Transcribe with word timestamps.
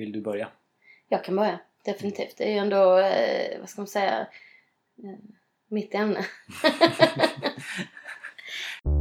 Vill 0.00 0.12
du 0.12 0.20
börja? 0.20 0.48
Jag 1.08 1.24
kan 1.24 1.36
börja, 1.36 1.60
definitivt. 1.84 2.36
Det 2.36 2.44
är 2.44 2.52
ju 2.52 2.58
ändå, 2.58 2.98
eh, 2.98 3.60
vad 3.60 3.68
ska 3.68 3.80
man 3.80 3.86
säga, 3.86 4.20
eh, 5.02 5.18
mitt 5.68 5.94
ämne. 5.94 6.24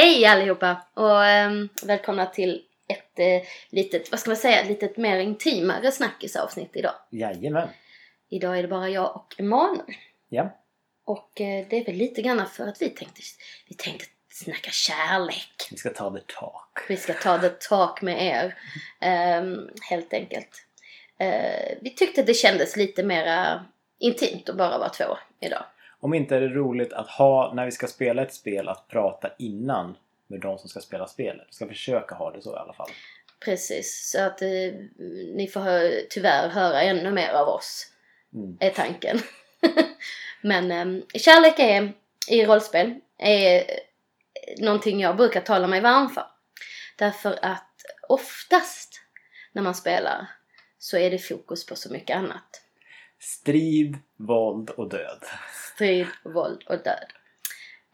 Hej 0.00 0.26
allihopa 0.26 0.82
och 0.94 1.24
ehm, 1.24 1.68
välkomna 1.82 2.26
till 2.26 2.62
ett 2.88 3.18
eh, 3.18 3.48
litet, 3.70 4.10
vad 4.10 4.20
ska 4.20 4.30
man 4.30 4.36
säga, 4.36 4.64
litet 4.64 4.96
mer 4.96 5.18
intimare 5.18 5.92
snackisavsnitt 5.92 6.70
idag. 6.76 6.94
Jajamän. 7.10 7.68
Idag 8.28 8.58
är 8.58 8.62
det 8.62 8.68
bara 8.68 8.88
jag 8.88 9.16
och 9.16 9.34
Emanuel. 9.38 9.94
Ja. 10.28 10.56
Och 11.04 11.40
eh, 11.40 11.66
det 11.70 11.76
är 11.76 11.84
väl 11.84 11.94
lite 11.94 12.22
grann 12.22 12.46
för 12.46 12.66
att 12.66 12.82
vi 12.82 12.88
tänkte, 12.88 13.20
vi 13.68 13.74
tänkte 13.74 14.04
snacka 14.30 14.70
kärlek. 14.70 15.68
Vi 15.70 15.76
ska 15.76 15.90
ta 15.90 16.10
the 16.10 16.20
talk. 16.40 16.84
Vi 16.88 16.96
ska 16.96 17.12
ta 17.12 17.38
det 17.38 17.60
tak 17.60 18.02
med 18.02 18.26
er. 18.26 18.54
ehm, 19.00 19.70
helt 19.90 20.12
enkelt. 20.12 20.66
Eh, 21.18 21.78
vi 21.80 21.90
tyckte 21.90 22.22
det 22.22 22.34
kändes 22.34 22.76
lite 22.76 23.02
mera 23.02 23.64
intimt 23.98 24.48
att 24.48 24.56
bara 24.56 24.78
vara 24.78 24.88
två 24.88 25.18
idag. 25.40 25.64
Om 26.00 26.14
inte 26.14 26.36
är 26.36 26.40
det 26.40 26.48
roligt 26.48 26.92
att 26.92 27.08
ha, 27.08 27.52
när 27.54 27.64
vi 27.64 27.72
ska 27.72 27.86
spela 27.86 28.22
ett 28.22 28.34
spel, 28.34 28.68
att 28.68 28.88
prata 28.88 29.30
innan 29.38 29.96
med 30.26 30.40
de 30.40 30.58
som 30.58 30.68
ska 30.68 30.80
spela 30.80 31.06
spelet. 31.06 31.46
Vi 31.48 31.52
ska 31.52 31.68
försöka 31.68 32.14
ha 32.14 32.30
det 32.30 32.42
så 32.42 32.54
i 32.54 32.58
alla 32.58 32.72
fall. 32.72 32.90
Precis, 33.44 34.10
så 34.10 34.22
att 34.22 34.42
eh, 34.42 34.48
ni 35.34 35.50
får 35.52 35.60
hö- 35.60 36.00
tyvärr 36.10 36.48
höra 36.48 36.82
ännu 36.82 37.10
mer 37.10 37.30
av 37.32 37.48
oss. 37.48 37.92
Mm. 38.34 38.56
är 38.60 38.70
tanken. 38.70 39.18
Men 40.40 40.70
eh, 40.70 41.02
kärlek 41.14 41.58
är, 41.58 41.92
i 42.28 42.46
rollspel 42.46 42.94
är 43.18 43.64
någonting 44.58 45.00
jag 45.00 45.16
brukar 45.16 45.40
tala 45.40 45.66
mig 45.66 45.80
varm 45.80 46.08
för. 46.08 46.26
Därför 46.96 47.38
att 47.42 47.74
oftast 48.08 49.00
när 49.52 49.62
man 49.62 49.74
spelar 49.74 50.26
så 50.78 50.96
är 50.96 51.10
det 51.10 51.18
fokus 51.18 51.66
på 51.66 51.76
så 51.76 51.92
mycket 51.92 52.16
annat. 52.16 52.62
Strid, 53.20 53.96
våld 54.16 54.70
och 54.70 54.88
död. 54.88 55.22
Strid, 55.74 56.06
våld 56.24 56.62
och 56.66 56.78
död. 56.84 57.04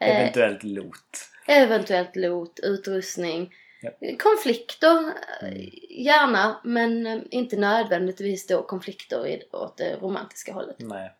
Eh, 0.00 0.20
Eventuellt 0.20 0.62
loot. 0.62 1.30
eventuellt 1.46 2.16
loot, 2.16 2.60
utrustning, 2.62 3.54
Japp. 3.82 4.18
konflikter, 4.18 4.98
Mm. 5.42 5.70
gärna 5.90 6.60
men 6.64 7.06
eh, 7.06 7.18
inte 7.30 7.56
nödvändigtvis 7.56 8.46
då 8.46 8.62
konflikter 8.62 9.42
åt 9.52 9.76
det 9.76 9.96
romantiska 9.96 10.52
hållet. 10.52 10.76
Nej. 10.78 11.10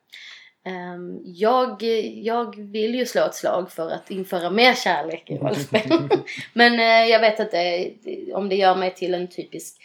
Ehm, 0.67 1.21
jag, 1.25 1.83
jag 2.23 2.57
vill 2.73 2.95
ju 2.95 3.07
slå 3.07 3.23
ett 3.25 3.35
slag 3.35 3.73
för 3.73 3.91
att 3.91 4.11
införa 4.11 4.51
mer 4.51 4.75
kärlek 4.75 5.31
i 5.31 5.37
rollspel. 5.39 6.09
Men 6.53 6.73
eh, 6.81 7.11
jag 7.11 7.21
vet 7.21 7.41
inte 7.41 7.91
om 8.35 8.49
det 8.49 8.57
gör 8.57 8.75
mig 8.75 8.95
till 8.95 9.15
en 9.15 9.29
typisk 9.29 9.77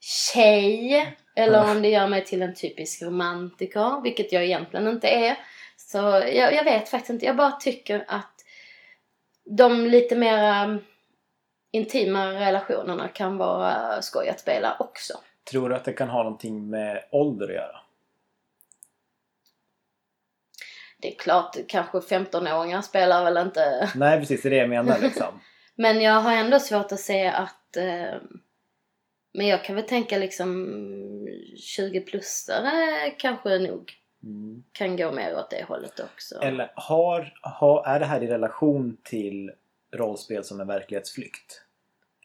tjej 0.00 1.16
eller 1.34 1.70
om 1.70 1.82
det 1.82 1.88
gör 1.88 2.08
mig 2.08 2.24
till 2.24 2.42
en 2.42 2.54
typisk 2.54 3.02
romantiker, 3.02 4.00
vilket 4.02 4.32
jag 4.32 4.44
egentligen 4.44 4.88
inte 4.88 5.08
är. 5.08 5.36
Så 5.76 5.98
jag, 6.34 6.54
jag 6.54 6.64
vet 6.64 6.88
faktiskt 6.88 7.10
inte. 7.10 7.26
Jag 7.26 7.36
bara 7.36 7.52
tycker 7.52 8.04
att 8.08 8.44
de 9.44 9.86
lite 9.86 10.16
mer 10.16 10.78
intima 11.70 12.32
relationerna 12.32 13.08
kan 13.08 13.36
vara 13.36 14.02
skoj 14.02 14.28
att 14.28 14.40
spela 14.40 14.76
också. 14.78 15.14
Tror 15.50 15.68
du 15.68 15.74
att 15.74 15.84
det 15.84 15.92
kan 15.92 16.08
ha 16.08 16.22
någonting 16.22 16.70
med 16.70 17.04
ålder 17.10 17.48
att 17.48 17.54
göra? 17.54 17.80
Det 20.98 21.14
är 21.14 21.18
klart, 21.18 21.56
kanske 21.68 21.98
15-åringar 21.98 22.82
spelar 22.82 23.24
väl 23.24 23.36
inte 23.46 23.90
Nej 23.94 24.18
precis, 24.18 24.42
det 24.42 24.48
är 24.48 24.50
det 24.50 24.56
jag 24.56 24.68
menar 24.68 24.98
liksom. 24.98 25.40
Men 25.74 26.00
jag 26.00 26.20
har 26.20 26.32
ändå 26.32 26.60
svårt 26.60 26.92
att 26.92 27.00
se 27.00 27.26
att... 27.26 27.76
Eh, 27.76 28.14
men 29.34 29.46
jag 29.46 29.64
kan 29.64 29.76
väl 29.76 29.84
tänka 29.84 30.18
liksom 30.18 30.48
20-plussare 31.78 33.10
kanske 33.18 33.58
nog 33.58 33.92
Mm. 34.24 34.64
kan 34.72 34.96
gå 34.96 35.12
mer 35.12 35.36
åt 35.36 35.50
det 35.50 35.64
hållet 35.68 36.00
också. 36.00 36.38
Eller 36.42 36.72
har, 36.74 37.32
har, 37.42 37.86
är 37.86 38.00
det 38.00 38.06
här 38.06 38.22
i 38.22 38.26
relation 38.26 38.96
till 39.02 39.50
rollspel 39.92 40.44
som 40.44 40.60
en 40.60 40.66
verklighetsflykt? 40.66 41.62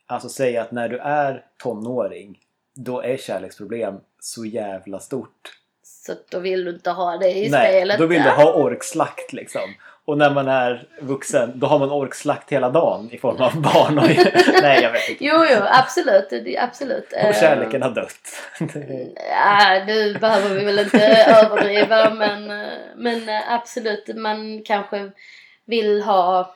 Alltså 0.05 0.29
säg 0.29 0.57
att 0.57 0.71
när 0.71 0.89
du 0.89 0.97
är 0.97 1.45
tonåring 1.57 2.39
då 2.75 3.01
är 3.01 3.17
kärleksproblem 3.17 3.95
så 4.19 4.45
jävla 4.45 4.99
stort. 4.99 5.59
Så 5.83 6.13
då 6.31 6.39
vill 6.39 6.63
du 6.65 6.71
inte 6.71 6.91
ha 6.91 7.17
det 7.17 7.31
i 7.31 7.49
Nej, 7.49 7.69
spelet. 7.71 7.99
då 7.99 8.05
vill 8.05 8.23
du 8.23 8.29
ha 8.29 8.53
orkslakt 8.53 9.33
liksom. 9.33 9.73
Och 10.09 10.17
när 10.17 10.29
man 10.29 10.47
är 10.47 10.87
vuxen 11.01 11.51
då 11.55 11.67
har 11.67 11.79
man 11.79 11.91
orkslakt 11.91 12.51
hela 12.51 12.69
dagen 12.69 13.09
i 13.11 13.17
form 13.17 13.41
av 13.41 13.61
barn 13.61 13.97
och... 13.97 14.07
Nej, 14.61 14.81
jag 14.81 14.91
vet 14.91 15.09
inte. 15.09 15.25
Jo, 15.25 15.45
jo, 15.49 15.61
absolut. 15.65 16.57
Absolut. 16.57 17.13
Och 17.13 17.17
Eh, 17.17 17.39
kärleken 17.39 17.81
har 17.81 17.89
dött. 17.89 18.29
Ja, 19.29 19.83
nu 19.87 20.13
behöver 20.13 20.55
vi 20.55 20.65
väl 20.65 20.79
inte 20.79 21.07
överdriva 21.27 22.09
men, 22.09 22.51
eh, 22.51 22.71
men 22.95 23.29
eh, 23.29 23.53
absolut, 23.53 24.15
man 24.15 24.63
kanske 24.63 25.11
vill 25.65 26.01
ha 26.01 26.55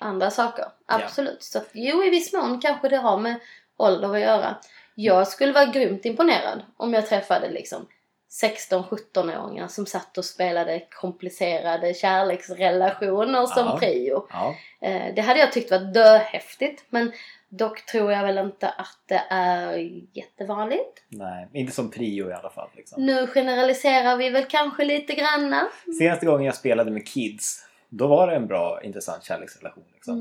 andra 0.00 0.30
saker. 0.30 0.64
Absolut. 0.86 1.42
Så 1.42 1.58
att, 1.58 1.68
jo, 1.72 2.04
i 2.04 2.10
viss 2.10 2.32
mån 2.32 2.60
kanske 2.60 2.88
det 2.88 2.96
har 2.96 3.18
med 3.18 3.34
ålder 3.76 4.14
att 4.14 4.20
göra. 4.20 4.56
Jag 4.94 5.28
skulle 5.28 5.52
vara 5.52 5.66
grymt 5.66 6.04
imponerad 6.04 6.62
om 6.76 6.94
jag 6.94 7.06
träffade 7.06 7.50
liksom 7.50 7.86
16-17-åringar 8.30 9.68
som 9.68 9.86
satt 9.86 10.18
och 10.18 10.24
spelade 10.24 10.80
komplicerade 11.00 11.94
kärleksrelationer 11.94 13.46
som 13.46 13.66
Ja. 13.66 13.78
prio. 13.78 14.26
Ja, 14.30 14.54
Eh, 14.80 15.14
Det 15.14 15.22
hade 15.22 15.40
jag 15.40 15.52
tyckt 15.52 15.70
var 15.70 15.78
döhäftigt 15.78 16.84
men 16.88 17.12
dock 17.48 17.86
tror 17.86 18.12
jag 18.12 18.22
väl 18.22 18.38
inte 18.38 18.68
att 18.68 18.98
det 19.06 19.22
är 19.30 19.76
jättevanligt. 20.12 21.02
nej, 21.08 21.48
inte 21.52 21.72
som 21.72 21.90
prio 21.90 22.30
i 22.30 22.32
alla 22.32 22.50
fall. 22.50 22.68
Liksom. 22.76 23.06
Nu 23.06 23.26
generaliserar 23.26 24.16
vi 24.16 24.30
väl 24.30 24.44
kanske 24.44 24.84
lite 24.84 25.14
granna. 25.14 25.68
Senaste 25.98 26.26
gången 26.26 26.46
jag 26.46 26.54
spelade 26.54 26.90
med 26.90 27.06
kids 27.08 27.62
då 27.88 28.06
var 28.06 28.26
det 28.28 28.36
en 28.36 28.46
bra 28.46 28.82
intressant 28.82 29.24
kärleksrelation. 29.24 29.84
Liksom. 29.94 30.14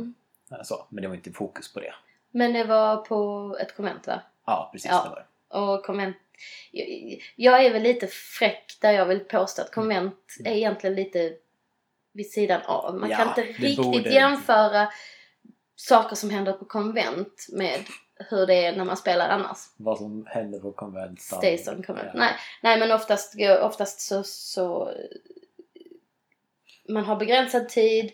Mm. 0.52 0.64
Så, 0.64 0.86
men 0.90 1.02
det 1.02 1.08
var 1.08 1.16
inte 1.16 1.32
fokus 1.32 1.74
på 1.74 1.80
det. 1.80 1.94
Men 2.32 2.54
det 2.54 2.64
var 2.64 2.98
på 2.98 3.58
ett 3.62 3.76
konvent 3.76 4.08
va? 4.08 4.22
Ja, 4.46 4.70
precis 4.74 4.92
Ja. 4.92 5.04
det 5.04 5.10
var 5.10 5.16
det. 5.16 5.58
Och 5.58 5.86
konvent... 5.86 6.18
Jag- 7.36 7.66
är 7.66 7.74
väl 7.74 7.82
lite 7.84 8.08
fräck 8.08 8.78
där 8.82 8.92
jag 8.92 9.06
vill 9.06 9.20
påstå 9.20 9.62
att 9.62 9.72
konvent 9.72 10.36
är 10.46 10.52
egentligen 10.52 10.96
lite 10.96 11.34
vid 12.14 12.32
sidan 12.32 12.62
av. 12.66 12.96
Man 13.00 13.10
Ja, 13.10 13.18
kan 13.18 13.28
inte 13.28 13.42
riktigt 13.42 13.78
borde- 13.78 14.10
jämföra 14.14 14.92
saker 15.76 16.16
som 16.16 16.30
händer 16.30 16.54
på 16.54 16.66
konvent 16.66 17.48
med 17.52 17.80
hur 18.30 18.48
det 18.48 18.54
är 18.66 18.76
när 18.76 18.86
man 18.86 18.98
spelar 18.98 19.30
annars. 19.30 19.58
Vad 19.78 19.98
som 19.98 20.26
händer 20.30 20.60
på 20.60 20.72
konvent. 20.72 21.22
Station 21.22 21.84
konvent. 21.84 22.10
Ja. 22.14 22.20
Nej, 22.20 22.32
nej 22.64 22.80
men 22.80 22.92
oftast, 22.92 23.34
oftast 23.62 24.00
så, 24.02 24.24
så... 24.24 24.92
Man 26.90 27.06
har 27.06 27.16
begränsad 27.16 27.70
tid. 27.70 28.12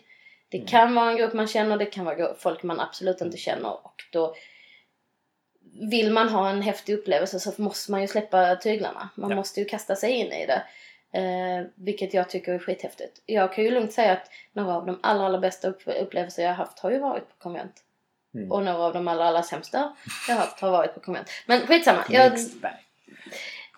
Det 0.48 0.56
Mm. 0.56 0.68
kan 0.68 0.94
vara 0.94 1.10
en 1.10 1.16
grupp 1.16 1.32
man 1.32 1.46
känner, 1.48 1.76
det 1.76 1.86
kan 1.86 2.04
vara 2.04 2.34
folk 2.34 2.62
man 2.62 2.80
absolut 2.80 3.20
inte 3.20 3.36
känner 3.36 3.86
och 3.86 4.02
då 4.12 4.34
vill 5.80 6.12
man 6.12 6.28
ha 6.28 6.50
en 6.50 6.62
häftig 6.62 6.94
upplevelse 6.94 7.40
så 7.40 7.62
måste 7.62 7.90
man 7.90 8.00
ju 8.00 8.06
släppa 8.08 8.56
tyglarna. 8.56 9.08
Man 9.14 9.30
Ja. 9.30 9.36
måste 9.36 9.60
ju 9.60 9.66
kasta 9.66 9.96
sig 9.96 10.12
in 10.12 10.32
i 10.32 10.46
det. 10.46 10.62
Eh, 11.18 11.66
vilket 11.74 12.14
jag 12.14 12.30
tycker 12.30 12.52
är 12.54 12.58
skithäftigt. 12.58 13.22
Jag 13.26 13.52
kan 13.52 13.64
ju 13.64 13.70
lugnt 13.70 13.92
säga 13.92 14.12
att 14.12 14.30
några 14.52 14.74
av 14.76 14.86
de 14.86 14.98
allra, 15.02 15.26
allra 15.26 15.38
bästa 15.38 15.68
upp- 15.68 15.82
upplevelser 16.02 16.42
jag 16.42 16.50
har 16.50 16.56
haft 16.56 16.78
har 16.78 16.90
ju 16.90 16.98
varit 16.98 17.28
på 17.28 17.34
konvent. 17.38 17.72
Mm. 18.34 18.52
Och 18.52 18.62
några 18.64 18.78
av 18.78 18.92
de 18.92 19.08
allra, 19.08 19.24
allra 19.24 19.42
sämsta 19.42 19.96
jag 20.28 20.34
har 20.34 20.40
haft 20.40 20.60
har 20.60 20.70
varit 20.70 20.94
på 20.94 21.00
konvent. 21.00 21.28
Men 21.46 21.66
skitsamma. 21.66 22.04
Jag, 22.08 22.32
bag. 22.62 22.70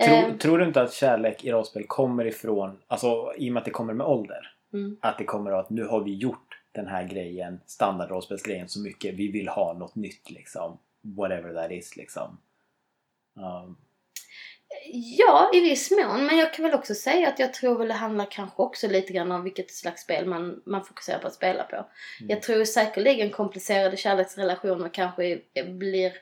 eh, 0.01 0.07
Tror, 0.07 0.39
tror 0.39 0.59
du 0.59 0.65
inte 0.65 0.83
att 0.83 0.93
kärlek 0.93 1.45
i 1.45 1.53
rollspel 1.53 1.85
kommer 1.87 2.25
ifrån, 2.27 2.79
alltså 2.87 3.33
i 3.37 3.49
och 3.49 3.53
med 3.53 3.61
att 3.61 3.65
det 3.65 3.71
kommer 3.71 3.95
med 3.95 4.07
ålder, 4.07 4.53
mm. 4.73 4.97
att 5.01 5.19
det 5.19 5.25
kommer 5.25 5.51
av 5.51 5.59
att 5.61 5.71
nu 5.71 5.85
har 5.87 6.01
vi 6.01 6.15
gjort 6.15 6.61
den 6.73 6.87
här 6.87 7.05
grejen, 7.05 7.61
standardrollspelsgrejen 7.67 8.69
så 8.69 8.81
mycket, 8.81 9.15
vi 9.15 9.29
vill 9.31 9.49
ha 9.49 9.73
något 9.73 9.95
nytt 9.95 10.31
liksom. 10.31 10.79
Whatever 11.17 11.55
that 11.55 11.71
is 11.71 11.97
liksom. 11.97 12.39
Um, 13.37 13.77
Ja, 14.93 15.51
i 15.55 15.61
viss 15.61 15.91
mån. 15.91 16.27
Men 16.27 16.37
jag 16.39 16.55
kan 16.55 16.65
väl 16.65 16.75
också 16.75 16.95
säga 16.95 17.29
att 17.29 17.39
jag 17.39 17.55
tror 17.55 17.79
väl 17.79 17.89
det 17.89 17.95
handlar 17.95 18.31
kanske 18.31 18.62
också 18.62 18.89
lite 18.89 19.12
grann 19.12 19.33
om 19.33 19.45
vilket 19.45 19.71
slags 19.71 20.03
spel 20.03 20.27
man, 20.27 20.62
man 20.67 20.85
fokuserar 20.85 21.19
på 21.19 21.27
att 21.27 21.35
spela 21.35 21.65
på. 21.65 21.77
Mm. 21.77 21.87
Jag 22.31 22.43
tror 22.43 22.65
säkerligen 22.65 23.31
komplicerade 23.31 23.97
kärleksrelationer 23.97 24.89
kanske 24.89 25.41
blir 25.79 26.12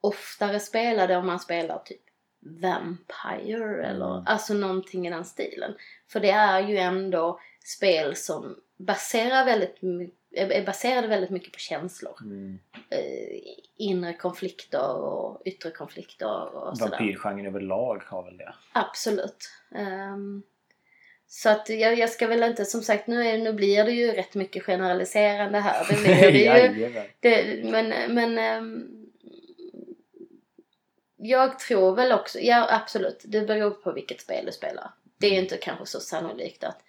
oftare 0.00 0.60
spelade 0.60 1.16
om 1.16 1.26
man 1.26 1.40
spelar 1.40 1.78
typ 1.78 2.00
Vampire 2.40 3.86
eller 3.86 4.12
Mm. 4.14 4.24
alltså 4.26 4.54
någonting 4.54 5.06
i 5.06 5.10
den 5.10 5.24
stilen. 5.24 5.74
För 6.08 6.20
det 6.20 6.30
är 6.30 6.60
ju 6.68 6.76
ändå 6.76 7.40
spel 7.64 8.16
som 8.16 8.56
baserar 8.78 9.44
väldigt 9.44 9.82
my- 9.82 10.10
är 10.36 10.66
baserade 10.66 11.08
väldigt 11.08 11.30
mycket 11.30 11.52
på 11.52 11.58
känslor. 11.58 12.18
Mm. 12.22 12.58
Eh, 12.90 13.40
inre 13.76 14.12
konflikter 14.12 14.96
och 14.96 15.42
yttre 15.44 15.70
konflikter 15.70 16.56
och 16.56 16.78
sådär. 16.78 16.90
Vampyrgenren 16.90 17.46
överlag 17.46 18.02
har 18.06 18.24
väl 18.24 18.36
det. 18.36 18.54
Absolut. 18.72 19.50
Ehm, 19.74 20.42
så 21.26 21.48
att 21.48 21.68
jag, 21.68 21.98
jag 21.98 22.10
ska 22.10 22.26
väl 22.26 22.42
inte, 22.42 22.64
som 22.64 22.82
sagt 22.82 23.06
nu, 23.06 23.26
är, 23.28 23.38
nu 23.38 23.52
blir 23.52 23.84
det 23.84 23.92
ju 23.92 24.12
rätt 24.12 24.34
mycket 24.34 24.62
generaliserande 24.62 25.58
här. 25.58 25.86
Det 25.90 26.02
blir 26.02 26.32
det 26.32 26.66
ju. 26.76 27.02
Det, 27.20 27.64
men 27.70 28.14
men 28.14 28.38
ehm, 28.38 29.06
jag 31.16 31.58
tror 31.58 31.96
väl 31.96 32.12
också, 32.12 32.38
ja 32.38 32.66
absolut, 32.70 33.22
det 33.24 33.40
beror 33.40 33.70
på 33.70 33.92
vilket 33.92 34.20
spel 34.20 34.46
du 34.46 34.52
spelar. 34.52 34.90
Det 35.18 35.26
är 35.26 35.42
inte 35.42 35.56
kanske 35.56 35.86
så 35.86 36.00
sannolikt 36.00 36.64
att, 36.64 36.82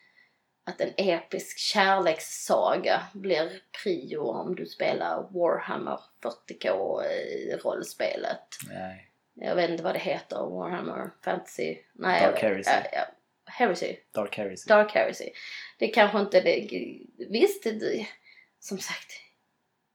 att 0.68 0.82
en 0.82 0.94
episk 0.98 1.58
kärlekssaga 1.58 3.02
blir 3.14 3.62
prio 3.84 4.20
om 4.22 4.56
du 4.56 4.66
spelar 4.66 5.28
Warhammer 5.32 6.00
40K 6.24 7.02
eh, 7.04 7.58
rollspelet. 7.58 8.48
Nej. 8.70 9.04
Jag 9.34 9.56
vet 9.56 9.70
inte 9.70 9.84
vad 9.84 9.96
det 9.96 10.00
heter, 10.00 10.36
Warhammer 10.38 11.10
Fantasy. 11.24 11.78
Nej, 11.94 12.22
Dark 12.22 12.42
Heresy. 12.42 12.72
Ja, 12.72 12.90
ja. 12.94 13.06
Heresy. 13.46 13.96
Dark 14.14 14.38
Heresy. 14.38 14.68
Dark 14.68 14.92
Heresy. 14.94 15.30
Det 15.80 15.88
kanske 15.88 16.20
inte 16.20 16.42
det... 16.42 16.68
Visst, 17.30 17.64
det, 17.64 18.08
som 18.60 18.78
sagt. 18.78 19.12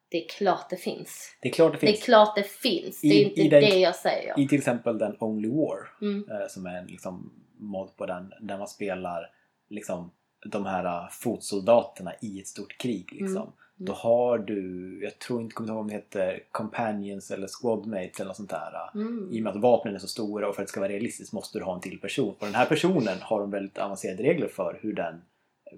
Det 0.09 0.25
är 0.25 0.29
klart 0.29 0.71
det 0.71 0.77
finns. 0.77 1.37
Det 1.43 1.49
är 1.49 1.53
klart 1.53 1.73
det 1.73 1.79
Det 1.81 1.87
är 1.87 1.93
finns. 1.93 2.05
klart 2.05 2.37
det 2.37 2.43
finns. 2.51 3.01
Det 3.01 3.07
är 3.09 3.13
I- 3.13 3.23
inte 3.25 3.41
i 3.41 3.49
den- 3.49 3.61
det 3.61 3.77
jag 3.77 3.95
säger. 3.97 4.41
I 4.41 4.49
till 4.49 4.59
exempel 4.59 4.99
den 4.99 5.17
Only 5.21 5.49
War. 5.49 5.89
Mm. 6.01 6.31
eh, 6.31 6.47
som 6.49 6.67
är 6.67 6.75
en 6.79 6.87
liksom, 6.87 7.33
mod 7.59 7.97
på 7.97 8.07
den. 8.07 8.33
Där 8.41 8.59
man 8.59 8.69
spelar 8.69 9.31
liksom, 9.69 10.13
de 10.45 10.67
här 10.67 10.85
uh, 10.85 11.09
fotsoldaterna 11.11 12.13
i 12.21 12.41
ett 12.41 12.47
stort 12.47 12.79
krig. 12.79 13.09
Liksom. 13.13 13.37
Mm. 13.37 13.53
Då 13.77 13.93
har 13.93 14.39
du, 14.39 14.99
jag 15.03 15.19
tror 15.19 15.41
inte, 15.43 15.55
kommer 15.55 15.67
inte 15.67 15.73
ihåg 15.73 15.81
om 15.81 15.89
det 15.89 15.95
heter 15.95 16.43
Companions 16.51 17.31
eller 17.31 17.49
Squadmates 17.49 18.21
eller 18.21 18.29
något 18.29 18.37
sånt 18.37 18.51
där. 18.51 18.73
uh, 18.95 19.01
Mm. 19.03 19.29
I 19.33 19.39
och 19.41 19.45
med 19.45 19.57
att 19.57 19.63
vapnen 19.63 19.95
är 19.95 19.99
så 19.99 20.09
stora 20.09 20.49
och 20.49 20.55
för 20.55 20.63
att 20.63 20.67
det 20.69 20.71
ska 20.71 20.81
vara 20.81 20.93
realistiskt 20.93 21.33
måste 21.33 21.59
du 21.59 21.65
ha 21.65 21.75
en 21.75 21.81
till 21.81 22.01
person. 22.01 22.29
Och 22.39 22.47
den 22.47 22.55
här 22.55 22.67
personen 22.67 23.19
har 23.21 23.41
de 23.41 23.51
väldigt 23.51 23.79
avancerade 23.79 24.23
regler 24.23 24.49
för 24.49 24.79
hur 24.83 24.93
den 24.93 25.23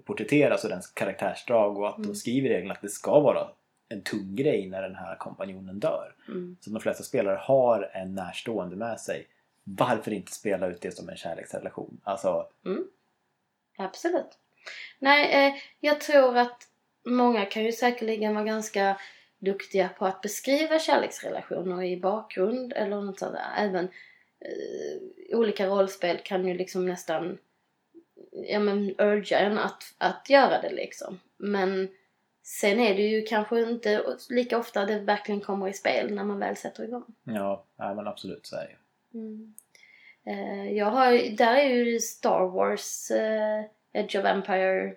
porträtteras 0.05 0.63
och 0.63 0.69
dens 0.69 0.87
karaktärsdrag 0.87 1.77
och 1.77 1.87
att 1.89 1.97
Mm. 1.97 2.07
de 2.09 2.15
skriver 2.15 2.49
i 2.49 2.53
reglerna 2.53 2.73
att 2.73 2.81
det 2.81 2.89
ska 2.89 3.19
vara 3.19 3.47
en 3.89 4.01
tung 4.01 4.35
grej 4.35 4.69
när 4.69 4.81
den 4.81 4.95
här 4.95 5.15
kompanjonen 5.15 5.79
dör. 5.79 6.15
Mm. 6.27 6.57
Så 6.61 6.69
de 6.69 6.79
flesta 6.79 7.03
spelare 7.03 7.37
har 7.41 7.89
en 7.93 8.15
närstående 8.15 8.75
med 8.75 8.99
sig. 8.99 9.27
Varför 9.63 10.11
inte 10.13 10.31
spela 10.31 10.67
ut 10.67 10.81
det 10.81 10.91
som 10.97 11.09
en 11.09 11.15
kärleksrelation? 11.17 12.01
Alltså, 12.03 12.47
Absolut. 13.77 14.37
Nej, 14.99 15.47
eh, 15.47 15.53
jag 15.79 16.01
tror 16.01 16.37
att 16.37 16.67
många 17.05 17.45
kan 17.45 17.63
ju 17.63 17.71
säkerligen 17.71 18.35
vara 18.35 18.45
ganska 18.45 18.97
duktiga 19.37 19.89
på 19.89 20.05
att 20.05 20.21
beskriva 20.21 20.79
kärleksrelationer 20.79 21.83
i 21.83 21.97
bakgrund 21.97 22.73
eller 22.73 23.01
något 23.01 23.19
sånt 23.19 23.33
där. 23.33 23.65
Även 23.65 23.85
eh, 24.39 25.37
olika 25.37 25.67
rollspel 25.67 26.17
kan 26.23 26.47
ju 26.47 26.53
liksom 26.53 26.85
nästan 26.85 27.37
ja 28.31 28.59
men 28.59 28.95
urga 28.97 29.39
en 29.39 29.57
att, 29.57 29.83
att 29.97 30.29
göra 30.29 30.61
det 30.61 30.71
liksom. 30.71 31.19
Men 31.37 31.89
sen 32.43 32.79
är 32.79 32.95
det 32.95 33.01
ju 33.01 33.21
kanske 33.21 33.61
inte 33.61 34.17
lika 34.29 34.57
ofta 34.57 34.85
det 34.85 34.99
verkligen 34.99 35.41
kommer 35.41 35.67
i 35.67 35.73
spel 35.73 36.13
när 36.13 36.23
man 36.23 36.39
väl 36.39 36.55
sätter 36.55 36.83
igång. 36.83 37.03
ja, 37.23 37.65
ja 37.77 37.93
men 37.93 38.07
absolut 38.07 38.45
så 38.45 38.55
är 38.55 38.61
det 38.61 38.69
ju. 38.69 39.19
Mm. 39.19 39.53
Eh, 40.25 40.71
jag 40.71 40.85
har, 40.85 41.37
där 41.37 41.55
är 41.55 41.69
ju 41.69 41.99
Star 41.99 42.47
Wars, 42.47 43.11
eh, 43.11 43.65
Edge 43.95 44.15
of 44.19 44.25
Empire, 44.25 44.95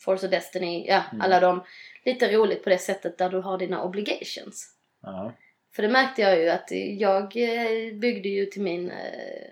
Force 0.00 0.26
of 0.26 0.30
Destiny, 0.30 0.86
ja 0.88 1.02
Mm. 1.12 1.20
alla 1.20 1.40
de. 1.40 1.64
Lite 2.04 2.32
roligt 2.36 2.64
på 2.64 2.70
det 2.70 2.78
sättet 2.78 3.18
där 3.18 3.30
du 3.30 3.38
har 3.38 3.58
dina 3.58 3.82
obligations. 3.82 4.74
Ja. 5.02 5.32
För 5.72 5.82
det 5.82 5.88
märkte 5.88 6.22
jag 6.22 6.38
ju 6.40 6.48
att 6.48 6.70
jag 6.98 7.36
eh, 7.36 7.94
byggde 7.94 8.28
ju 8.28 8.46
till 8.46 8.62
min 8.62 8.90
eh, 8.90 9.50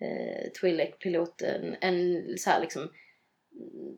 eh, 0.00 0.50
Twi'lek-pilot 0.62 1.42
en, 1.42 1.76
en 1.80 2.24
så 2.38 2.50
här 2.50 2.60
liksom 2.60 2.82
mm, 2.82 3.96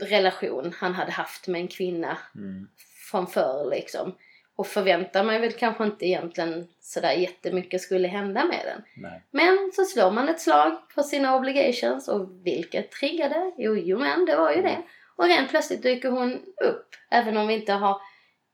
relation 0.00 0.72
han 0.76 0.94
hade 0.94 1.10
haft 1.12 1.46
med 1.48 1.60
en 1.60 1.68
kvinna 1.68 2.18
Mm. 2.34 2.68
från 3.10 3.26
förr 3.26 3.70
liksom. 3.70 4.14
Och 4.58 4.66
förväntar 4.66 5.24
mig 5.24 5.40
väl 5.40 5.52
kanske 5.52 5.84
inte 5.84 6.06
egentligen 6.06 6.68
sådär 6.80 7.12
jättemycket 7.12 7.80
skulle 7.80 8.08
hända 8.08 8.44
med 8.44 8.60
den. 8.64 8.82
Nej. 8.96 9.22
Men 9.30 9.70
så 9.74 9.84
slår 9.84 10.10
man 10.10 10.28
ett 10.28 10.40
slag 10.40 10.76
för 10.94 11.02
sina 11.02 11.36
obligations 11.36 12.08
och 12.08 12.46
vilket 12.46 12.90
triggade? 12.90 13.52
Jo, 13.58 13.76
jo 13.76 13.98
men 13.98 14.24
det 14.26 14.36
var 14.36 14.52
ju 14.52 14.62
det. 14.62 14.78
Och 15.16 15.24
rent 15.24 15.50
plötsligt 15.50 15.82
dyker 15.82 16.10
hon 16.10 16.32
upp. 16.64 16.86
Även 17.10 17.36
om 17.36 17.46
vi 17.46 17.54
inte 17.54 17.72
har, 17.72 18.00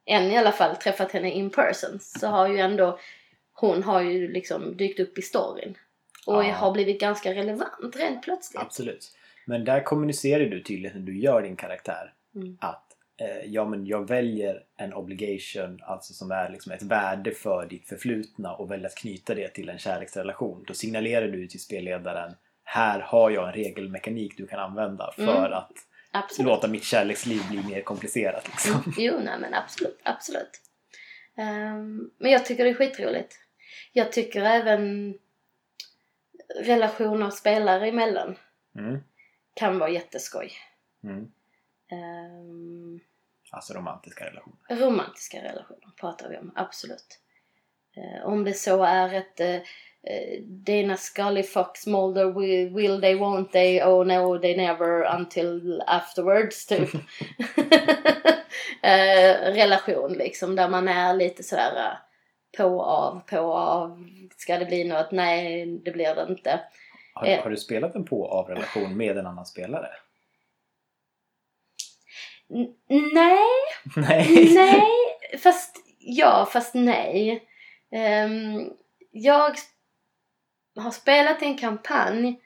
än 0.05 0.23
i 0.31 0.37
alla 0.37 0.51
fall, 0.51 0.75
träffat 0.75 1.11
henne 1.11 1.31
in 1.31 1.49
person. 1.49 1.99
Så 2.01 2.27
har 2.27 2.47
ju 2.47 2.57
ändå, 2.59 2.99
hon 3.53 3.83
har 3.83 4.01
ju 4.01 4.27
liksom 4.31 4.77
dykt 4.77 4.99
upp 4.99 5.17
i 5.17 5.21
storyn. 5.21 5.77
Och 6.27 6.45
Ja. 6.45 6.53
har 6.53 6.71
blivit 6.71 6.99
ganska 7.01 7.33
relevant 7.33 7.95
rent 7.95 8.23
plötsligt. 8.23 8.61
Absolut. 8.61 9.11
Men 9.45 9.65
där 9.65 9.83
kommunicerar 9.83 10.45
du 10.45 10.63
tydligt 10.63 10.93
när 10.93 11.01
du 11.01 11.17
gör 11.19 11.41
din 11.41 11.55
karaktär 11.55 12.13
Mm. 12.35 12.57
att 12.61 12.84
ja, 13.45 13.65
men 13.65 13.85
jag 13.85 14.07
väljer 14.07 14.63
en 14.77 14.93
obligation, 14.93 15.79
alltså 15.83 16.13
som 16.13 16.31
är 16.31 16.49
liksom 16.49 16.71
ett 16.71 16.83
värde 16.83 17.31
för 17.31 17.65
ditt 17.65 17.87
förflutna 17.89 18.53
och 18.55 18.71
väljer 18.71 18.87
att 18.87 18.95
knyta 18.97 19.35
det 19.35 19.47
till 19.49 19.69
en 19.69 19.77
kärleksrelation. 19.77 20.63
Då 20.67 20.73
signalerar 20.73 21.27
du 21.27 21.47
till 21.47 21.61
spelledaren 21.61 22.35
här 22.63 22.99
har 22.99 23.29
jag 23.29 23.47
en 23.47 23.53
regelmekanik 23.53 24.37
du 24.37 24.47
kan 24.47 24.59
använda 24.59 25.11
för 25.15 25.23
Mm. 25.45 25.53
att 25.53 25.71
Absolut. 26.11 26.47
låta 26.49 26.67
mitt 26.67 26.83
kärleksliv 26.83 27.41
bli 27.49 27.63
mer 27.63 27.81
komplicerat. 27.81 28.47
Liksom. 28.47 28.71
Mm, 28.71 28.93
Jo, 28.97 29.13
nej 29.23 29.39
men 29.39 29.53
absolut, 29.53 29.99
absolut. 30.03 30.61
Ehm, 31.37 32.09
men 32.17 32.31
jag 32.31 32.45
tycker 32.45 32.63
det 32.63 32.69
är 32.69 32.73
skitroligt. 32.73 33.35
Jag 33.93 34.11
tycker 34.11 34.41
även 34.41 35.13
relationer 36.63 37.29
spelare 37.29 37.87
emellan 37.87 38.35
Mm. 38.77 38.99
kan 39.53 39.79
vara 39.79 39.89
jätteskoj. 39.89 40.51
Mm. 41.03 41.31
Ehm, 41.91 42.99
Alltså 43.51 43.73
romantiska 43.73 44.25
relationer. 44.25 44.55
romantiska 44.69 45.37
relationer 45.37 45.89
pratar 45.99 46.29
vi 46.29 46.37
om, 46.37 46.51
absolut. 46.55 47.19
Eh, 47.97 48.25
om 48.27 48.43
det 48.43 48.53
så 48.53 48.83
är 48.83 49.13
ett 49.13 49.39
uh, 49.39 49.61
Dana 50.45 50.97
Scully 50.97 51.43
Fox 51.43 51.87
Mulder 51.87 52.25
will, 52.39 52.73
will 52.75 53.01
they 53.01 53.15
won't 53.15 53.51
they 53.51 53.83
oh 53.83 54.05
no 54.05 54.39
they 54.39 54.57
never 54.57 55.15
until 55.15 55.81
afterwards 55.87 56.65
typ. 56.65 56.89
Relation 59.55 60.13
liksom 60.13 60.55
där 60.55 60.69
man 60.69 60.87
är 60.87 61.13
lite 61.13 61.43
sådär 61.43 61.97
på 62.57 62.83
av 62.83 63.19
på 63.19 63.53
av. 63.53 64.09
Ska 64.37 64.57
det 64.57 64.65
bli 64.65 64.83
något? 64.83 65.11
Nej 65.11 65.65
det 65.65 65.91
blir 65.91 66.15
det 66.15 66.25
inte. 66.29 66.59
Har, 67.13 67.37
har 67.37 67.49
du 67.49 67.57
spelat 67.57 67.95
en 67.95 68.05
på-av-relation 68.05 68.97
med 68.97 69.17
en 69.17 69.27
annan 69.27 69.45
spelare? 69.45 69.87
Nej 72.87 73.37
Nej. 73.95 74.53
Nej, 74.55 74.81
fast 75.43 75.77
ja, 75.99 76.47
fast 76.51 76.73
nej. 76.73 77.47
Ehm, 77.91 78.69
jag 79.11 79.55
har 80.75 80.91
spelat 80.91 81.41
en 81.41 81.57
kampanj 81.57 82.41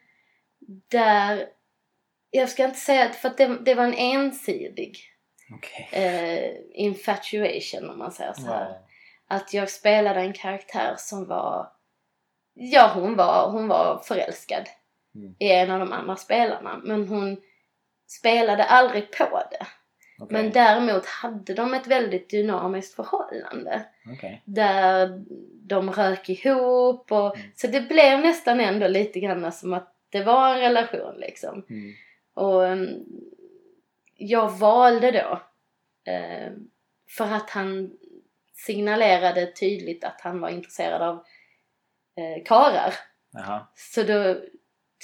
där, 0.87 1.47
jag 2.31 2.49
ska 2.49 2.65
inte 2.65 2.79
säga 2.79 3.09
för 3.09 3.29
att 3.29 3.37
det, 3.37 3.57
det 3.65 3.75
var 3.75 3.83
en 3.83 3.93
ensidig 3.93 4.97
Okej. 5.55 5.89
eh, 5.91 6.51
infatuation 6.73 7.89
om 7.89 7.97
man 7.97 8.11
säger 8.11 8.33
så 8.33 8.45
här. 8.47 8.69
Ja. 8.69 8.85
Att 9.27 9.53
jag 9.53 9.69
spelade 9.69 10.19
en 10.19 10.33
karaktär 10.33 10.95
som 10.97 11.27
var, 11.27 11.71
ja 12.53 12.91
hon 12.93 13.15
var, 13.15 13.49
hon 13.51 13.67
var 13.67 14.01
förälskad 14.05 14.69
Mm. 15.15 15.35
i 15.39 15.51
en 15.51 15.71
av 15.71 15.79
de 15.79 15.93
andra 15.93 16.15
spelarna. 16.15 16.81
Men 16.83 17.07
hon 17.07 17.41
spelade 18.07 18.63
aldrig 18.63 19.11
på 19.11 19.41
det. 19.51 19.67
Okej. 20.19 20.43
Men 20.43 20.51
däremot 20.51 21.05
hade 21.05 21.53
de 21.53 21.73
ett 21.73 21.87
väldigt 21.87 22.29
dynamiskt 22.29 22.95
förhållande. 22.95 23.85
Okej. 24.13 24.41
Där 24.45 25.23
de 25.63 25.91
rök 25.91 26.29
ihop 26.29 27.11
och 27.11 27.35
Mm. 27.37 27.51
så 27.55 27.67
det 27.67 27.81
blev 27.81 28.19
nästan 28.19 28.59
ändå 28.59 28.87
lite 28.87 29.19
grann 29.19 29.51
som 29.51 29.73
att 29.73 29.95
det 30.09 30.23
var 30.23 30.53
en 30.53 30.59
relation 30.59 31.15
liksom. 31.17 31.65
Mm. 31.69 31.93
Och 32.33 32.61
um, 32.61 33.05
jag 34.15 34.49
valde 34.49 35.11
då 35.11 35.41
eh, 36.11 36.51
för 37.17 37.25
att 37.25 37.49
han 37.49 37.91
signalerade 38.53 39.51
tydligt 39.51 40.03
att 40.03 40.21
han 40.21 40.39
var 40.41 40.49
intresserad 40.49 41.01
av 41.01 41.15
eh, 42.17 42.43
karar. 42.45 42.93
Jaha. 43.31 43.67
Så 43.75 44.03
då 44.03 44.37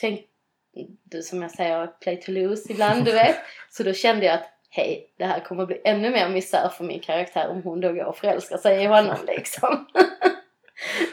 tänkte 0.01 1.21
som 1.23 1.41
jag 1.41 1.51
säger, 1.51 1.87
play 1.87 2.21
to 2.21 2.31
lose 2.31 2.71
ibland, 2.71 3.05
du 3.05 3.11
vet. 3.11 3.35
Så 3.69 3.83
då 3.83 3.93
kände 3.93 4.25
jag 4.25 4.35
att 4.35 4.49
hej, 4.75 5.13
det 5.17 5.25
här 5.25 5.39
kommer 5.39 5.65
bli 5.65 5.81
ännu 5.85 6.09
mer 6.09 6.29
misär 6.29 6.69
för 6.69 6.83
min 6.83 6.99
karaktär 6.99 7.49
om 7.49 7.63
hon 7.63 7.81
då 7.81 7.93
går 7.93 8.05
och 8.05 8.17
förälskar 8.17 8.57
sig 8.57 8.83
i 8.83 8.85
honom 8.85 9.17
liksom. 9.27 9.87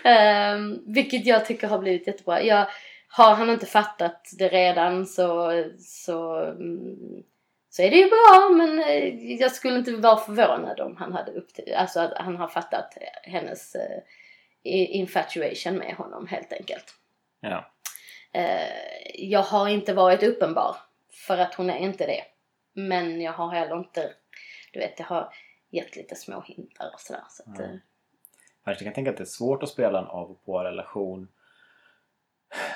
um, 0.05 0.83
vilket 0.95 1.27
jag 1.27 1.47
tycker 1.47 1.69
har 1.69 1.79
blivit 1.79 2.07
jättebra. 2.07 2.43
Jag, 2.43 2.67
har 3.09 3.35
han 3.35 3.51
inte 3.51 3.67
fattat 3.67 4.31
det 4.39 4.49
redan 4.49 5.07
så, 5.07 5.53
så, 5.79 6.45
mm, 6.45 7.23
så 7.71 7.83
är 7.83 7.91
det 7.91 7.97
ju 7.97 8.09
bra 8.09 8.51
men 8.57 8.79
eh, 8.79 9.35
jag 9.41 9.53
skulle 9.53 9.79
inte 9.79 9.93
vara 9.93 10.17
förvånad 10.17 10.81
om 10.81 10.97
han 10.97 11.13
hade 11.13 11.33
upp 11.33 11.55
till, 11.55 11.75
alltså 11.75 12.01
att 12.01 12.13
han 12.17 12.37
har 12.37 12.49
fattat 12.49 12.99
hennes 13.23 13.75
eh, 13.75 14.03
infatuation 14.97 15.77
med 15.77 15.95
honom 15.95 16.27
helt 16.27 16.53
enkelt. 16.53 16.95
Ja. 17.41 17.73
Eh, 18.33 18.69
jag 19.15 19.43
har 19.43 19.69
inte 19.69 19.93
varit 19.93 20.23
uppenbar 20.23 20.77
för 21.27 21.39
att 21.39 21.55
hon 21.55 21.71
är 21.71 21.79
inte 21.79 22.07
det. 22.07 22.23
Men 22.73 23.21
jag 23.21 23.33
har 23.33 23.51
heller 23.51 23.79
inte, 23.79 24.13
du 24.73 24.79
vet 24.79 24.99
jag 24.99 25.07
har 25.07 25.29
gett 25.71 25.97
lite 25.97 26.15
små 26.15 26.41
hintar 26.41 26.91
och 26.95 27.01
sådär. 27.01 27.23
Så 27.29 27.51
att, 27.51 27.59
Mm. 27.59 27.79
Jag 28.65 28.79
kan 28.79 28.93
tänka 28.93 29.11
att 29.11 29.17
det 29.17 29.23
är 29.23 29.25
svårt 29.25 29.63
att 29.63 29.69
spela 29.69 29.99
en 29.99 30.07
av 30.07 30.31
och 30.31 30.45
på 30.45 30.59
relation 30.65 31.29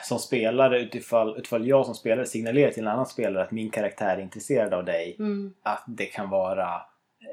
som 0.05 0.19
spelare 0.19 0.81
utifall, 0.81 1.37
utifall 1.39 1.67
jag 1.69 1.87
som 1.87 1.95
spelare 1.95 2.27
signalerar 2.27 2.71
till 2.71 2.83
en 2.83 2.89
annan 2.89 3.07
spelare 3.07 3.45
att 3.45 3.51
min 3.51 3.71
karaktär 3.71 4.17
är 4.17 4.23
intresserad 4.23 4.75
av 4.75 4.85
dig. 4.85 5.17
mm, 5.19 5.55
Att 5.63 5.85
det 5.87 6.07
kan 6.07 6.31
vara 6.31 6.83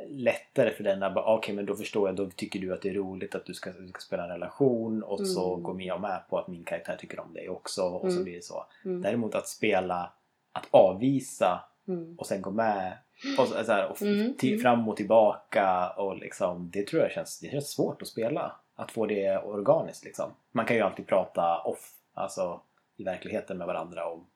lättare 0.08 0.72
för 0.72 0.84
den 0.84 1.04
att 1.04 1.14
bara, 1.14 1.34
okej 1.36 1.56
men 1.56 1.66
då 1.66 1.76
förstår 1.76 2.08
jag, 2.08 2.16
då 2.16 2.30
tycker 2.30 2.60
du 2.60 2.74
att 2.74 2.82
det 2.82 2.90
är 2.90 2.94
roligt 2.94 3.36
att 3.36 3.46
du 3.46 3.54
ska, 3.54 3.72
du 3.72 3.88
ska 3.88 4.00
spela 4.00 4.24
en 4.24 4.30
relation 4.30 5.04
och 5.04 5.28
så 5.28 5.52
Mm. 5.54 5.64
går 5.64 5.82
jag 5.82 6.02
med 6.02 6.24
på 6.30 6.38
att 6.40 6.48
min 6.48 6.64
karaktär 6.64 6.96
tycker 7.00 7.20
om 7.20 7.34
dig 7.34 7.50
också 7.50 7.82
och 7.84 8.02
så 8.02 8.08
Mm. 8.18 8.24
blir 8.24 8.36
det 8.36 8.44
så. 8.44 8.66
mm, 8.86 9.02
Däremot 9.02 9.36
att 9.36 9.48
spela, 9.48 10.14
att 10.52 10.68
avvisa 10.72 11.64
mm. 11.88 12.16
och 12.18 12.28
sen 12.28 12.42
gå 12.42 12.52
med 12.52 12.98
och, 13.38 13.48
så, 13.48 13.64
så 13.64 13.72
här, 13.72 13.88
och 13.88 14.02
Mm, 14.02 14.34
till, 14.34 14.50
mm. 14.50 14.62
fram 14.62 14.90
och 14.90 14.98
tillbaka 14.98 15.90
och 15.90 16.18
liksom, 16.18 16.70
det 16.74 16.88
tror 16.88 17.02
jag 17.02 17.12
känns, 17.12 17.40
det 17.40 17.52
känns 17.52 17.70
svårt 17.70 18.02
att 18.02 18.08
spela. 18.08 18.56
Att 18.76 18.92
få 18.92 19.06
det 19.06 19.38
organiskt 19.38 20.04
liksom. 20.04 20.32
Man 20.52 20.66
kan 20.66 20.76
ju 20.76 20.82
alltid 20.82 21.08
prata 21.08 21.62
off, 21.62 21.92
alltså 22.14 22.62
i 22.98 23.04
verkligheten 23.04 23.58
med 23.58 23.68
varandra 23.68 24.10
om 24.10 24.28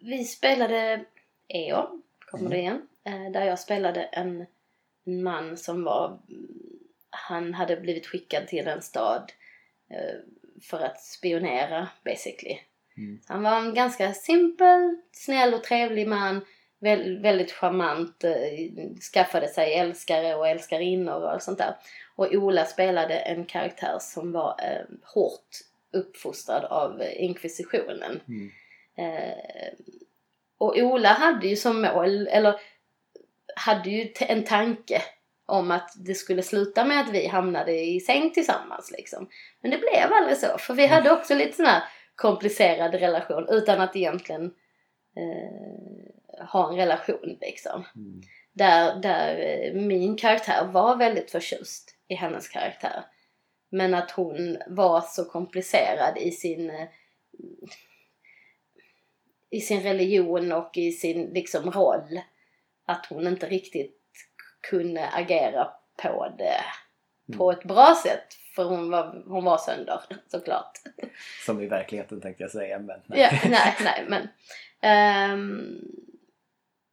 Vi 0.00 0.24
spelade 0.24 1.04
EO, 1.48 2.00
kommer 2.30 2.46
Mm. 2.46 2.50
det 2.50 2.58
igen. 2.58 2.88
Eh, 3.04 3.32
där 3.32 3.44
jag 3.44 3.58
spelade 3.58 4.02
en, 4.02 4.46
man 5.04 5.56
som 5.56 5.84
var... 5.84 6.18
Han 7.10 7.54
hade 7.54 7.76
blivit 7.76 8.06
skickad 8.06 8.48
till 8.48 8.68
en 8.68 8.82
stad 8.82 9.32
eh, 9.90 10.18
för 10.62 10.80
att 10.80 11.00
spionera 11.00 11.88
basically. 12.04 12.58
Mm. 12.96 13.20
Han 13.26 13.42
var 13.42 13.58
en 13.58 13.74
ganska 13.74 14.12
simpel, 14.12 14.96
snäll 15.12 15.54
och 15.54 15.64
trevlig 15.64 16.08
man. 16.08 16.44
Väl, 16.80 17.22
väldigt 17.22 17.52
charmant. 17.52 18.24
Eh, 18.24 18.32
skaffade 19.12 19.48
sig 19.48 19.74
älskare 19.74 20.34
och 20.34 20.48
älskarinnor 20.48 21.22
och 21.22 21.32
allt 21.32 21.42
sånt 21.42 21.58
där. 21.58 21.74
Och 22.16 22.34
Ola 22.34 22.64
spelade 22.64 23.14
en 23.14 23.44
karaktär 23.44 23.96
som 24.00 24.32
var 24.32 24.60
eh, 24.62 24.96
hårt 25.14 25.48
uppfostrad 25.92 26.64
av 26.64 27.02
inkvisitionen. 27.16 28.20
Mm. 28.28 28.50
Eh, 28.98 29.72
och 30.58 30.76
Ola 30.76 31.08
hade 31.08 31.48
ju 31.48 31.56
som 31.56 31.82
mål, 31.82 32.28
eller 32.28 32.60
hade 33.56 33.90
ju 33.90 34.12
en 34.18 34.44
tanke 34.44 35.02
om 35.46 35.70
att 35.70 35.92
det 35.96 36.14
skulle 36.14 36.42
sluta 36.42 36.84
med 36.84 37.00
att 37.00 37.10
vi 37.10 37.26
hamnade 37.26 37.72
i 37.72 38.00
säng 38.00 38.30
tillsammans 38.30 38.90
liksom. 38.90 39.28
Men 39.60 39.70
det 39.70 39.78
blev 39.78 40.12
aldrig 40.12 40.36
så, 40.38 40.58
för 40.58 40.74
vi 40.74 40.86
hade 40.86 41.10
också 41.10 41.34
lite 41.34 41.56
sån 41.56 41.66
här 41.66 41.82
komplicerad 42.20 42.94
relation 42.94 43.46
utan 43.50 43.80
att 43.80 43.96
egentligen 43.96 44.54
eh, 45.16 46.46
ha 46.46 46.70
en 46.70 46.76
relation 46.76 47.38
liksom. 47.40 47.84
Mm. 47.96 48.20
Där, 48.52 49.00
där 49.00 49.38
eh, 49.38 49.74
min 49.74 50.16
karaktär 50.16 50.64
var 50.64 50.96
väldigt 50.96 51.30
förtjust 51.30 51.96
i 52.08 52.14
hennes 52.14 52.48
karaktär. 52.48 53.04
Men 53.70 53.94
att 53.94 54.10
hon 54.10 54.58
var 54.66 55.00
så 55.00 55.24
komplicerad 55.24 56.18
i 56.18 56.30
sin 56.30 56.70
eh, 56.70 56.88
i 59.50 59.60
sin 59.60 59.82
religion 59.82 60.52
och 60.52 60.76
i 60.76 60.92
sin 60.92 61.30
liksom 61.34 61.70
roll 61.70 62.20
att 62.84 63.06
hon 63.06 63.26
inte 63.26 63.46
riktigt 63.46 64.00
kunde 64.70 65.08
agera 65.08 65.70
på 66.02 66.34
det 66.38 66.60
på 67.38 67.52
ett 67.52 67.64
bra 67.64 67.94
sätt. 68.02 68.34
För 68.54 68.64
hon 68.64 68.90
var, 68.90 69.22
hon 69.26 69.44
var 69.44 69.58
sönder 69.58 70.00
såklart. 70.28 70.72
Som 71.46 71.60
i 71.60 71.66
verkligheten 71.66 72.20
tänkte 72.20 72.42
jag 72.44 72.50
säga 72.50 72.78
men 72.78 73.00
Ja, 73.06 73.30
nej, 73.50 73.76
nej, 73.84 74.06
men. 74.08 74.28
ehm, 74.80 75.80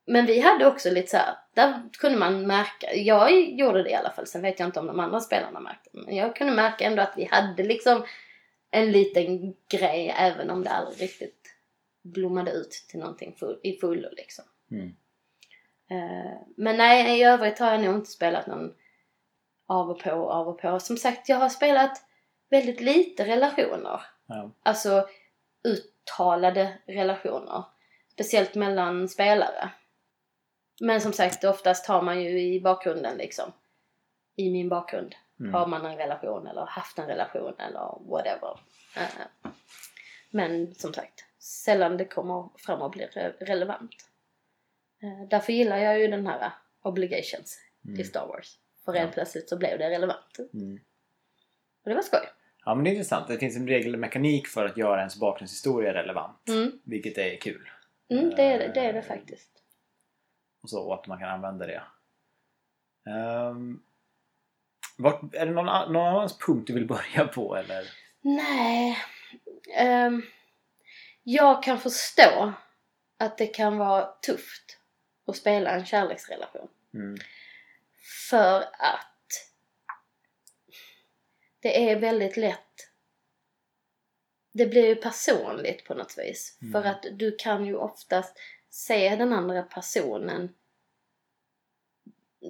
men 0.08 0.26
vi 0.26 0.40
hade 0.40 0.66
också 0.66 0.90
lite 0.90 1.08
så 1.08 1.18
här, 1.18 1.36
där 1.54 1.82
kunde 2.00 2.18
man 2.18 2.48
märka, 2.48 2.96
jag 2.96 3.50
gjorde 3.50 3.84
det 3.84 3.90
i 3.90 3.96
alla 3.96 4.10
fall, 4.12 4.28
sen 4.28 4.42
vet 4.42 4.60
jag 4.60 4.68
inte 4.68 4.80
om 4.80 4.88
de 4.88 5.00
andra 5.00 5.20
spelarna 5.20 5.60
märkte 5.60 5.90
men 5.94 6.16
jag 6.16 6.36
kunde 6.36 6.54
märka 6.54 6.86
ändå 6.86 7.02
att 7.02 7.14
vi 7.18 7.26
hade 7.26 7.64
liksom 7.64 8.06
en 8.72 8.92
liten 8.92 9.54
grej 9.72 10.16
även 10.18 10.50
om 10.50 10.64
det 10.64 10.70
aldrig 10.70 11.02
riktigt 11.02 11.56
blommade 12.04 12.52
ut 12.52 12.72
till 12.90 13.00
någonting 13.00 13.36
full, 13.40 13.60
i 13.64 13.78
fullo 13.80 14.10
liksom. 14.12 14.46
Mm. 14.72 14.96
Eh, 15.90 16.38
men 16.58 16.78
nej, 16.78 17.20
i 17.20 17.24
övrigt 17.24 17.60
har 17.60 17.72
jag 17.72 17.84
nog 17.84 17.96
inte 17.96 18.10
spelat 18.12 18.48
någon 18.48 18.74
av 19.68 19.90
och 19.90 20.00
på, 20.00 20.12
av 20.32 20.48
och 20.48 20.60
på. 20.62 20.80
Som 20.80 20.98
sagt, 20.98 21.30
jag 21.30 21.38
har 21.38 21.50
spelat 21.50 22.04
väldigt 22.50 22.82
lite 22.82 23.26
relationer. 23.26 24.02
Ja. 24.28 24.52
Alltså 24.64 25.08
uttalade 25.64 26.78
relationer. 26.86 27.64
Speciellt 28.12 28.56
mellan 28.56 29.10
spelare. 29.10 29.70
Men 30.82 31.02
som 31.02 31.14
sagt, 31.14 31.44
oftast 31.44 31.88
har 31.88 32.02
man 32.02 32.22
ju 32.24 32.42
i 32.42 32.62
bakgrunden 32.62 33.18
liksom. 33.18 33.52
I 34.36 34.50
min 34.52 34.70
bakgrund 34.70 35.16
Mm. 35.40 35.54
har 35.54 35.68
man 35.68 35.86
en 35.86 35.98
relation 35.98 36.48
eller 36.48 36.66
haft 36.66 37.00
en 37.00 37.08
relation 37.08 37.54
eller 37.60 38.10
whatever. 38.10 38.60
Eh, 38.96 39.50
Men 40.30 40.76
som 40.76 40.94
sagt, 40.94 41.26
sällan 41.40 41.98
det 41.98 42.06
kommer 42.06 42.50
fram 42.58 42.82
och 42.82 42.92
blir 42.92 43.08
re- 43.08 43.38
relevant. 43.40 43.96
Eh, 45.04 45.28
Därför 45.30 45.54
gillar 45.54 45.78
jag 45.78 46.00
ju 46.00 46.08
den 46.08 46.28
här 46.28 46.52
obligations 46.82 47.60
Mm. 47.86 48.00
i 48.00 48.04
Star 48.04 48.28
Wars. 48.28 48.58
För 48.88 48.94
rent 48.94 49.14
plötsligt 49.14 49.50
så 49.50 49.58
blev 49.58 49.80
det 49.80 49.90
relevant. 49.90 50.40
Mm. 50.54 50.80
Och 51.84 51.90
det 51.90 51.96
var 51.96 52.02
skoj. 52.02 52.30
Ja 52.66 52.76
men 52.76 52.84
det 52.84 52.90
är 52.90 52.92
intressant. 52.92 53.28
Det 53.28 53.38
finns 53.38 53.58
en 53.58 53.68
regelmekanik 53.68 54.48
för 54.48 54.66
att 54.66 54.78
göra 54.78 54.98
ens 55.00 55.20
bakgrundshistoria 55.20 55.94
relevant. 55.94 56.50
Mm. 56.50 56.72
Vilket 56.84 57.18
är 57.18 57.38
kul. 57.38 57.70
Mm, 58.10 58.30
det, 58.30 58.44
är 58.44 58.60
det, 58.60 58.72
det 58.74 58.80
är 58.80 58.94
det 58.94 59.00
Eh, 59.00 59.06
faktiskt. 59.06 59.50
Och 60.64 60.70
så 60.70 60.82
och 60.82 60.94
att 60.94 61.08
man 61.08 61.20
kan 61.20 61.30
använda 61.30 61.68
det. 61.68 61.84
Um, 63.12 63.84
vart, 64.98 65.36
är 65.36 65.46
det 65.46 65.52
någon, 65.52 65.94
någon 65.94 66.08
annans 66.08 66.38
punkt 66.38 66.68
du 66.68 66.74
vill 66.74 66.88
börja 66.88 67.28
på 67.28 67.56
eller? 67.56 67.84
Nej. 68.22 68.98
Ehm, 69.76 70.22
jag 71.24 71.64
kan 71.64 71.80
förstå 71.80 72.54
att 73.18 73.38
det 73.38 73.48
kan 73.48 73.78
vara 73.78 74.06
tufft 74.06 74.80
att 75.28 75.36
spela 75.36 75.70
en 75.70 75.86
kärleksrelation. 75.86 76.68
Mm. 76.94 77.18
För 78.30 78.62
att 78.62 79.14
det 81.60 81.90
är 81.90 82.00
väldigt 82.00 82.38
lätt 82.38 82.64
det 84.58 84.66
blir 84.66 84.86
ju 84.86 84.96
personligt 84.96 85.86
på 85.86 85.94
något 85.94 86.18
vis. 86.18 86.58
Mm. 86.62 86.72
För 86.72 86.90
att 86.90 87.06
du 87.12 87.36
kan 87.36 87.66
ju 87.66 87.76
oftast 87.76 88.38
se 88.70 89.16
den 89.16 89.34
andra 89.34 89.64
personen 89.64 90.54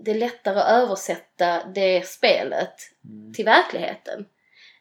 det 0.03 0.11
är 0.11 0.15
lättare 0.15 0.59
att 0.59 0.69
översätta 0.69 1.65
det 1.75 2.07
spelet 2.07 2.73
Mm. 3.05 3.33
till 3.33 3.45
verkligheten. 3.45 4.25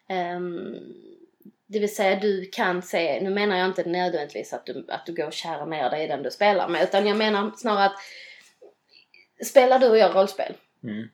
Ehm, 0.09 0.77
det 1.67 1.79
vill 1.79 1.95
säga 1.95 2.21
du 2.21 2.51
kan 2.53 2.83
se, 2.83 3.21
nu 3.21 3.31
menar 3.31 3.57
jag 3.57 3.67
inte 3.67 3.85
nödvändigtvis 3.85 4.53
att 4.53 4.67
du, 4.67 4.87
att 4.89 5.07
du 5.07 5.15
går 5.15 5.27
och 5.27 5.33
kärar 5.33 5.67
ner 5.67 5.91
dig 5.91 6.05
i 6.05 6.07
den 6.07 6.23
du 6.23 6.31
spelar 6.31 6.69
med 6.69 6.83
utan 6.83 7.07
jag 7.07 7.17
menar 7.17 7.53
snarare 7.57 7.85
att 7.85 7.97
spelar 9.47 9.79
du 9.79 9.89
och 9.89 9.99
jag 9.99 10.15
rollspel 10.15 10.55
Mm. 10.83 11.09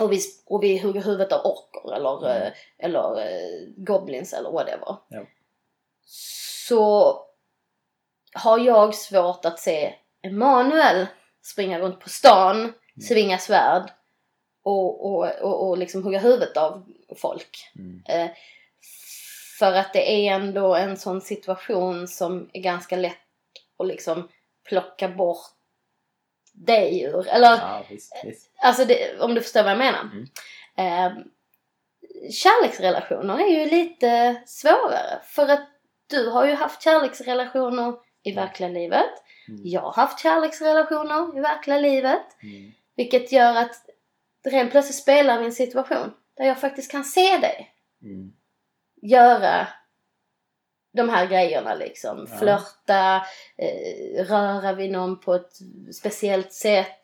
och 0.00 0.12
vi, 0.12 0.20
och 0.46 0.62
vi 0.62 0.78
hugger 0.78 1.02
huvudet 1.02 1.32
av 1.32 1.46
orker 1.46 1.94
eller, 1.94 2.30
Mm. 2.30 2.42
eh, 2.42 2.52
eller 2.78 3.20
eh, 3.20 3.68
goblins 3.76 4.32
eller 4.32 4.50
whatever. 4.50 4.96
Ja. 5.08 5.22
Så 6.68 7.22
har 8.34 8.58
jag 8.58 8.94
svårt 8.94 9.44
att 9.44 9.58
se 9.58 9.94
Emanuel 10.22 11.06
springa 11.42 11.78
runt 11.80 12.00
på 12.00 12.08
stan, 12.08 12.72
svinga 13.08 13.38
svärd 13.38 13.90
och, 14.62 15.06
och, 15.06 15.30
och, 15.42 15.68
och 15.68 15.78
liksom 15.78 16.02
hugga 16.04 16.18
huvudet 16.18 16.56
av 16.56 16.84
folk. 17.16 17.72
Mm. 17.78 18.02
Eh, 18.08 18.30
för 19.58 19.72
att 19.72 19.92
det 19.92 20.28
är 20.28 20.34
ändå 20.34 20.74
en 20.74 20.96
sån 20.96 21.20
situation 21.20 22.08
som 22.08 22.50
är 22.52 22.60
ganska 22.60 22.96
lätt 22.96 23.16
att 23.78 23.86
liksom 23.86 24.28
plocka 24.68 25.08
bort 25.08 25.55
dig 26.56 27.02
ur. 27.02 27.28
Eller 27.28 27.50
Ja 27.50 27.84
visst, 27.90 28.12
visst. 28.24 28.50
Alltså 28.58 28.84
det, 28.84 29.20
om 29.20 29.34
du 29.34 29.40
förstår 29.40 29.62
vad 29.62 29.72
jag 29.72 29.78
menar. 29.78 30.00
Mm. 30.00 30.26
Eh, 30.76 31.22
kärleksrelationer 32.30 33.38
är 33.38 33.48
ju 33.48 33.70
lite 33.70 34.42
svårare. 34.46 35.20
För 35.24 35.48
att 35.48 35.68
du 36.10 36.28
har 36.30 36.46
ju 36.46 36.54
haft 36.54 36.82
kärleksrelationer 36.82 37.94
i 38.22 38.32
verkliga 38.32 38.68
livet. 38.68 39.10
Mm. 39.48 39.60
Jag 39.64 39.80
har 39.80 39.92
haft 39.92 40.20
kärleksrelationer 40.22 41.38
i 41.38 41.40
verkliga 41.40 41.78
livet. 41.78 42.42
Mm. 42.42 42.72
Vilket 42.96 43.32
gör 43.32 43.54
att 43.56 43.74
rent 44.48 44.70
plötsligt 44.70 44.96
spelar 45.02 45.38
vi 45.38 45.42
i 45.44 45.46
en 45.46 45.52
situation 45.52 46.12
där 46.36 46.44
jag 46.44 46.60
faktiskt 46.60 46.90
kan 46.90 47.04
se 47.04 47.38
dig 47.38 47.72
Mm. 48.02 48.32
göra 49.02 49.68
de 50.96 51.08
här 51.08 51.26
grejerna 51.26 51.74
liksom. 51.74 52.26
Ja. 52.30 52.36
Flörta, 52.38 53.26
eh, 53.56 54.24
röra 54.24 54.72
vid 54.72 54.90
någon 54.90 55.20
på 55.20 55.34
ett 55.34 55.52
speciellt 55.94 56.52
sätt. 56.52 57.00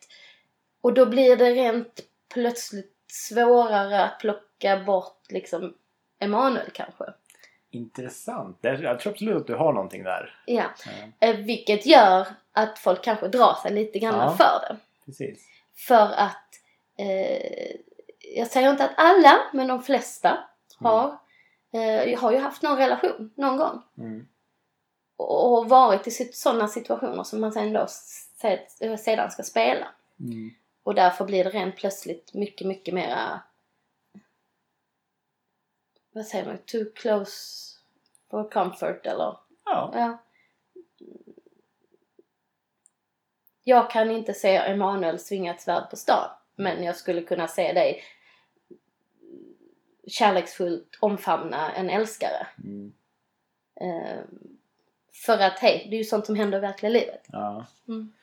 Och 0.81 0.93
då 0.93 1.05
blir 1.05 1.37
det 1.37 1.51
rent 1.51 1.99
plötsligt 2.33 2.93
svårare 3.11 4.03
att 4.03 4.19
plocka 4.19 4.77
bort 4.85 5.21
liksom 5.29 5.73
Emanuel 6.19 6.69
kanske. 6.73 7.03
Intressant. 7.71 8.57
Jag 8.61 8.99
tror 8.99 9.11
absolut 9.11 9.35
att 9.41 9.47
du 9.47 9.55
har 9.55 9.73
någonting 9.73 10.03
där. 10.03 10.41
Ja. 10.45 10.63
Eh, 11.19 11.35
vilket 11.35 11.85
gör 11.85 12.27
att 12.51 12.79
folk 12.79 13.03
kanske 13.03 13.27
drar 13.27 13.53
sig 13.61 13.71
lite 13.71 13.99
grann 13.99 14.15
Ja. 14.19 14.35
för 14.37 14.67
det. 14.67 14.77
precis. 15.05 15.47
För 15.75 16.11
att, 16.13 16.49
eh, 16.97 17.75
jag 18.35 18.47
säger 18.47 18.69
inte 18.71 18.83
att 18.83 18.93
alla, 18.97 19.39
men 19.53 19.67
de 19.67 19.83
flesta 19.83 20.37
har, 20.79 21.17
eh, 21.73 22.19
har 22.19 22.31
ju 22.31 22.37
haft 22.37 22.61
någon 22.61 22.77
relation 22.77 23.31
någon 23.35 23.57
gång. 23.57 23.81
Mm. 23.97 24.27
Och 25.15 25.57
och 25.57 25.69
varit 25.69 26.07
i 26.07 26.11
sådana 26.11 26.67
situationer 26.67 27.23
som 27.23 27.41
man 27.41 27.51
sen 27.51 27.73
då 27.73 27.85
se- 27.87 28.97
sedan 28.97 29.31
ska 29.31 29.43
spela. 29.43 29.87
Mm. 30.19 30.51
Och 30.83 30.95
därför 30.95 31.25
blir 31.25 31.43
det 31.43 31.49
rent 31.49 31.75
plötsligt 31.75 32.33
mycket, 32.33 32.67
mycket 32.67 32.93
mera 32.93 33.41
vad 36.11 36.25
säger 36.25 36.45
man, 36.45 36.57
too 36.57 36.85
close 36.95 37.31
for 38.29 38.51
comfort 38.51 39.05
eller 39.05 39.37
Ja. 39.65 39.91
ja. 39.93 40.17
Jag 43.63 43.89
kan 43.91 44.11
inte 44.11 44.33
se 44.33 44.55
Emanuel 44.55 45.19
svinga 45.19 45.53
ett 45.53 45.61
svärd 45.61 45.89
på 45.89 45.95
stan. 45.95 46.29
Men 46.55 46.83
jag 46.83 46.95
skulle 46.95 47.21
kunna 47.21 47.47
se 47.47 47.73
dig 47.73 48.03
kärleksfullt 50.07 50.97
omfamna 50.99 51.71
en 51.71 51.89
älskare. 51.89 52.47
Mm. 52.63 52.93
Eh, 53.81 54.19
för 55.25 55.39
att 55.39 55.59
hej, 55.59 55.87
det 55.89 55.95
är 55.95 55.97
ju 55.97 56.03
sånt 56.03 56.25
som 56.25 56.35
händer 56.35 56.57
i 56.57 56.61
verkliga 56.61 56.89
livet. 56.89 57.25
ja. 57.27 57.65
Mm. 57.87 58.13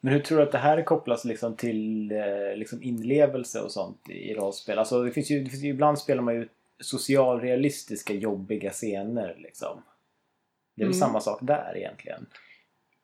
Men 0.00 0.12
hur 0.12 0.20
tror 0.20 0.38
du 0.38 0.44
att 0.44 0.52
det 0.52 0.58
här 0.58 0.82
kopplas 0.82 1.24
liksom 1.24 1.56
till 1.56 2.12
eh, 2.12 2.56
liksom 2.56 2.82
inlevelse 2.82 3.60
och 3.60 3.72
sånt 3.72 4.08
i 4.10 4.34
rollspel? 4.34 4.78
Alltså 4.78 5.02
det 5.02 5.10
finns 5.12 5.30
ju, 5.30 5.44
det 5.44 5.50
finns 5.50 5.62
ju 5.62 5.68
ibland 5.68 5.98
spelar 5.98 6.22
man 6.22 6.34
ju 6.34 6.48
socialrealistiska 6.80 8.14
jobbiga 8.14 8.70
scener 8.70 9.36
liksom. 9.38 9.82
Det 10.74 10.82
är 10.82 10.86
väl 10.86 10.94
Mm. 10.94 11.06
samma 11.08 11.20
sak 11.20 11.38
där 11.42 11.76
egentligen. 11.76 12.26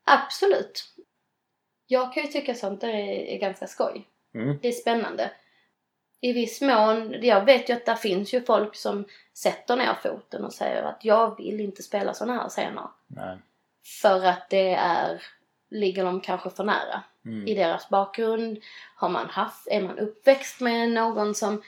Absolut. 0.04 0.94
Jag 1.86 2.14
kan 2.14 2.22
ju 2.22 2.28
tycka 2.28 2.54
sånt 2.54 2.82
är, 2.82 2.88
är 2.88 3.38
ganska 3.38 3.66
skoj. 3.66 4.06
Mm. 4.34 4.58
Det 4.62 4.68
är 4.68 4.72
spännande. 4.72 5.30
I 6.24 6.32
viss 6.32 6.60
mån, 6.60 7.14
jag 7.22 7.44
vet 7.44 7.68
ju 7.68 7.74
att 7.74 7.86
det 7.86 7.96
finns 7.96 8.34
ju 8.34 8.42
folk 8.42 8.74
som 8.74 9.04
sätter 9.34 9.76
ner 9.76 9.94
foten 10.02 10.44
och 10.44 10.52
säger 10.52 10.82
att 10.82 11.04
jag 11.04 11.36
vill 11.36 11.60
inte 11.60 11.82
spela 11.82 12.14
såna 12.14 12.32
här 12.32 12.48
scener. 12.48 12.88
Nej. 13.06 13.38
För 14.02 14.24
att 14.24 14.50
det 14.50 14.74
är, 14.74 15.22
ligger 15.70 16.04
de 16.04 16.20
kanske 16.20 16.50
för 16.50 16.64
nära 16.64 17.02
Mm. 17.26 17.48
i 17.48 17.54
deras 17.54 17.88
bakgrund. 17.88 18.58
Har 18.96 19.08
man 19.08 19.28
haft, 19.28 19.68
är 19.70 19.82
man 19.82 19.98
uppväxt 19.98 20.60
med 20.60 20.90
någon 20.90 21.34
som, 21.34 21.62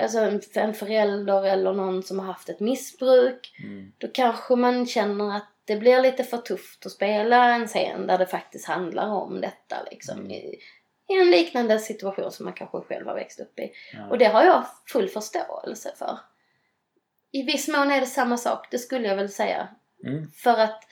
alltså 0.00 0.18
en, 0.18 0.40
en 0.54 0.74
förälder 0.74 1.44
eller 1.44 1.72
någon 1.72 2.02
som 2.02 2.18
har 2.18 2.26
haft 2.26 2.48
ett 2.48 2.60
missbruk. 2.60 3.54
Mm. 3.64 3.92
Då 3.98 4.08
kanske 4.08 4.56
man 4.56 4.86
känner 4.86 5.36
att 5.36 5.48
det 5.64 5.76
blir 5.76 6.02
lite 6.02 6.24
för 6.24 6.38
tufft 6.38 6.86
att 6.86 6.92
spela 6.92 7.54
en 7.54 7.66
scen 7.66 8.06
där 8.06 8.18
det 8.18 8.26
faktiskt 8.26 8.66
handlar 8.66 9.08
om 9.08 9.40
detta 9.40 9.76
liksom. 9.90 10.18
Mm. 10.18 10.30
I, 10.30 10.58
I 11.08 11.20
en 11.20 11.30
liknande 11.30 11.78
situation 11.78 12.32
som 12.32 12.44
man 12.44 12.54
kanske 12.54 12.80
själv 12.80 13.06
har 13.06 13.14
växt 13.14 13.40
upp 13.40 13.58
i. 13.58 13.72
Ja. 13.92 14.08
Och 14.08 14.18
det 14.18 14.26
har 14.26 14.44
jag 14.44 14.66
full 14.86 15.08
förståelse 15.08 15.94
för. 15.98 16.18
I 17.30 17.42
viss 17.42 17.68
mån 17.68 17.90
är 17.90 18.00
det 18.00 18.06
samma 18.06 18.36
sak, 18.36 18.66
det 18.70 18.78
skulle 18.78 19.08
jag 19.08 19.16
väl 19.16 19.28
säga. 19.28 19.68
Mm. 20.04 20.30
För 20.30 20.58
att 20.58 20.84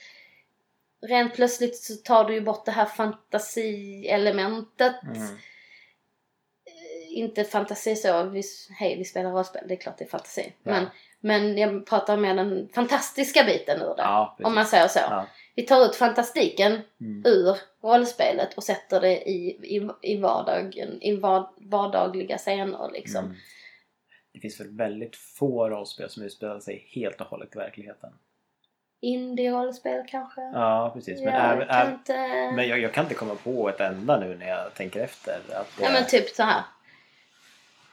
rent 1.01 1.35
plötsligt 1.35 1.77
så 1.77 1.95
tar 1.95 2.25
du 2.25 2.33
ju 2.33 2.41
bort 2.41 2.65
det 2.65 2.71
här 2.71 2.85
fantasielementet. 2.85 5.03
Mm. 5.03 5.21
Eh, 5.21 5.29
Inte 7.09 7.43
fantasi 7.43 7.95
så, 7.95 8.23
vi, 8.23 8.43
hej 8.79 8.97
vi 8.97 9.05
spelar 9.05 9.31
rollspel, 9.31 9.63
det 9.67 9.73
är 9.73 9.79
klart 9.79 9.97
det 9.97 10.03
är 10.03 10.09
fantasi. 10.09 10.53
Ja. 10.63 10.71
Men, 10.71 10.87
men 11.19 11.57
jag 11.57 11.85
pratar 11.85 12.17
med 12.17 12.37
den 12.37 12.69
fantastiska 12.73 13.43
biten 13.43 13.81
ur 13.81 13.95
det. 13.95 14.01
Ja, 14.01 14.37
om 14.43 14.55
man 14.55 14.65
säger 14.65 14.87
så. 14.87 14.99
Ja. 14.99 15.27
Vi 15.55 15.63
tar 15.63 15.85
ut 15.85 15.95
fantastiken 15.95 16.81
Mm. 17.01 17.23
ur 17.25 17.57
rollspelet 17.81 18.53
och 18.53 18.63
sätter 18.63 19.01
det 19.01 19.29
i, 19.29 19.47
i, 19.75 19.89
i 20.01 20.17
vardagen, 20.17 21.01
i 21.01 21.15
var, 21.15 21.49
vardagliga 21.57 22.37
scener 22.37 22.89
liksom. 22.93 23.25
Mm. 23.25 23.37
Det 24.33 24.39
finns 24.39 24.59
väl 24.59 24.77
väldigt 24.77 25.15
få 25.15 25.69
rollspel 25.69 26.09
som 26.09 26.23
utspelar 26.23 26.59
sig 26.59 26.87
helt 26.95 27.21
och 27.21 27.27
hållet 27.27 27.55
i 27.55 27.57
verkligheten. 27.57 28.09
Indie-rollspel 29.01 30.03
kanske? 30.07 30.41
Ja, 30.41 30.91
precis. 30.93 31.21
Men, 31.21 31.33
jag 31.33 31.41
kan 31.41 31.61
även, 31.61 31.93
inte... 31.93 32.13
men 32.55 32.67
jag, 32.67 32.79
jag 32.79 32.93
kan 32.93 33.03
inte 33.03 33.15
komma 33.15 33.35
på 33.35 33.69
ett 33.69 33.79
enda 33.79 34.19
nu 34.19 34.35
när 34.37 34.47
jag 34.47 34.73
tänker 34.73 34.99
efter. 35.03 35.33
Att 35.33 35.77
det 35.77 35.83
Ja 35.83 35.91
men 35.91 36.05
typ 36.05 36.29
så 36.29 36.43
här. 36.43 36.61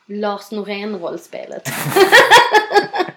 Lars 0.07 0.51
Norén-rollspelet. 0.53 1.69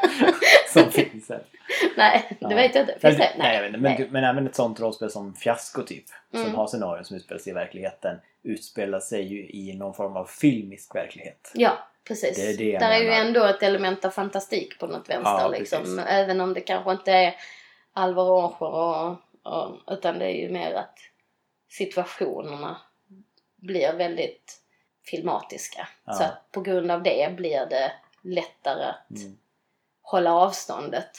som 0.78 0.92
finns 0.92 1.30
här. 1.30 1.44
Nej, 1.98 2.38
det 2.40 2.56
vet 2.56 2.76
jag 2.76 2.82
inte. 2.84 3.00
Finns 3.00 3.18
det? 3.18 3.32
Nej, 3.38 3.56
jag 3.56 3.62
vet 3.62 3.68
inte. 3.70 3.80
Men, 3.80 3.92
Nej. 3.98 4.08
men 4.12 4.24
även 4.24 4.48
ett 4.48 4.56
sånt 4.56 4.80
rollspel 4.80 5.12
som 5.12 5.34
Fiasko 5.34 5.82
typ. 5.84 6.06
Som 6.32 6.42
Mm. 6.42 6.56
har 6.56 6.68
scenarion 6.68 7.06
som 7.06 7.16
utspelar 7.18 7.40
sig 7.40 7.52
i 7.52 7.54
verkligheten. 7.54 8.18
Utspelar 8.44 9.00
sig 9.00 9.22
ju 9.24 9.50
i 9.50 9.74
någon 9.78 9.94
form 9.94 10.18
av 10.18 10.26
filmisk 10.26 10.96
verklighet. 10.96 11.52
Ja, 11.54 11.78
precis. 12.08 12.38
Det 12.38 12.50
är 12.54 12.58
det 12.58 12.78
Där 12.80 12.92
är 12.92 13.00
ju 13.04 13.10
ändå 13.12 13.44
ett 13.44 13.63
element 13.63 14.06
av 14.06 14.10
fantastik 14.10 14.80
på 14.80 14.88
något 14.88 15.10
vänster 15.10 15.32
Ja, 15.40 15.48
liksom. 15.48 15.80
precis. 15.80 16.00
Även 16.08 16.42
om 16.42 16.54
det 16.54 16.62
kanske 16.62 16.92
inte 16.92 17.12
är 17.12 17.36
Alvar 17.94 18.30
Ånger 18.32 18.62
och, 18.63 19.16
och, 19.44 19.94
utan 19.94 20.20
det 20.20 20.26
är 20.26 20.36
ju 20.42 20.50
mer 20.52 20.74
att 20.74 21.00
situationerna 21.70 22.78
blir 23.56 23.94
väldigt 23.94 24.62
filmatiska. 25.06 25.88
Ja. 26.06 26.13
Så 26.13 26.24
att 26.24 26.52
på 26.52 26.62
grund 26.62 26.92
av 26.92 27.04
det 27.04 27.36
blir 27.36 27.66
det 27.66 27.92
lättare 28.22 28.84
att 28.84 29.18
Mm. 29.22 29.38
Hålla 30.08 30.34
avståndet. 30.34 31.10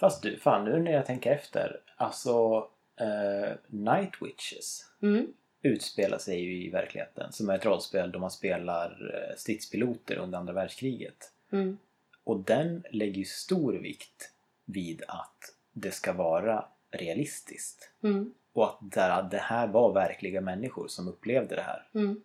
Fast 0.00 0.22
du, 0.22 0.38
fan 0.38 0.64
nu 0.64 0.78
när 0.78 0.92
jag 0.92 1.06
tänker 1.06 1.30
efter. 1.32 1.80
Alltså, 1.96 2.68
eh, 2.96 3.52
Night 3.66 4.12
Witches 4.22 4.90
Mm. 5.02 5.32
utspelar 5.62 6.18
sig 6.18 6.40
ju 6.40 6.64
i 6.66 6.70
verkligheten. 6.70 7.32
Som 7.32 7.50
är 7.50 7.54
ett 7.54 7.64
rollspel 7.66 8.12
då 8.12 8.18
man 8.18 8.30
spelar 8.30 9.14
eh, 9.14 9.36
stridspiloter 9.36 10.16
under 10.16 10.38
andra 10.38 10.52
världskriget. 10.52 11.32
Mm. 11.52 11.78
Och 12.24 12.40
den 12.40 12.84
lägger 12.90 13.18
ju 13.18 13.24
stor 13.24 13.72
vikt 13.72 14.30
vid 14.64 15.02
att 15.08 15.54
det 15.72 15.90
ska 15.90 16.12
vara 16.12 16.64
realistiskt. 16.90 17.90
Mm. 18.02 18.34
Och 18.52 18.68
att 18.68 18.78
där, 18.80 19.22
det 19.22 19.38
här 19.38 19.66
var 19.66 19.92
verkliga 19.92 20.40
människor 20.40 20.88
som 20.88 21.08
upplevde 21.08 21.54
det 21.56 21.62
här. 21.62 21.88
Mm. 21.94 22.22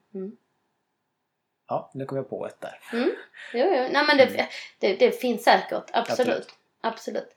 Mm. 1.70 1.82
Ja, 1.82 1.92
nu 1.94 2.06
kom 2.06 2.18
jag 2.18 2.30
på 2.30 2.46
ett 2.48 2.62
där. 2.62 2.80
Jo, 2.92 3.06
jo. 3.54 3.88
Nej, 3.92 4.04
men 4.08 4.18
det, 4.18 4.48
det, 4.80 4.96
det 4.96 5.12
finns 5.22 5.44
säkert. 5.44 5.84
Absolut. 5.94 6.20
Absolut. 6.20 6.48
Absolut. 6.82 7.36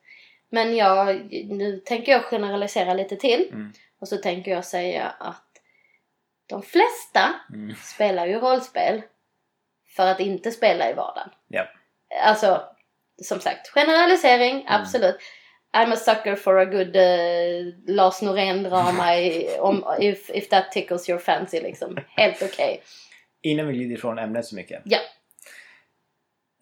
Men 0.48 0.76
jag, 0.76 1.16
nu 1.50 1.76
tänker 1.84 2.12
jag 2.12 2.24
generalisera 2.24 2.94
lite 2.94 3.16
till. 3.16 3.48
Mm. 3.52 3.72
Och 4.00 4.08
så 4.08 4.16
tänker 4.16 4.50
jag 4.50 4.64
säga 4.64 5.14
att 5.18 5.44
de 6.46 6.62
flesta 6.62 7.34
Mm. 7.54 7.74
spelar 7.74 8.26
ju 8.26 8.38
rollspel 8.38 9.02
för 9.96 10.06
att 10.06 10.20
inte 10.20 10.50
spela 10.50 10.90
i 10.90 10.92
vardagen. 10.92 11.30
Ja. 11.48 11.68
Alltså, 12.24 12.62
som 13.22 13.40
sagt, 13.40 13.68
generalisering, 13.68 14.64
absolut. 14.68 15.16
I'm 15.76 15.92
a 15.92 15.96
sucker 15.96 16.36
for 16.36 16.58
a 16.58 16.64
good 16.64 16.96
uh, 16.96 17.74
Lars 17.86 18.22
Norén-drama 18.22 19.16
if, 19.98 20.30
if 20.30 20.48
that 20.48 20.72
tickles 20.72 21.08
your 21.08 21.18
fancy 21.18 21.60
liksom. 21.60 21.96
Helt 22.08 22.42
okej. 22.42 22.82
Innan 23.42 23.66
vi 23.66 23.74
glider 23.74 23.94
ifrån 23.94 24.18
ämnet 24.18 24.46
så 24.46 24.54
mycket. 24.54 24.82
Ja. 24.84 24.98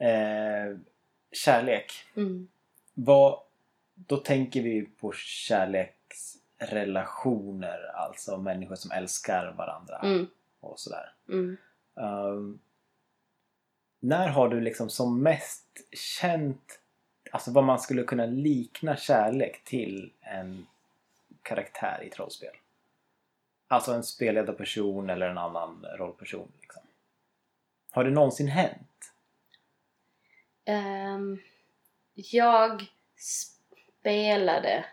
Eh, 0.07 0.77
kärlek. 1.33 1.93
Mm. 2.17 2.49
Vad, 2.95 3.41
då 3.95 4.17
tänker 4.17 4.63
vi 4.63 4.83
på 4.83 5.13
kärleksrelationer. 5.13 7.91
Alltså 7.95 8.37
människor 8.37 8.77
som 8.77 8.91
älskar 8.91 9.55
varandra. 9.59 9.99
Mm. 9.99 10.27
Och 10.61 10.81
sådär. 10.81 11.13
Mm. 11.29 11.57
Um, 11.95 12.61
när 14.01 14.29
har 14.29 14.49
du 14.49 14.61
liksom 14.61 14.91
som 14.91 15.23
mest 15.23 15.67
känt 15.93 16.81
alltså 17.31 17.51
vad 17.51 17.65
man 17.65 17.79
skulle 17.79 18.03
kunna 18.03 18.27
likna 18.27 18.97
kärlek 18.97 19.65
till 19.65 20.13
en 20.21 20.67
karaktär 21.43 22.01
i 22.03 22.07
ett 22.07 22.19
rollspel? 22.19 22.55
Alltså 23.71 23.93
en 23.93 24.03
spelledarperson 24.03 25.11
eller 25.11 25.29
en 25.29 25.39
annan 25.39 25.87
rollperson. 25.99 26.53
Liksom. 26.61 26.83
Har 27.91 28.05
det 28.05 28.11
någonsin 28.11 28.49
hänt? 28.49 29.13
Ehm, 30.65 31.39
jag 32.15 32.85
spelade 33.17 34.85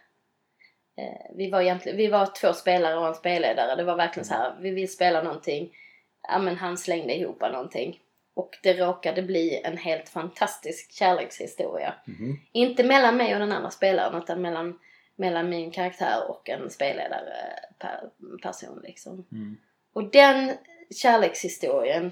eh, 0.95 1.35
vi, 1.35 1.51
var 1.51 1.61
egentligen, 1.61 1.97
vi 1.97 2.07
var 2.07 2.25
två 2.25 2.53
spelare 2.53 2.97
och 2.97 3.07
en 3.07 3.15
spelledare. 3.15 3.75
Det 3.75 3.83
var 3.83 3.95
verkligen 3.95 4.25
så 4.25 4.33
här, 4.33 4.55
vi 4.59 4.69
vill 4.69 4.91
spela 4.91 5.23
någonting. 5.23 5.77
Ja 6.27 6.39
men 6.39 6.57
han 6.57 6.77
slängde 6.77 7.13
ihop 7.13 7.41
någonting. 7.41 7.99
Och 8.33 8.57
det 8.63 8.73
råkade 8.73 9.21
bli 9.21 9.61
en 9.63 9.77
helt 9.77 10.09
fantastisk 10.09 10.91
kärlekshistoria. 10.91 11.93
Mhm. 12.05 12.39
Inte 12.51 12.83
mellan 12.83 13.17
mig 13.17 13.33
och 13.33 13.39
den 13.39 13.51
andra 13.51 13.69
spelaren 13.69 14.21
utan 14.23 14.41
mellan, 14.41 14.79
mellan 15.17 15.49
min 15.49 15.71
karaktär 15.71 16.29
och 16.29 16.49
en 16.49 16.69
spelledarperson 16.69 18.79
liksom. 18.83 19.25
Mm. 19.31 19.57
Och 19.93 20.11
den 20.11 20.57
kärlekshistorien 20.95 22.11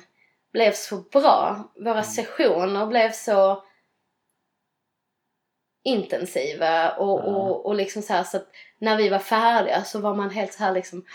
blev 0.53 0.71
så 0.71 0.97
bra. 0.97 1.71
Våra 1.75 1.91
Mm. 1.91 2.03
sessioner 2.03 2.85
blev 2.85 3.11
så 3.11 3.63
intensiva 5.83 6.91
och, 6.91 7.19
Ja. 7.19 7.23
och, 7.23 7.65
och 7.65 7.75
liksom 7.75 8.01
så 8.01 8.13
här 8.13 8.23
så 8.23 8.37
att 8.37 8.47
när 8.79 8.97
vi 8.97 9.09
var 9.09 9.19
färdiga 9.19 9.83
så 9.83 9.99
var 9.99 10.15
man 10.15 10.29
helt 10.29 10.53
så 10.53 10.63
här 10.63 10.71
liksom 10.73 11.05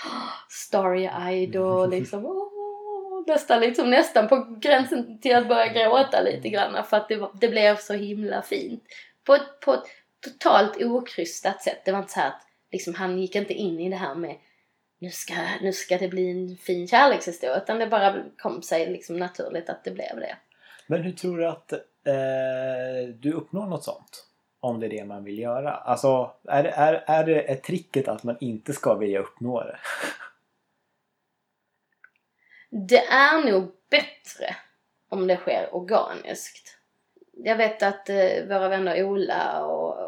starry-eyed 0.48 1.56
och 1.56 1.88
liksom 1.88 2.26
åh, 2.26 3.24
nästan 3.26 3.60
liksom 3.60 3.90
nästan 3.90 4.28
på 4.28 4.56
gränsen 4.60 5.20
till 5.20 5.36
att 5.36 5.48
börja 5.48 5.66
gråta 5.66 6.20
lite 6.20 6.48
grann 6.48 6.84
för 6.84 6.96
att 6.96 7.08
det, 7.08 7.28
det 7.40 7.48
blev 7.48 7.76
så 7.76 7.94
himla 7.94 8.42
fint. 8.42 8.84
På 9.24 9.38
på 9.64 9.72
ett 9.74 9.84
totalt 10.20 10.82
okrystat 10.82 11.62
sätt. 11.62 11.84
Det 11.84 11.92
var 11.92 11.98
inte 11.98 12.12
så 12.12 12.20
att 12.20 12.46
liksom, 12.72 12.94
han 12.94 13.18
gick 13.18 13.34
inte 13.34 13.54
in 13.54 13.80
i 13.80 13.88
det 13.90 13.96
här 13.96 14.14
med 14.14 14.36
nu 14.98 15.10
ska, 15.10 15.34
nu 15.60 15.72
ska 15.72 15.98
det 15.98 16.08
bli 16.08 16.30
en 16.30 16.56
fin 16.56 16.88
kärlekshistoria 16.88 17.56
utan 17.56 17.78
det 17.78 17.86
bara 17.86 18.22
kom 18.38 18.62
sig 18.62 18.86
liksom 18.90 19.16
naturligt 19.16 19.68
att 19.70 19.84
det 19.84 19.90
blev 19.90 20.16
det. 20.16 20.36
Men 20.86 21.02
hur 21.02 21.12
tror 21.12 21.38
du 21.38 21.46
att 21.46 21.72
eh, 21.72 23.14
du 23.14 23.32
uppnår 23.32 23.66
något 23.66 23.84
sånt? 23.84 24.26
Om 24.60 24.80
det 24.80 24.86
är 24.86 24.90
det 24.90 25.04
man 25.04 25.24
vill 25.24 25.38
göra. 25.38 25.70
Alltså, 25.74 26.32
är, 26.48 26.62
det- 26.62 26.70
är, 26.70 27.04
är 27.06 27.24
det 27.24 27.40
ett 27.40 27.62
tricket 27.62 28.08
att 28.08 28.22
man 28.22 28.36
inte 28.40 28.72
ska 28.72 28.94
vilja 28.94 29.20
uppnå 29.20 29.60
det? 29.64 29.78
Det 32.70 33.06
är 33.06 33.50
nog 33.52 33.72
bättre 33.90 34.56
om 35.08 35.26
det 35.26 35.36
sker 35.36 35.74
organiskt. 35.74 36.76
Jag 37.32 37.56
vet 37.56 37.82
att 37.82 38.08
eh, 38.08 38.44
våra 38.48 38.68
vänner 38.68 39.04
Ola 39.04 39.64
och, 39.64 39.99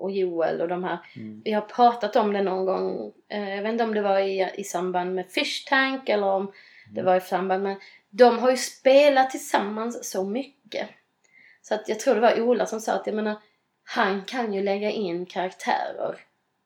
och, 0.00 0.10
Joel 0.10 0.60
och 0.60 0.68
de 0.68 0.84
här, 0.84 0.98
Mm. 1.16 1.42
vi 1.44 1.52
har 1.52 1.60
pratat 1.62 2.16
om 2.16 2.32
det 2.32 2.42
någon 2.42 2.64
gång, 2.66 3.12
eh, 3.28 3.50
jag 3.56 3.62
vet 3.62 3.72
inte 3.72 3.84
om 3.84 3.94
det 3.94 4.02
var 4.02 4.18
i, 4.20 4.50
i 4.54 4.64
samband 4.64 5.14
med 5.14 5.30
Fish 5.30 5.66
Tank 5.68 6.08
eller 6.08 6.26
om 6.26 6.52
det 6.90 7.02
var 7.02 7.16
i 7.16 7.20
samband 7.20 7.62
med, 7.62 7.76
de 8.10 8.38
har 8.38 8.50
ju 8.50 8.56
spelat 8.56 9.30
tillsammans 9.30 10.10
så 10.10 10.24
mycket. 10.24 10.88
Så 11.62 11.74
att 11.74 11.88
jag 11.88 12.00
tror 12.00 12.14
det 12.14 12.20
var 12.20 12.40
Ola 12.40 12.66
som 12.66 12.80
sa 12.80 12.92
att 12.92 13.06
jag 13.06 13.16
menar, 13.16 13.36
han 13.84 14.24
kan 14.24 14.54
ju 14.54 14.62
lägga 14.62 14.90
in 14.90 15.26
karaktärer 15.26 16.16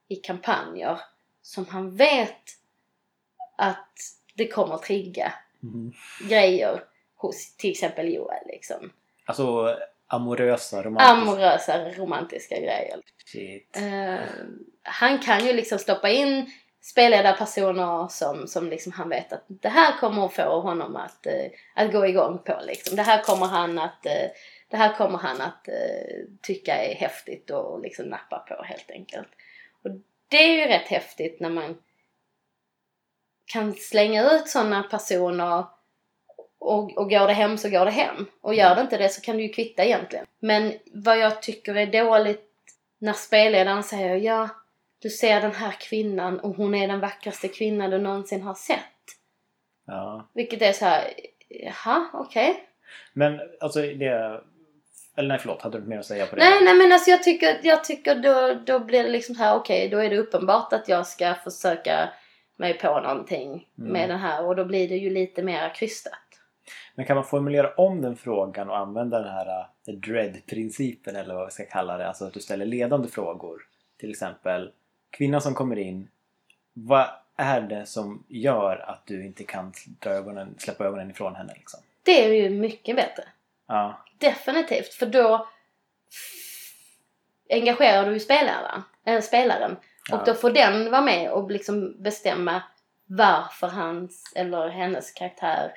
i 0.08 0.16
kampanjer 0.16 1.00
som 1.42 1.66
han 1.66 1.96
vet 1.96 2.38
att 3.56 3.92
det 4.34 4.48
kommer 4.48 4.76
trigga 4.76 5.32
Mhm. 5.60 5.92
grejer 6.28 6.84
hos 7.16 7.56
till 7.56 7.70
exempel 7.70 8.14
Joel 8.14 8.46
liksom. 8.46 8.92
Alltså 9.24 9.76
amorösa, 10.06 10.82
romantiska... 10.82 11.12
Amorösa 11.12 11.90
romantiska 11.90 12.54
grejer. 12.54 13.00
Eh, 13.76 14.24
han 14.82 15.18
kan 15.18 15.46
ju 15.46 15.52
liksom 15.52 15.78
stoppa 15.78 16.10
in 16.10 16.50
spelledarpersoner 16.82 18.08
som, 18.08 18.48
som 18.48 18.70
liksom 18.70 18.92
han 18.92 19.08
vet 19.08 19.32
att 19.32 19.44
det 19.48 19.68
här 19.68 19.98
kommer 19.98 20.26
att 20.26 20.34
få 20.34 20.60
honom 20.60 20.96
att, 20.96 21.26
eh, 21.26 21.50
att 21.74 21.92
gå 21.92 22.06
igång 22.06 22.38
på 22.38 22.60
liksom. 22.66 22.96
Det 22.96 23.02
här 23.02 23.22
kommer 23.22 23.46
han 23.46 23.78
att, 23.78 24.06
eh, 24.06 24.30
det 24.68 24.76
här 24.76 24.94
kommer 24.94 25.18
han 25.18 25.40
att 25.40 25.68
tycka 26.42 26.76
är 26.76 26.94
häftigt 26.94 27.50
och 27.50 27.80
liksom 27.80 28.06
nappa 28.06 28.38
på 28.38 28.62
helt 28.64 28.90
enkelt. 28.90 29.28
Och 29.84 29.90
det 30.28 30.36
är 30.36 30.48
ju 30.48 30.66
rätt 30.66 30.88
häftigt 30.88 31.40
när 31.40 31.50
man 31.50 31.76
kan 33.46 33.74
slänga 33.74 34.30
ut 34.32 34.48
sådana 34.48 34.82
personer 34.82 35.64
och, 36.64 36.98
och 36.98 37.11
går 37.11 37.27
det 37.27 37.33
hem 37.33 37.59
så 37.59 37.68
går 37.70 37.85
det 37.85 37.90
hem. 37.90 38.27
Och 38.40 38.55
gör 38.55 38.74
det 38.74 38.81
inte 38.81 38.98
det 38.98 39.09
så 39.09 39.20
kan 39.20 39.37
du 39.37 39.42
ju 39.42 39.48
kvitta 39.48 39.85
egentligen. 39.85 40.27
Men 40.40 40.72
vad 40.94 41.18
jag 41.18 41.42
tycker 41.42 41.74
är 41.74 41.87
dåligt 41.87 42.50
när 42.98 43.12
spelledaren 43.12 43.83
säger 43.83 44.16
ja, 44.16 44.48
du 44.98 45.11
ser 45.11 45.40
den 45.40 45.55
här 45.55 45.72
kvinnan 45.72 46.40
och 46.40 46.57
hon 46.57 46.74
är 46.74 46.88
den 46.88 47.00
vackraste 47.00 47.48
kvinnan 47.48 47.90
du 47.90 47.98
någonsin 47.98 48.42
har 48.42 48.55
sett. 48.55 48.79
Ja. 49.87 50.29
Vilket 50.35 50.62
är 50.62 50.72
så 50.72 50.85
här, 50.85 51.05
jaha, 51.48 52.07
okej. 52.12 52.64
Men 53.12 53.40
alltså 53.61 53.81
det... 53.81 54.40
Eller 55.16 55.29
nej 55.29 55.38
förlåt, 55.38 55.62
hade 55.62 55.81
du 55.81 55.87
mer 55.87 55.98
att 55.98 56.07
säga 56.07 56.27
på 56.27 56.37
det? 56.37 56.42
Nej, 56.42 56.64
nej 56.64 56.74
men 56.74 56.92
alltså 56.92 57.11
jag 57.11 57.22
tycker, 57.22 57.61
jag 57.62 57.85
tycker 57.85 58.14
då, 58.14 58.55
då 58.66 58.79
blir 58.79 59.05
det 59.05 59.11
liksom 59.11 59.35
så 59.35 59.42
här, 59.42 59.57
okej, 59.57 59.88
då 59.88 59.98
är 59.98 60.11
det 60.11 60.18
uppenbart 60.18 60.72
att 60.72 60.88
jag 60.88 61.07
ska 61.07 61.35
försöka 61.35 62.09
mig 62.57 62.74
på 62.74 63.00
någonting 63.00 63.66
Mm. 63.79 63.92
med 63.92 64.09
den 64.09 64.18
här 64.18 64.44
och 64.44 64.57
då 64.57 64.64
blir 64.64 64.88
det 64.88 64.96
ju 64.96 65.11
lite 65.11 65.42
mer 65.42 65.74
krystat. 65.74 66.12
Men 66.94 67.07
kan 67.07 67.16
man 67.16 67.24
formulera 67.24 67.74
om 67.74 68.03
den 68.03 68.16
frågan 68.16 68.70
och 68.70 68.79
använda 68.79 69.18
den 69.18 69.33
här 69.33 69.66
uh, 69.88 69.94
dread-principen 69.94 71.16
eller 71.16 71.35
vad 71.35 71.44
vi 71.44 71.50
ska 71.50 71.64
kalla 71.64 71.96
det? 71.96 72.09
Alltså 72.09 72.24
att 72.24 72.33
du 72.33 72.40
ställer 72.40 72.66
ledande 72.66 73.09
frågor. 73.09 73.62
Till 73.98 74.11
exempel, 74.11 74.72
kvinnan 75.11 75.40
som 75.40 75.55
kommer 75.55 75.77
in. 75.79 76.09
Vad 76.72 77.07
är 77.37 77.61
det 77.61 77.87
som 77.87 78.24
gör 78.29 78.77
att 78.90 79.07
du 79.07 79.24
inte 79.24 79.44
kan 79.44 79.72
dra 80.00 80.11
ögonen, 80.11 80.55
släppa 80.59 80.85
ögonen 80.85 81.11
ifrån 81.11 81.35
henne? 81.35 81.53
Liksom? 81.55 81.81
Det 82.03 82.24
är 82.24 82.33
ju 82.33 82.50
mycket 82.50 82.96
bättre. 82.96 83.24
Ja, 83.66 84.05
Definitivt, 84.18 84.94
för 84.94 85.07
då 85.07 85.48
engagerar 87.50 88.07
du 88.07 88.12
ju 88.12 88.20
spelaren. 88.20 88.83
Äh, 89.05 89.20
spelaren. 89.20 89.77
Ja. 90.11 90.18
Och 90.18 90.27
då 90.27 90.35
får 90.35 90.50
den 90.50 90.90
vara 90.90 91.03
med 91.03 91.31
och 91.31 91.50
liksom 91.50 92.03
bestämma 92.03 92.62
varför 93.07 93.66
hans 93.66 94.33
eller 94.37 94.68
hennes 94.68 95.12
karaktär 95.12 95.72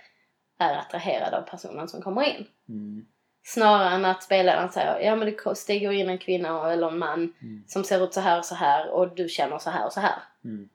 är 0.58 0.78
attraherad 0.78 1.34
av 1.34 1.42
personen 1.42 1.88
som 1.88 2.02
kommer 2.02 2.24
in. 2.24 2.48
mm, 2.70 3.06
Snarare 3.44 3.90
än 3.96 4.06
att 4.06 4.24
spelaren 4.24 4.70
säger 4.72 5.00
ja 5.00 5.16
men 5.16 5.26
det 5.46 5.56
stiger 5.56 5.92
in 5.92 6.10
en 6.10 6.18
kvinna 6.18 6.72
eller 6.72 6.88
en 6.88 6.98
man 6.98 7.34
Mm. 7.42 7.64
som 7.68 7.84
ser 7.84 8.04
ut 8.04 8.14
så 8.14 8.22
här 8.22 8.38
och 8.40 8.46
så 8.46 8.56
här 8.56 8.90
och 8.90 9.16
du 9.16 9.30
känner 9.30 9.58
så 9.60 9.70
här 9.70 9.86
och 9.86 9.94
så 9.94 10.00
här. 10.00 10.16
mm, 10.44 10.70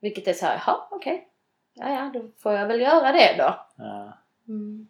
Vilket 0.00 0.28
är 0.28 0.32
så 0.32 0.46
här, 0.46 0.62
jaha 0.66 0.80
okej. 0.90 1.28
Ja 1.74 1.88
ja, 1.94 2.10
då 2.14 2.30
får 2.38 2.52
jag 2.52 2.66
väl 2.66 2.80
göra 2.80 3.12
det 3.12 3.34
då. 3.38 3.66
ja, 3.76 4.18
Mm. 4.48 4.88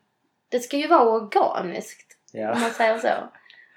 Det 0.49 0.61
ska 0.61 0.77
ju 0.77 0.87
vara 0.89 1.05
organiskt. 1.11 2.17
om 2.35 2.41
ja, 2.41 2.49
man 2.59 2.71
säger 2.71 2.99
så. 2.99 3.09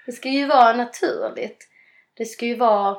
Det 0.06 0.12
ska 0.12 0.28
ju 0.28 0.46
vara 0.46 0.72
naturligt. 0.76 1.68
Det 2.14 2.24
ska 2.24 2.46
ju 2.46 2.54
vara... 2.56 2.96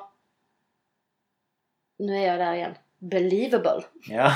Nu 1.98 2.16
är 2.18 2.28
jag 2.28 2.40
där 2.40 2.54
igen. 2.54 2.76
Believable. 2.98 3.82
ja. 4.08 4.36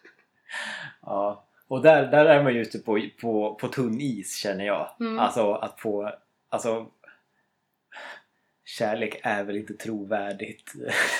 ja. 1.02 1.44
Och 1.74 1.82
där, 1.82 2.06
där 2.06 2.24
är 2.24 2.42
man 2.42 2.54
ju 2.54 2.60
ute 2.60 2.78
på, 2.78 3.00
på, 3.20 3.54
på 3.54 3.68
tunn 3.68 4.00
is 4.00 4.36
känner 4.36 4.66
jag. 4.66 4.90
Mm. 5.00 5.18
Alltså 5.18 5.52
att 5.52 5.80
få... 5.80 6.14
Alltså, 6.48 6.86
kärlek 8.64 9.20
är 9.22 9.44
väl 9.44 9.56
inte 9.56 9.74
trovärdigt 9.74 10.72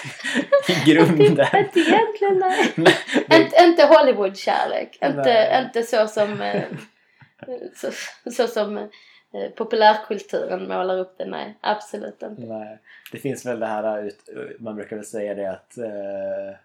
i 0.69 0.90
grunden. 0.90 1.31
inte 1.31 1.81
egentligen 1.81 2.38
nej. 2.38 2.73
Nej, 3.29 3.43
inte, 3.43 3.64
inte 3.64 3.87
Hollywood-kärlek. 3.87 4.99
Inte, 5.03 5.62
inte 5.64 5.83
så 5.83 6.07
som, 6.07 6.40
eh, 6.40 6.64
så, 7.75 7.90
så 8.31 8.47
som 8.47 8.77
eh, 8.79 9.51
populärkulturen 9.57 10.69
målar 10.69 10.99
upp 10.99 11.19
det. 11.19 11.27
Nej, 11.27 11.59
absolut 11.61 12.23
inte. 12.23 12.43
Nej, 12.43 12.79
det 13.12 13.19
finns 13.19 13.47
väl 13.47 13.61
det 13.61 13.67
här 13.67 14.03
ut, 14.03 14.29
man 14.59 14.77
brukar 14.77 14.97
väl 14.97 15.05
säga 15.05 15.35
det 15.35 15.51
att 15.51 15.79
eh, 15.79 16.57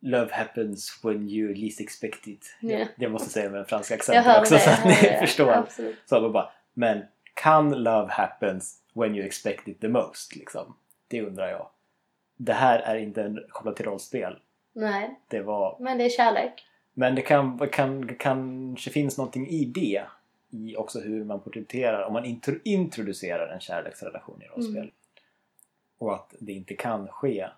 Love 0.00 0.32
happens 0.32 1.00
when 1.02 1.28
you 1.28 1.54
least 1.54 1.80
expect 1.80 2.26
it. 2.26 2.56
Ja. 2.60 2.78
Det 2.78 2.88
jag 2.96 3.12
måste 3.12 3.30
säga 3.30 3.50
med 3.50 3.66
Jag 3.68 3.80
accenten 3.82 4.24
hör 4.24 4.40
också 4.40 4.54
det. 4.54 4.60
så 4.60 4.70
att 4.70 4.84
ni 4.84 4.90
det. 5.02 5.18
förstår. 5.20 5.52
Absolut. 5.52 5.96
Så 6.06 6.30
bara, 6.30 6.50
men 6.74 7.02
kan 7.34 7.82
love 7.82 8.08
happens 8.12 8.82
when 8.94 9.14
you 9.16 9.26
expect 9.26 9.68
it 9.68 9.80
the 9.80 9.88
most? 9.88 10.36
Liksom? 10.36 10.76
Det 11.08 11.22
undrar 11.22 11.48
jag. 11.48 11.68
Det 12.36 12.52
här 12.52 12.78
är 12.78 12.96
inte 12.96 13.22
en, 13.22 13.44
kopplat 13.48 13.76
till 13.76 13.84
rollspel. 13.86 14.38
Nej, 14.72 15.20
Det 15.28 15.40
var, 15.42 15.76
men 15.80 15.98
det 15.98 16.04
är 16.04 16.10
kärlek. 16.10 16.66
men 16.94 17.14
det 17.14 17.22
kan, 17.22 17.68
kan, 17.68 18.16
kanske 18.16 18.90
finns 18.90 19.18
någonting 19.18 19.48
i 19.48 19.64
det. 19.64 20.02
I 20.50 20.76
också 20.76 21.00
hur 21.00 21.24
man 21.24 21.40
porträtterar, 21.40 22.02
om 22.02 22.12
man 22.12 22.24
intro, 22.24 22.54
introducerar 22.64 23.48
en 23.48 23.60
kärleksrelation 23.60 24.42
i 24.42 24.46
rollspel. 24.46 24.76
Mm. 24.76 24.90
Och 25.98 26.14
att 26.14 26.34
det 26.40 26.52
inte 26.52 26.74
kan 26.74 27.08
ske 27.08 27.48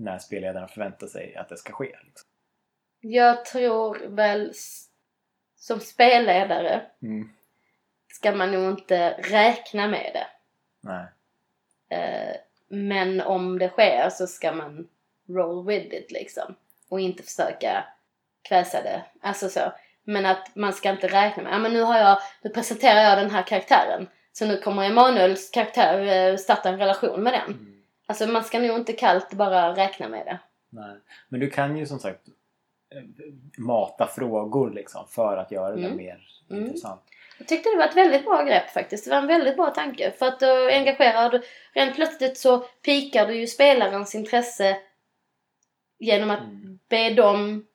när 0.00 0.18
spelledaren 0.18 0.68
förväntar 0.68 1.06
sig 1.06 1.36
att 1.36 1.48
det 1.48 1.56
ska 1.56 1.72
ske. 1.72 1.96
Liksom. 2.04 2.28
Jag 3.00 3.44
tror 3.44 3.98
väl 4.08 4.52
som 5.56 5.80
spelledare 5.80 6.82
Mm. 7.02 7.30
ska 8.08 8.32
man 8.32 8.52
nog 8.52 8.78
inte 8.78 9.10
räkna 9.10 9.88
med 9.88 10.10
det. 10.14 10.26
Nej. 10.80 11.06
Eh, 11.88 12.36
men 12.68 13.20
om 13.20 13.58
det 13.58 13.68
sker 13.68 14.10
så 14.10 14.26
ska 14.26 14.52
man 14.52 14.88
roll 15.28 15.66
with 15.66 15.94
it 15.94 16.10
liksom. 16.10 16.54
Och 16.88 17.00
inte 17.00 17.22
försöka 17.22 17.84
kväsa 18.42 18.82
det. 18.82 19.02
Alltså 19.20 19.48
så. 19.48 19.72
Men 20.04 20.26
att 20.26 20.56
man 20.56 20.72
ska 20.72 20.90
inte 20.90 21.08
räkna 21.08 21.42
med, 21.42 21.52
ja 21.52 21.58
men 21.58 21.72
nu 21.72 21.82
har 21.82 21.98
jag, 21.98 22.18
nu 22.42 22.50
presenterar 22.50 23.00
jag 23.00 23.18
den 23.18 23.30
här 23.30 23.42
karaktären. 23.42 24.08
Så 24.32 24.46
nu 24.46 24.56
kommer 24.56 24.84
Emanuels 24.84 25.50
karaktär 25.50 26.06
eh, 26.06 26.36
starta 26.36 26.68
en 26.68 26.78
relation 26.78 27.22
med 27.22 27.32
den. 27.32 27.46
Mm. 27.52 27.79
Alltså 28.10 28.26
man 28.26 28.44
ska 28.44 28.58
nog 28.58 28.76
inte 28.76 28.92
kallt 28.92 29.32
bara 29.32 29.76
räkna 29.76 30.08
med 30.08 30.26
det. 30.26 30.38
Nej. 30.70 30.96
Men 31.28 31.40
du 31.40 31.50
kan 31.50 31.76
ju 31.76 31.86
som 31.86 31.98
sagt 31.98 32.28
eh, 32.94 33.02
mata 33.58 34.06
frågor 34.06 34.70
liksom 34.70 35.06
för 35.08 35.36
att 35.36 35.52
göra 35.52 35.76
det 35.76 35.84
Mm. 35.86 35.96
mer 35.96 36.26
Mm. 36.50 36.64
intressant. 36.66 37.00
Jag 37.38 37.48
tyckte 37.48 37.70
det 37.70 37.76
var 37.76 37.84
ett 37.88 37.96
väldigt 37.96 38.24
bra 38.24 38.42
grepp 38.42 38.70
faktiskt. 38.70 39.04
Det 39.04 39.10
var 39.10 39.18
en 39.18 39.26
väldigt 39.26 39.56
bra 39.56 39.70
tanke. 39.70 40.10
För 40.18 40.26
att 40.26 40.40
då 40.40 40.68
engagerar 40.70 41.30
du, 41.30 41.42
rent 41.72 41.94
plötsligt 41.94 42.38
så 42.38 42.58
pikar 42.58 43.26
du 43.26 43.34
ju 43.34 43.46
spelarens 43.46 44.14
intresse 44.14 44.76
genom 45.98 46.30
att 46.30 46.40
Mm. 46.40 46.78
be 46.88 47.10
dem 47.10 47.66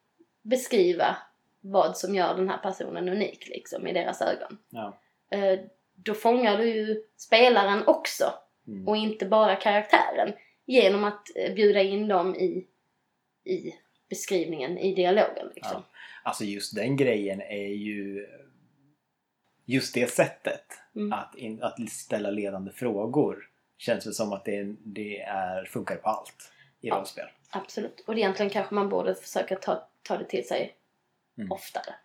beskriva 0.42 1.18
vad 1.62 1.98
som 1.98 2.16
gör 2.16 2.36
den 2.36 2.50
här 2.50 2.58
personen 2.58 3.10
unik 3.10 3.48
liksom 3.48 3.88
i 3.88 3.94
deras 3.94 4.22
ögon. 4.22 4.58
Ja. 4.70 4.98
Eh, 5.32 5.60
Då 5.98 6.14
fångar 6.14 6.58
du 6.58 6.64
ju 6.76 7.04
spelaren 7.18 7.88
också 7.88 8.34
Mm. 8.68 8.88
och 8.88 8.98
inte 8.98 9.26
bara 9.26 9.56
karaktären 9.56 10.34
genom 10.66 11.04
att 11.04 11.24
eh, 11.36 11.54
bjuda 11.54 11.82
in 11.82 12.08
dem 12.08 12.36
i, 12.36 12.68
i 13.44 13.74
beskrivningen, 14.10 14.78
i 14.78 14.96
dialogen 14.96 15.48
liksom. 15.56 15.84
Alltså 16.24 16.44
just 16.44 16.76
den 16.76 16.98
grejen 16.98 17.42
är 17.42 17.68
ju 17.74 18.28
just 19.66 19.94
det 19.94 20.12
sättet 20.12 20.64
Mm. 20.96 21.14
att, 21.14 21.36
in, 21.36 21.64
att 21.64 21.90
ställa 21.90 22.32
ledande 22.32 22.72
frågor 22.72 23.50
känns 23.78 24.06
väl 24.08 24.14
som 24.14 24.34
att 24.34 24.46
det, 24.46 24.76
det 24.84 25.20
är, 25.22 25.66
funkar 25.66 25.96
på 25.96 26.10
allt 26.10 26.52
i 26.82 26.88
Ja. 26.88 26.96
rollspel. 26.96 27.26
Absolut. 27.50 28.04
Och 28.08 28.18
egentligen 28.18 28.50
kanske 28.50 28.76
man 28.76 28.90
borde 28.90 29.16
försöka 29.16 29.56
ta, 29.56 29.88
ta 30.04 30.18
det 30.18 30.26
till 30.26 30.48
sig 30.48 30.76
Mm. 31.38 31.52
oftare. 31.52 31.96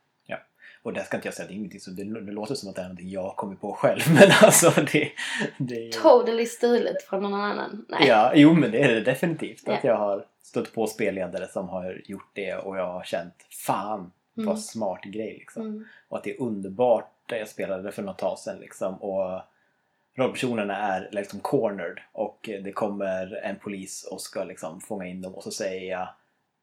Och 0.83 0.93
det 0.93 1.05
ska 1.05 1.16
inte 1.16 1.29
jag 1.29 1.35
säga, 1.35 1.49
det 1.49 1.55
är 1.55 1.57
ingenting 1.57 1.81
som, 1.81 1.97
det, 1.97 2.05
det 2.05 2.33
låter 2.33 2.55
som 2.55 2.69
att 2.71 2.75
det 2.77 2.81
är 2.83 2.85
någonting 2.85 3.11
jag 3.11 3.37
kommit 3.37 3.61
på 3.61 3.73
själv 3.73 4.01
men 4.14 4.31
alltså 4.43 4.71
det, 4.93 5.12
det 5.59 5.75
är 5.75 5.81
ju... 5.85 5.90
Totally 5.90 6.47
stulet 6.47 7.03
från 7.03 7.23
någon 7.23 7.40
annan. 7.40 7.85
Nej. 7.88 8.09
Ja, 8.09 8.33
jo 8.35 8.55
men 8.55 8.71
det 8.71 8.83
är 8.83 8.95
det 8.95 9.01
definitivt. 9.01 9.69
Att 9.69 9.85
Ja. 9.85 9.90
jag 9.90 9.97
har 9.97 10.25
stött 10.43 10.75
på 10.75 10.87
spelledare 10.87 11.49
som 11.49 11.69
har 11.69 12.03
gjort 12.05 12.31
det 12.33 12.55
och 12.55 12.77
jag 12.79 12.87
har 12.93 13.05
känt 13.05 13.35
fan 13.66 14.12
vad 14.35 14.47
Mm. 14.47 14.57
smart 14.57 15.05
grej 15.05 15.37
liksom. 15.38 15.62
Mm. 15.66 15.85
Och 16.09 16.19
att 16.19 16.25
det 16.25 16.31
är 16.31 16.43
underbart. 16.43 17.11
Jag 17.27 17.49
spelade 17.49 17.93
för 17.93 18.03
något 18.03 18.19
tag 18.19 18.38
sedan 18.38 18.59
liksom 18.61 18.95
och 18.95 19.40
rollpersonerna 20.16 20.77
är 20.77 21.09
liksom 21.12 21.40
cornered 21.40 21.99
och 22.12 22.38
det 22.64 22.73
kommer 22.73 23.40
en 23.45 23.57
polis 23.59 24.09
och 24.11 24.21
ska 24.21 24.45
liksom 24.45 24.81
fånga 24.81 25.07
in 25.07 25.23
dem 25.23 25.35
och 25.35 25.43
så 25.43 25.51
säger 25.51 25.90
jag 25.90 26.09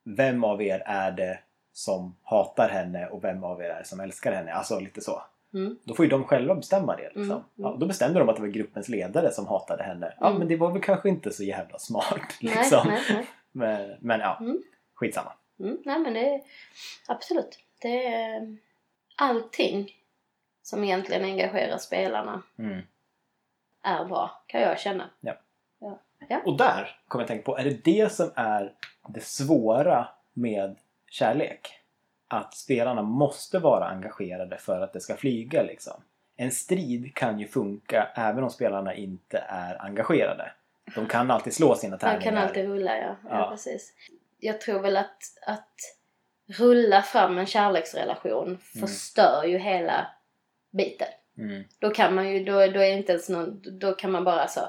Vem 0.04 0.44
av 0.44 0.62
er 0.62 0.84
är 0.86 1.12
det 1.12 1.40
som 1.78 2.16
hatar 2.24 2.70
henne 2.70 3.08
och 3.08 3.24
vem 3.24 3.44
av 3.44 3.62
er 3.62 3.70
är 3.70 3.84
som 3.84 4.00
älskar 4.00 4.32
henne? 4.32 4.54
Alltså 4.54 4.80
lite 4.80 5.02
så. 5.02 5.24
Mm. 5.54 5.78
Då 5.84 5.94
får 5.96 6.06
ju 6.06 6.10
de 6.12 6.24
själva 6.24 6.56
bestämma 6.56 6.96
det. 6.96 7.04
Liksom. 7.04 7.22
Mm, 7.24 7.32
mm. 7.32 7.44
Ja, 7.56 7.78
då 7.80 7.86
bestämde 7.86 8.20
de 8.20 8.30
att 8.30 8.36
det 8.36 8.42
var 8.42 8.50
gruppens 8.50 8.90
ledare 8.90 9.32
som 9.32 9.48
hatade 9.48 9.84
henne. 9.84 10.14
Ja, 10.20 10.26
Mm. 10.28 10.40
men 10.40 10.48
det 10.48 10.56
var 10.56 10.72
väl 10.72 10.82
kanske 10.82 11.10
inte 11.10 11.32
så 11.32 11.44
jävla 11.44 11.80
smart. 11.80 12.22
Nej, 12.42 12.56
Liksom. 12.56 12.88
nej, 12.88 13.02
nej. 13.10 13.28
Men, 13.52 13.98
men 14.00 14.20
ja, 14.20 14.38
Mm. 14.42 14.62
skitsamma. 14.94 15.34
Mm, 15.60 15.78
nej 15.86 16.00
men 16.00 16.14
det 16.14 16.30
är 16.36 16.42
absolut. 17.08 17.60
Det 17.82 18.06
är 18.14 18.58
allting 19.18 19.92
som 20.62 20.84
egentligen 20.84 21.24
engagerar 21.24 21.78
spelarna 21.78 22.42
är 23.84 24.06
bra, 24.06 24.44
kan 24.48 24.62
jag 24.62 24.80
känna. 24.80 25.10
Och 26.46 26.58
där 26.58 26.96
kommer 27.08 27.22
jag 27.22 27.26
att 27.26 27.28
tänka 27.28 27.44
på, 27.44 27.58
är 27.58 27.64
det 27.64 27.84
det 27.84 28.12
som 28.12 28.32
är 28.36 28.74
det 29.08 29.24
svåra 29.24 30.08
med 30.34 30.76
kärlek? 31.10 31.74
Att 32.28 32.54
spelarna 32.56 33.02
måste 33.02 33.60
vara 33.60 33.86
engagerade 33.86 34.58
för 34.58 34.82
att 34.82 34.94
det 34.94 35.00
ska 35.00 35.16
flyga 35.16 35.64
liksom. 35.64 36.04
En 36.38 36.52
strid 36.52 37.16
kan 37.16 37.40
ju 37.40 37.48
funka 37.48 38.10
även 38.16 38.44
om 38.44 38.50
spelarna 38.50 38.94
inte 38.94 39.38
är 39.48 39.82
engagerade. 39.82 40.52
De 40.96 41.08
kan 41.08 41.32
alltid 41.32 41.54
slå 41.54 41.76
sina 41.76 41.98
tärningar. 41.98 42.22
kan 42.22 42.38
alltid 42.38 42.66
rulla, 42.66 42.98
ja. 42.98 43.16
ja. 43.24 43.30
Ja. 43.30 43.50
precis. 43.52 43.94
Jag 44.40 44.62
tror 44.62 44.80
väl 44.80 44.98
att, 44.98 45.22
att 45.46 45.74
rulla 46.48 47.02
fram 47.02 47.38
en 47.38 47.46
kärleksrelation 47.46 48.58
förstör 48.58 49.44
ju 49.44 49.58
hela 49.58 50.08
biten. 50.72 51.08
Mm. 51.38 51.64
Då 51.80 51.90
kan 51.90 52.16
man 52.16 52.30
ju, 52.30 52.44
då, 52.44 52.54
då 52.54 52.60
är 52.60 52.70
det 52.70 52.90
inte 52.90 53.12
ens 53.12 53.30
någon, 53.30 53.80
då 53.80 53.94
kan 53.94 54.12
man 54.12 54.24
bara 54.24 54.48
så 54.48 54.62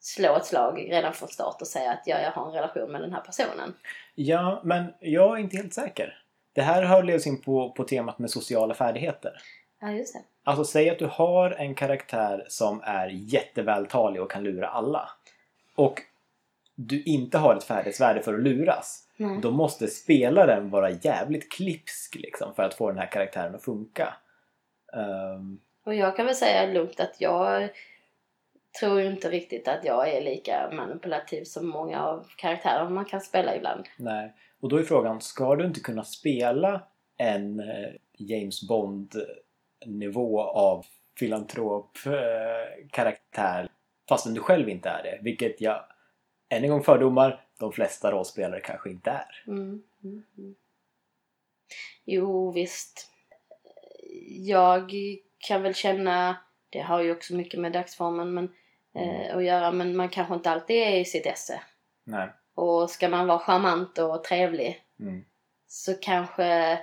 slå 0.00 0.36
ett 0.36 0.46
slag 0.46 0.88
redan 0.90 1.12
från 1.12 1.28
start 1.28 1.60
och 1.60 1.66
säga 1.66 1.90
att 1.90 2.02
ja, 2.06 2.20
jag 2.20 2.30
har 2.30 2.46
en 2.46 2.52
relation 2.52 2.92
med 2.92 3.00
den 3.00 3.12
här 3.12 3.20
personen. 3.20 3.74
Ja, 4.14 4.60
men 4.64 4.94
jag 5.00 5.38
är 5.38 5.42
inte 5.42 5.56
helt 5.56 5.74
säker. 5.74 6.22
Det 6.52 6.62
här 6.62 6.82
har 6.82 7.14
oss 7.14 7.26
in 7.26 7.40
på, 7.40 7.72
på 7.72 7.84
temat 7.84 8.18
med 8.18 8.30
sociala 8.30 8.74
färdigheter. 8.74 9.32
Ja, 9.80 9.90
just 9.90 10.14
det. 10.14 10.20
Alltså 10.44 10.64
säg 10.64 10.90
att 10.90 10.98
du 10.98 11.06
har 11.06 11.50
en 11.50 11.74
karaktär 11.74 12.44
som 12.48 12.80
är 12.84 13.08
jättevältalig 13.08 14.22
och 14.22 14.30
kan 14.30 14.44
lura 14.44 14.68
alla. 14.68 15.08
Och 15.74 16.02
du 16.74 17.02
inte 17.02 17.38
har 17.38 17.56
ett 17.56 17.64
färdighetsvärde 17.64 18.22
för 18.22 18.34
att 18.34 18.40
luras. 18.40 19.06
Nej. 19.16 19.38
Då 19.42 19.50
måste 19.50 19.86
spelaren 19.88 20.70
vara 20.70 20.90
jävligt 20.90 21.52
klipsk 21.52 22.14
liksom 22.14 22.54
för 22.54 22.62
att 22.62 22.74
få 22.74 22.88
den 22.88 22.98
här 22.98 23.06
karaktären 23.06 23.54
att 23.54 23.64
funka. 23.64 24.14
Ehm, 24.92 25.60
Och 25.84 25.94
jag 25.94 26.16
kan 26.16 26.26
väl 26.26 26.34
säga 26.34 26.66
lugnt 26.72 27.00
att 27.00 27.20
jag 27.20 27.68
tror 28.80 29.00
inte 29.00 29.30
riktigt 29.30 29.68
att 29.68 29.84
jag 29.84 30.08
är 30.08 30.20
lika 30.20 30.70
manipulativ 30.72 31.44
som 31.44 31.68
många 31.68 32.04
av 32.04 32.26
karaktärerna 32.36 32.90
man 32.90 33.04
kan 33.04 33.20
spela 33.20 33.56
ibland. 33.56 33.84
nej. 33.96 34.34
Och 34.60 34.68
då 34.68 34.76
är 34.76 34.82
frågan, 34.82 35.20
ska 35.20 35.56
du 35.56 35.66
inte 35.66 35.80
kunna 35.80 36.04
spela 36.04 36.82
en 37.16 37.60
eh, 37.60 37.90
James 38.18 38.68
Bond 38.68 39.14
nivå 39.86 40.40
av 40.42 40.86
filantrop 41.18 41.98
eh, 42.06 43.66
fastän 44.08 44.34
du 44.34 44.40
själv 44.40 44.68
inte 44.68 44.88
är 44.88 45.02
det? 45.02 45.18
Vilket 45.22 45.60
jag, 45.60 45.84
än 46.48 46.64
en 46.64 46.70
gång 46.70 46.82
fördomar, 46.82 47.44
de 47.58 47.72
flesta 47.72 48.12
rollspelare 48.12 48.60
kanske 48.60 48.90
inte 48.90 49.10
är. 49.10 49.44
Mm, 49.46 49.82
mm, 50.04 50.22
mm. 50.38 50.54
Jo, 52.04 52.52
visst. 52.52 53.10
Jag 54.28 54.92
kan 55.38 55.62
väl 55.62 55.74
känna, 55.74 56.36
det 56.70 56.80
har 56.80 57.02
ju 57.02 57.12
också 57.12 57.34
mycket 57.34 57.60
med 57.60 57.72
dagsformen 57.72 58.34
men, 58.34 58.54
eh, 59.00 59.36
att 59.36 59.44
göra, 59.44 59.72
men 59.72 59.96
man 59.96 60.08
kanske 60.08 60.34
inte 60.34 60.50
alltid 60.50 60.76
är 60.76 60.96
i 60.96 61.04
sitt 61.04 61.26
esse. 61.26 61.60
Nej. 62.04 62.28
Och 62.54 62.90
ska 62.90 63.08
man 63.08 63.26
vara 63.26 63.38
charmant 63.38 63.98
och 63.98 64.24
trevlig 64.24 64.84
Mm. 65.00 65.24
så 65.66 65.94
kanske 65.94 66.78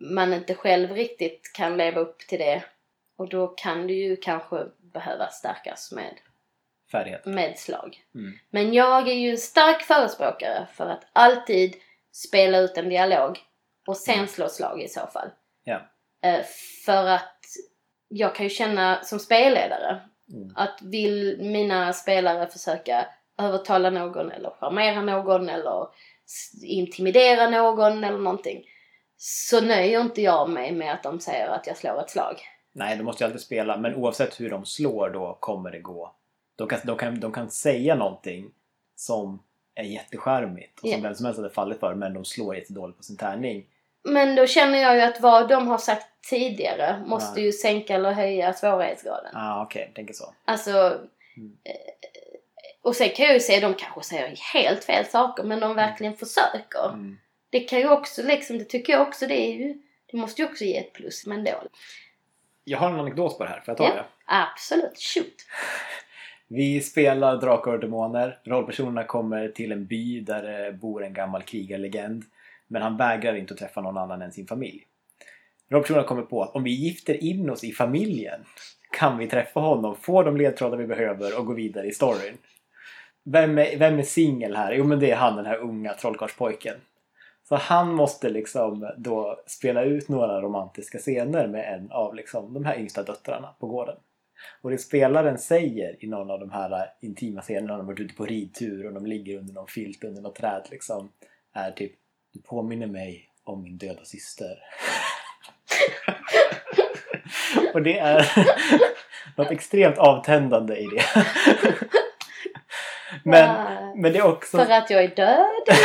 man 0.00 0.32
inte 0.32 0.54
själv 0.54 0.90
riktigt 0.90 1.50
kan 1.54 1.76
leva 1.76 2.00
upp 2.00 2.18
till 2.18 2.38
det. 2.38 2.64
Och 3.18 3.28
då 3.28 3.46
kan 3.46 3.86
det 3.86 3.92
ju 3.92 4.16
kanske 4.16 4.64
behöva 4.78 5.28
stärkas 5.30 5.92
med, 5.92 6.14
Färdighet. 6.92 7.24
med 7.26 7.58
slag. 7.58 8.00
Mm. 8.14 8.38
Men 8.50 8.72
jag 8.74 9.08
är 9.08 9.14
ju 9.14 9.30
en 9.30 9.38
stark 9.38 9.82
förespråkare 9.82 10.66
för 10.72 10.86
att 10.86 11.04
alltid 11.12 11.74
spela 12.12 12.58
ut 12.58 12.76
en 12.76 12.88
dialog 12.88 13.38
och 13.86 13.96
sen 13.96 14.14
Mm. 14.14 14.26
slå 14.26 14.48
slag 14.48 14.82
i 14.82 14.88
så 14.88 15.06
fall. 15.06 15.30
Ja. 15.64 15.80
Eh, 16.22 16.42
För 16.84 17.06
att 17.06 17.40
jag 18.08 18.34
kan 18.34 18.46
ju 18.46 18.50
känna 18.50 19.02
som 19.02 19.18
spelledare 19.18 20.00
Mm. 20.32 20.52
att 20.56 20.78
vill 20.82 21.38
mina 21.40 21.92
spelare 21.92 22.46
försöka 22.46 23.06
övertala 23.38 23.90
någon 23.90 24.30
eller 24.32 24.50
charmera 24.50 25.02
någon 25.02 25.48
eller 25.48 25.88
intimidera 26.62 27.50
någon 27.50 28.04
eller 28.04 28.18
någonting 28.18 28.64
så 29.16 29.60
nöjer 29.60 30.00
inte 30.00 30.22
jag 30.22 30.50
mig 30.50 30.72
med 30.72 30.92
att 30.92 31.02
de 31.02 31.20
säger 31.20 31.48
att 31.48 31.66
jag 31.66 31.76
slår 31.76 32.00
ett 32.00 32.10
slag. 32.10 32.40
Nej, 32.72 32.96
de 32.96 33.02
måste 33.04 33.24
ju 33.24 33.26
alltid 33.26 33.40
spela, 33.40 33.76
men 33.76 33.94
oavsett 33.94 34.40
hur 34.40 34.50
de 34.50 34.64
slår 34.64 35.10
då 35.10 35.36
kommer 35.40 35.70
det 35.70 35.78
gå. 35.80 36.14
De 36.56 36.68
kan, 36.68 36.80
de 36.84 36.96
kan, 36.96 37.20
de 37.20 37.32
kan 37.32 37.50
säga 37.50 37.94
någonting 37.94 38.50
som 38.96 39.42
är 39.74 39.84
jättecharmigt 39.84 40.74
och 40.74 40.80
som 40.80 40.90
Ja. 40.90 40.98
vem 41.02 41.14
som 41.14 41.26
helst 41.26 41.38
hade 41.38 41.50
fallit 41.50 41.80
för, 41.80 41.94
men 41.94 42.14
de 42.14 42.24
slår 42.24 42.56
jättedåligt 42.56 42.96
på 42.96 43.02
sin 43.04 43.16
tärning. 43.16 43.66
Men 44.06 44.34
då 44.34 44.46
känner 44.46 44.78
jag 44.78 44.94
ju 44.96 45.00
att 45.02 45.20
vad 45.20 45.48
de 45.48 45.68
har 45.68 45.78
sagt 45.78 46.06
tidigare 46.30 47.02
måste 47.06 47.34
Nej. 47.34 47.44
ju 47.44 47.52
sänka 47.52 47.94
eller 47.94 48.12
höja 48.12 48.52
svårighetsgraden. 48.52 49.30
Ah, 49.34 49.62
okej, 49.62 49.82
jag 49.86 49.94
tänker 49.94 50.14
så. 50.14 50.34
Alltså... 50.44 50.70
Mm. 51.36 51.56
eh, 51.64 51.72
Och 52.82 52.96
sen 52.96 53.08
kan 53.08 53.24
jag 53.26 53.34
ju 53.34 53.40
säga, 53.40 53.60
de 53.68 53.74
kanske 53.74 54.02
säger 54.02 54.36
helt 54.54 54.84
fel 54.84 55.04
saker 55.06 55.42
men 55.44 55.60
de 55.60 55.74
verkligen 55.74 56.14
försöker. 56.16 56.88
Mm. 56.88 57.18
Det 57.50 57.60
kan 57.60 57.78
ju 57.78 57.88
också 57.88 58.22
liksom, 58.22 58.58
det 58.58 58.64
tycker 58.64 58.92
jag 58.92 59.02
också, 59.02 59.26
det 59.26 59.40
är 59.48 59.52
ju... 59.52 59.74
Det 60.10 60.16
måste 60.16 60.42
ju 60.42 60.48
också 60.48 60.64
ge 60.64 60.76
ett 60.78 60.92
plus, 60.92 61.26
men 61.26 61.44
då. 61.44 61.62
Jag 62.64 62.78
har 62.78 62.90
en 62.90 63.00
anekdot 63.00 63.38
på 63.38 63.44
det 63.44 63.50
här, 63.50 63.60
får 63.60 63.72
jag 63.72 63.76
ta 63.76 63.84
Ja. 63.84 63.94
det? 63.94 64.04
Absolut, 64.24 64.98
shoot! 64.98 65.34
Vi 66.48 66.80
spelar 66.80 67.36
Drakar 67.36 67.70
och 67.72 67.80
Demoner. 67.80 68.38
Rollpersonerna 68.44 69.04
kommer 69.04 69.48
till 69.48 69.72
en 69.72 69.86
by 69.86 70.20
där 70.20 70.42
det 70.42 70.72
bor 70.72 71.04
en 71.04 71.14
gammal 71.14 71.42
krigarlegend. 71.42 72.24
Men 72.66 72.82
han 72.82 72.96
vägrar 72.96 73.34
inte 73.34 73.54
att 73.54 73.60
träffa 73.60 73.80
någon 73.80 73.98
annan 73.98 74.22
än 74.22 74.32
sin 74.32 74.46
familj. 74.46 74.86
Rollpersonerna 75.68 76.06
kommer 76.06 76.22
på 76.22 76.42
att 76.42 76.54
om 76.54 76.62
vi 76.62 76.70
gifter 76.70 77.24
in 77.24 77.50
oss 77.50 77.64
i 77.64 77.72
familjen 77.72 78.40
kan 78.90 79.18
vi 79.18 79.26
träffa 79.26 79.60
honom, 79.60 79.96
få 79.96 80.22
de 80.22 80.36
ledtrådar 80.36 80.76
vi 80.76 80.86
behöver 80.86 81.38
och 81.38 81.46
gå 81.46 81.52
vidare 81.52 81.86
i 81.86 81.92
storyn. 81.92 82.38
Vem 83.24 83.58
är, 83.58 83.76
vem 83.76 83.98
är 83.98 84.02
singel 84.02 84.56
här? 84.56 84.72
Jo 84.72 84.84
men 84.84 85.00
det 85.00 85.10
är 85.10 85.16
han, 85.16 85.36
den 85.36 85.46
här 85.46 85.56
unga 85.58 85.94
trollkarlspojken. 85.94 86.74
Så 87.48 87.56
han 87.56 87.94
måste 87.94 88.30
liksom 88.30 88.90
då 88.96 89.40
spela 89.46 89.82
ut 89.82 90.08
några 90.08 90.40
romantiska 90.40 90.98
scener 90.98 91.46
med 91.46 91.74
en 91.74 91.90
av 91.90 92.14
liksom 92.14 92.54
de 92.54 92.64
här 92.64 92.78
yngsta 92.78 93.02
döttrarna 93.02 93.48
på 93.60 93.66
gården. 93.66 93.96
Och 94.62 94.70
det 94.70 94.78
spelaren 94.78 95.38
säger 95.38 96.04
i 96.04 96.06
någon 96.06 96.30
av 96.30 96.40
de 96.40 96.50
här 96.50 96.92
intima 97.00 97.40
scenerna 97.40 97.72
när 97.72 97.78
de 97.78 97.86
varit 97.86 98.00
ute 98.00 98.14
på 98.14 98.26
ridtur 98.26 98.86
och 98.86 98.92
de 98.92 99.06
ligger 99.06 99.38
under 99.38 99.54
någon 99.54 99.66
filt 99.66 100.04
under 100.04 100.22
något 100.22 100.34
träd 100.34 100.62
liksom 100.70 101.12
är 101.52 101.70
typ 101.70 101.92
du 102.36 102.42
påminner 102.42 102.86
mig 102.86 103.28
om 103.44 103.62
min 103.62 103.78
döda 103.78 104.04
syster. 104.04 104.58
och 107.74 107.82
det 107.82 107.98
är 107.98 108.32
något 109.36 109.50
extremt 109.50 109.98
avtändande 109.98 110.76
i 110.76 110.86
det. 110.86 111.04
men, 113.24 113.54
Wow. 113.54 113.96
men 113.96 114.12
det 114.12 114.18
är 114.18 114.26
också... 114.26 114.58
För 114.58 114.70
att 114.72 114.90
jag 114.90 115.04
är 115.04 115.08
död? 115.08 115.78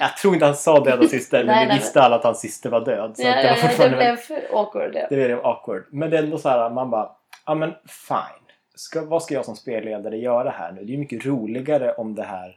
Jag 0.00 0.16
tror 0.16 0.34
inte 0.34 0.46
han 0.46 0.56
sa 0.56 0.84
döda 0.84 1.08
syster, 1.08 1.44
men 1.44 1.46
Nej, 1.46 1.66
vi 1.66 1.74
visste 1.74 2.02
alla 2.02 2.16
att 2.16 2.24
hans 2.24 2.40
syster 2.40 2.70
var 2.70 2.84
död. 2.84 3.16
Så 3.16 3.22
ja, 3.22 3.28
det 3.28 3.42
ja, 3.42 3.42
var 3.42 3.48
ja, 3.48 3.54
det 3.54 3.60
fortfarande 3.60 3.96
blev 3.96 4.18
awkward. 4.52 4.94
Ja. 4.94 5.06
Det 5.10 5.16
blev 5.16 5.46
awkward. 5.46 5.84
Men 5.90 6.10
det 6.10 6.18
är 6.18 6.22
ändå 6.22 6.38
så 6.38 6.48
här, 6.48 6.70
man 6.70 6.90
bara, 6.90 7.16
ja 7.46 7.54
men 7.54 7.70
fine. 8.08 8.54
Ska, 8.74 9.04
vad 9.04 9.22
ska 9.22 9.34
jag 9.34 9.44
som 9.44 9.56
spelledare 9.56 10.16
göra 10.16 10.50
här 10.50 10.72
nu? 10.72 10.84
Det 10.84 10.90
är 10.90 10.94
ju 10.94 10.98
mycket 10.98 11.26
roligare 11.26 11.92
om 11.92 12.14
det 12.14 12.22
här... 12.22 12.56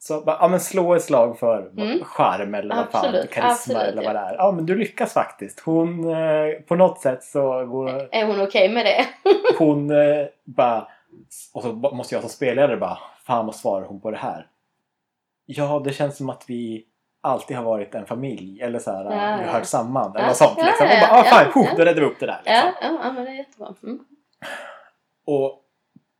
Så 0.00 0.20
bara, 0.20 0.36
ja 0.40 0.48
men 0.48 0.60
slå 0.60 0.94
ett 0.94 1.02
slag 1.04 1.38
för 1.38 1.70
Mm. 1.78 2.04
charm 2.04 2.54
eller 2.54 2.76
vad 2.76 2.90
fan, 2.90 3.12
karisma 3.12 3.48
absolut, 3.50 3.82
eller 3.82 4.04
vad 4.04 4.14
det 4.14 4.18
är. 4.20 4.34
Ja 4.34 4.52
men 4.52 4.66
du 4.66 4.74
lyckas 4.76 5.12
faktiskt. 5.12 5.60
Hon, 5.60 6.10
eh, 6.10 6.50
på 6.68 6.74
något 6.74 7.00
sätt 7.00 7.24
så 7.24 7.66
går 7.66 8.08
Är 8.14 8.26
hon 8.26 8.40
okej 8.42 8.68
med 8.68 8.86
det? 8.86 9.06
hon 9.58 9.90
eh, 9.90 10.26
bara... 10.44 10.88
Och 11.54 11.62
så 11.62 11.72
måste 11.72 12.14
jag 12.14 12.22
som 12.22 12.30
spelledare 12.30 12.76
bara, 12.76 12.98
fan 13.26 13.46
vad 13.46 13.54
svarar 13.54 13.86
hon 13.86 14.00
på 14.00 14.10
det 14.10 14.16
här? 14.16 14.46
Ja, 15.46 15.82
det 15.84 15.92
känns 15.92 16.16
som 16.16 16.30
att 16.30 16.44
vi 16.48 16.84
alltid 17.20 17.56
har 17.56 17.64
varit 17.64 17.94
en 17.94 18.06
familj. 18.06 18.62
Eller 18.62 18.78
så 18.78 18.90
här, 18.90 19.04
Ja, 19.04 19.10
vi 19.10 19.44
har 19.46 19.52
hört 19.52 19.64
samman. 19.64 20.10
Eller 20.10 20.20
Ja, 20.20 20.26
något 20.26 20.36
sånt. 20.36 20.54
ja, 20.56 20.64
liksom. 20.64 20.86
ja, 20.86 20.94
och 20.94 21.08
bara, 21.08 21.20
ah, 21.20 21.44
fine, 21.52 21.64
ja. 21.64 21.72
då 21.76 21.84
räddar 21.84 22.00
vi 22.00 22.06
upp 22.06 22.20
det 22.20 22.26
där. 22.26 22.40
Liksom. 22.44 22.54
Ja, 22.54 22.72
ja, 22.82 22.98
ja 23.04 23.12
men 23.12 23.24
det 23.24 23.30
är 23.30 23.34
jättebra. 23.34 23.74
Mm. 23.82 23.98
Och 25.26 25.64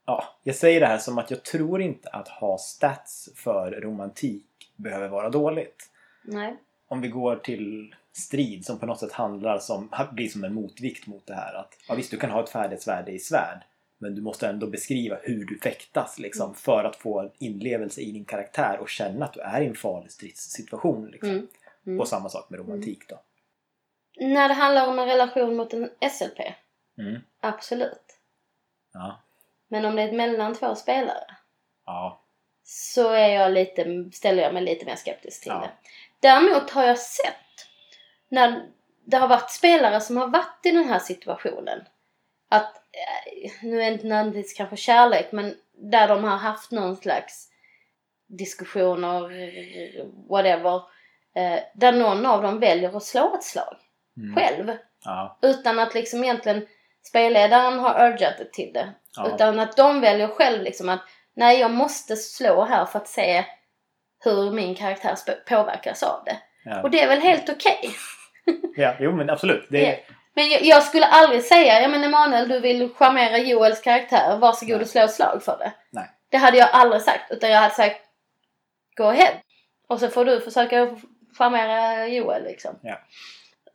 ja, 0.09 0.25
jag 0.42 0.57
säger 0.57 0.81
det 0.81 0.87
här 0.87 0.99
som 0.99 1.18
att 1.18 1.31
jag 1.31 1.44
tror 1.44 1.81
inte 1.83 2.09
att 2.11 2.29
ha 2.29 2.59
stats 2.59 3.29
för 3.35 3.71
romantik 3.71 4.44
behöver 4.77 5.09
vara 5.09 5.31
dåligt. 5.31 5.90
Nej. 6.25 6.57
Om 6.88 7.01
vi 7.01 7.09
går 7.09 7.37
till 7.37 7.94
strid 8.12 8.66
som 8.66 8.79
på 8.79 8.87
något 8.87 9.01
sätt 9.01 9.12
handlar 9.12 9.59
som, 9.59 9.90
blir 10.12 10.29
som 10.29 10.44
en 10.44 10.55
motvikt 10.55 11.07
mot 11.07 11.27
det 11.27 11.35
här. 11.35 11.55
Att, 11.55 11.75
ja, 11.88 11.94
visst, 11.94 12.11
du 12.11 12.16
kan 12.16 12.31
ha 12.31 12.42
ett 12.44 12.51
färdighetsvärde 12.51 13.12
i 13.12 13.18
svärd. 13.18 13.62
Men 13.99 14.14
du 14.14 14.23
måste 14.23 14.49
ändå 14.49 14.66
beskriva 14.66 15.16
hur 15.23 15.44
du 15.44 15.59
fäktas 15.59 16.18
liksom, 16.18 16.44
Mm. 16.47 16.55
för 16.55 16.85
att 16.85 16.97
få 16.97 17.21
en 17.21 17.31
inlevelse 17.38 18.01
i 18.01 18.12
din 18.12 18.25
karaktär 18.25 18.79
och 18.81 18.88
känna 18.88 19.25
att 19.25 19.33
du 19.33 19.40
är 19.40 19.61
i 19.61 19.66
en 19.66 19.75
farlig 19.75 20.12
stridssituation. 20.12 21.07
Liksom. 21.11 21.31
Mm. 21.31 21.47
Mm. 21.87 22.01
Och 22.01 22.09
samma 22.09 22.29
sak 22.29 22.51
med 22.51 22.61
romantik 22.61 23.09
då. 23.09 23.21
När 24.21 24.49
det 24.49 24.55
handlar 24.55 24.88
om 24.88 24.99
en 24.99 25.07
relation 25.07 25.57
mot 25.57 25.73
en 25.73 25.90
SLP, 26.11 26.55
Mm. 26.99 27.21
absolut. 27.40 28.18
Ja. 28.92 29.21
Men 29.69 29.85
om 29.85 29.97
det 29.97 30.03
är 30.03 30.13
mellan 30.13 30.55
två 30.55 30.75
spelare 30.75 31.25
Ja. 31.87 32.23
så 32.65 33.09
är 33.11 33.29
jag 33.29 33.53
lite, 33.53 34.11
ställer 34.13 34.43
jag 34.43 34.55
mig 34.55 34.63
lite 34.63 34.87
mer 34.87 34.97
skeptisk 34.97 35.43
till 35.43 35.53
Ja. 35.53 35.61
det. 35.61 35.71
Däremot 36.21 36.71
har 36.71 36.85
jag 36.85 36.99
sett 36.99 37.35
när 38.29 38.67
det 39.05 39.17
har 39.17 39.29
varit 39.29 39.51
spelare 39.51 40.01
som 40.01 40.17
har 40.17 40.27
varit 40.27 40.61
i 40.67 40.71
den 40.71 40.89
här 40.89 40.99
situationen 40.99 41.85
att, 42.51 42.77
eh, 42.77 43.51
nu 43.63 43.83
är 43.83 43.87
det 43.87 43.93
inte 43.93 44.07
nödvändigtvis 44.07 44.53
kanske 44.57 44.77
kärlek, 44.77 45.33
men 45.33 45.55
där 45.73 46.09
de 46.09 46.25
har 46.25 46.37
haft 46.37 46.71
någon 46.71 46.97
slags 46.97 47.49
diskussioner, 48.27 49.23
whatever, 50.29 50.77
eh, 51.35 51.59
där 51.75 51.93
någon 51.93 52.27
av 52.27 52.43
dem 52.43 52.61
väljer 52.61 52.97
att 52.97 53.03
slå 53.05 53.35
ett 53.35 53.45
slag 53.45 53.77
Mm. 54.17 54.37
själv. 54.37 54.77
Ja. 55.05 55.39
Utan 55.43 55.79
att 55.79 55.95
liksom 55.95 56.25
egentligen 56.25 56.67
spelledaren 57.09 57.79
har 57.79 58.09
urgat 58.09 58.38
det 58.38 58.53
till 58.53 58.73
det. 58.73 58.94
Ja. 59.16 59.35
Utan 59.35 59.59
att 59.59 59.77
de 59.77 60.01
väljer 60.01 60.29
själv 60.29 60.62
liksom 60.62 60.88
att 60.88 61.01
nej 61.37 61.61
jag 61.61 61.71
måste 61.71 62.16
slå 62.16 62.64
här 62.64 62.85
för 62.85 62.99
att 62.99 63.09
se 63.09 63.44
hur 64.25 64.51
min 64.51 64.75
karaktär 64.75 65.16
påverkas 65.49 66.03
av 66.03 66.25
det. 66.25 66.37
Ja. 66.64 66.83
Och 66.83 66.90
det 66.90 67.01
är 67.03 67.09
väl 67.09 67.21
helt 67.21 67.49
okej. 67.49 67.90
ja, 68.77 68.94
jo 69.01 69.12
men 69.12 69.31
absolut. 69.31 69.66
Det, 69.71 69.83
Ja. 69.83 70.14
Men 70.35 70.49
jag, 70.49 70.62
jag 70.62 70.83
skulle 70.83 71.07
aldrig 71.07 71.44
säga, 71.44 71.81
ja 71.81 71.88
men 71.88 72.05
Emanuel 72.05 72.49
du 72.49 72.61
vill 72.61 72.94
charmera 72.94 73.38
Joels 73.38 73.81
karaktär, 73.81 74.37
varsågod 74.37 74.77
Nej. 74.77 74.83
och 74.83 74.88
slå 74.88 75.09
slag 75.09 75.42
för 75.42 75.59
det. 75.59 75.73
Nej. 75.90 76.11
Det 76.31 76.37
hade 76.37 76.59
jag 76.59 76.68
aldrig 76.73 77.03
sagt, 77.03 77.31
utan 77.31 77.51
jag 77.51 77.61
hade 77.61 77.75
sagt 77.75 78.01
go 78.97 79.05
ahead. 79.05 79.33
Och 79.88 80.01
så 80.01 80.09
får 80.09 80.25
du 80.25 80.40
försöka 80.40 80.97
charmera 81.38 82.07
Joel 82.07 82.44
liksom. 82.44 82.79
Ja. 82.83 82.99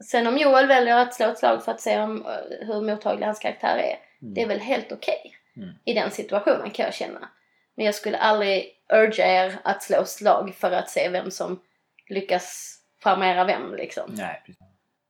Sen 0.03 0.27
om 0.27 0.37
Joel 0.37 0.67
väljer 0.67 0.97
att 0.97 1.13
slå 1.13 1.25
ett 1.27 1.37
slag 1.37 1.63
för 1.63 1.71
att 1.71 1.81
se 1.81 1.99
om, 2.01 2.25
eh, 2.25 2.67
hur 2.67 2.81
mottaglig 2.81 3.25
hans 3.25 3.39
karaktär 3.39 3.77
är, 3.77 3.99
Mm. 4.21 4.33
det 4.33 4.41
är 4.41 4.47
väl 4.47 4.59
helt 4.59 4.91
okej. 4.91 5.35
Mm. 5.55 5.69
I 5.85 5.93
den 5.93 6.11
situationen 6.11 6.71
kan 6.71 6.85
jag 6.85 6.93
känna. 6.93 7.29
Men 7.75 7.85
jag 7.85 7.95
skulle 7.95 8.17
aldrig 8.17 8.79
urga 8.93 9.27
er 9.45 9.59
att 9.63 9.83
slå 9.83 10.05
slag 10.05 10.55
för 10.55 10.71
att 10.71 10.89
se 10.89 11.09
vem 11.09 11.31
som 11.31 11.59
lyckas 12.09 12.77
charmera 13.03 13.43
vem 13.45 13.75
liksom. 13.75 14.03
Nej, 14.17 14.41
precis. 14.45 14.61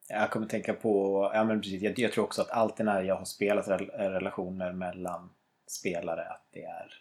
Jag 0.10 0.30
kommer 0.32 0.48
tänka 0.48 0.74
på, 0.74 1.32
ja 1.34 1.44
men 1.44 1.62
precis, 1.62 1.82
jag, 1.82 2.00
jag 2.00 2.12
tror 2.12 2.24
också 2.24 2.42
att 2.42 2.52
alltid 2.52 2.86
när 2.86 3.02
jag 3.02 3.16
har 3.16 3.26
spelat 3.26 3.68
rel- 3.68 3.90
relationer 3.92 4.72
mellan 4.72 5.30
spelare 5.68 6.22
att 6.30 6.46
det 6.52 6.64
är, 6.64 6.94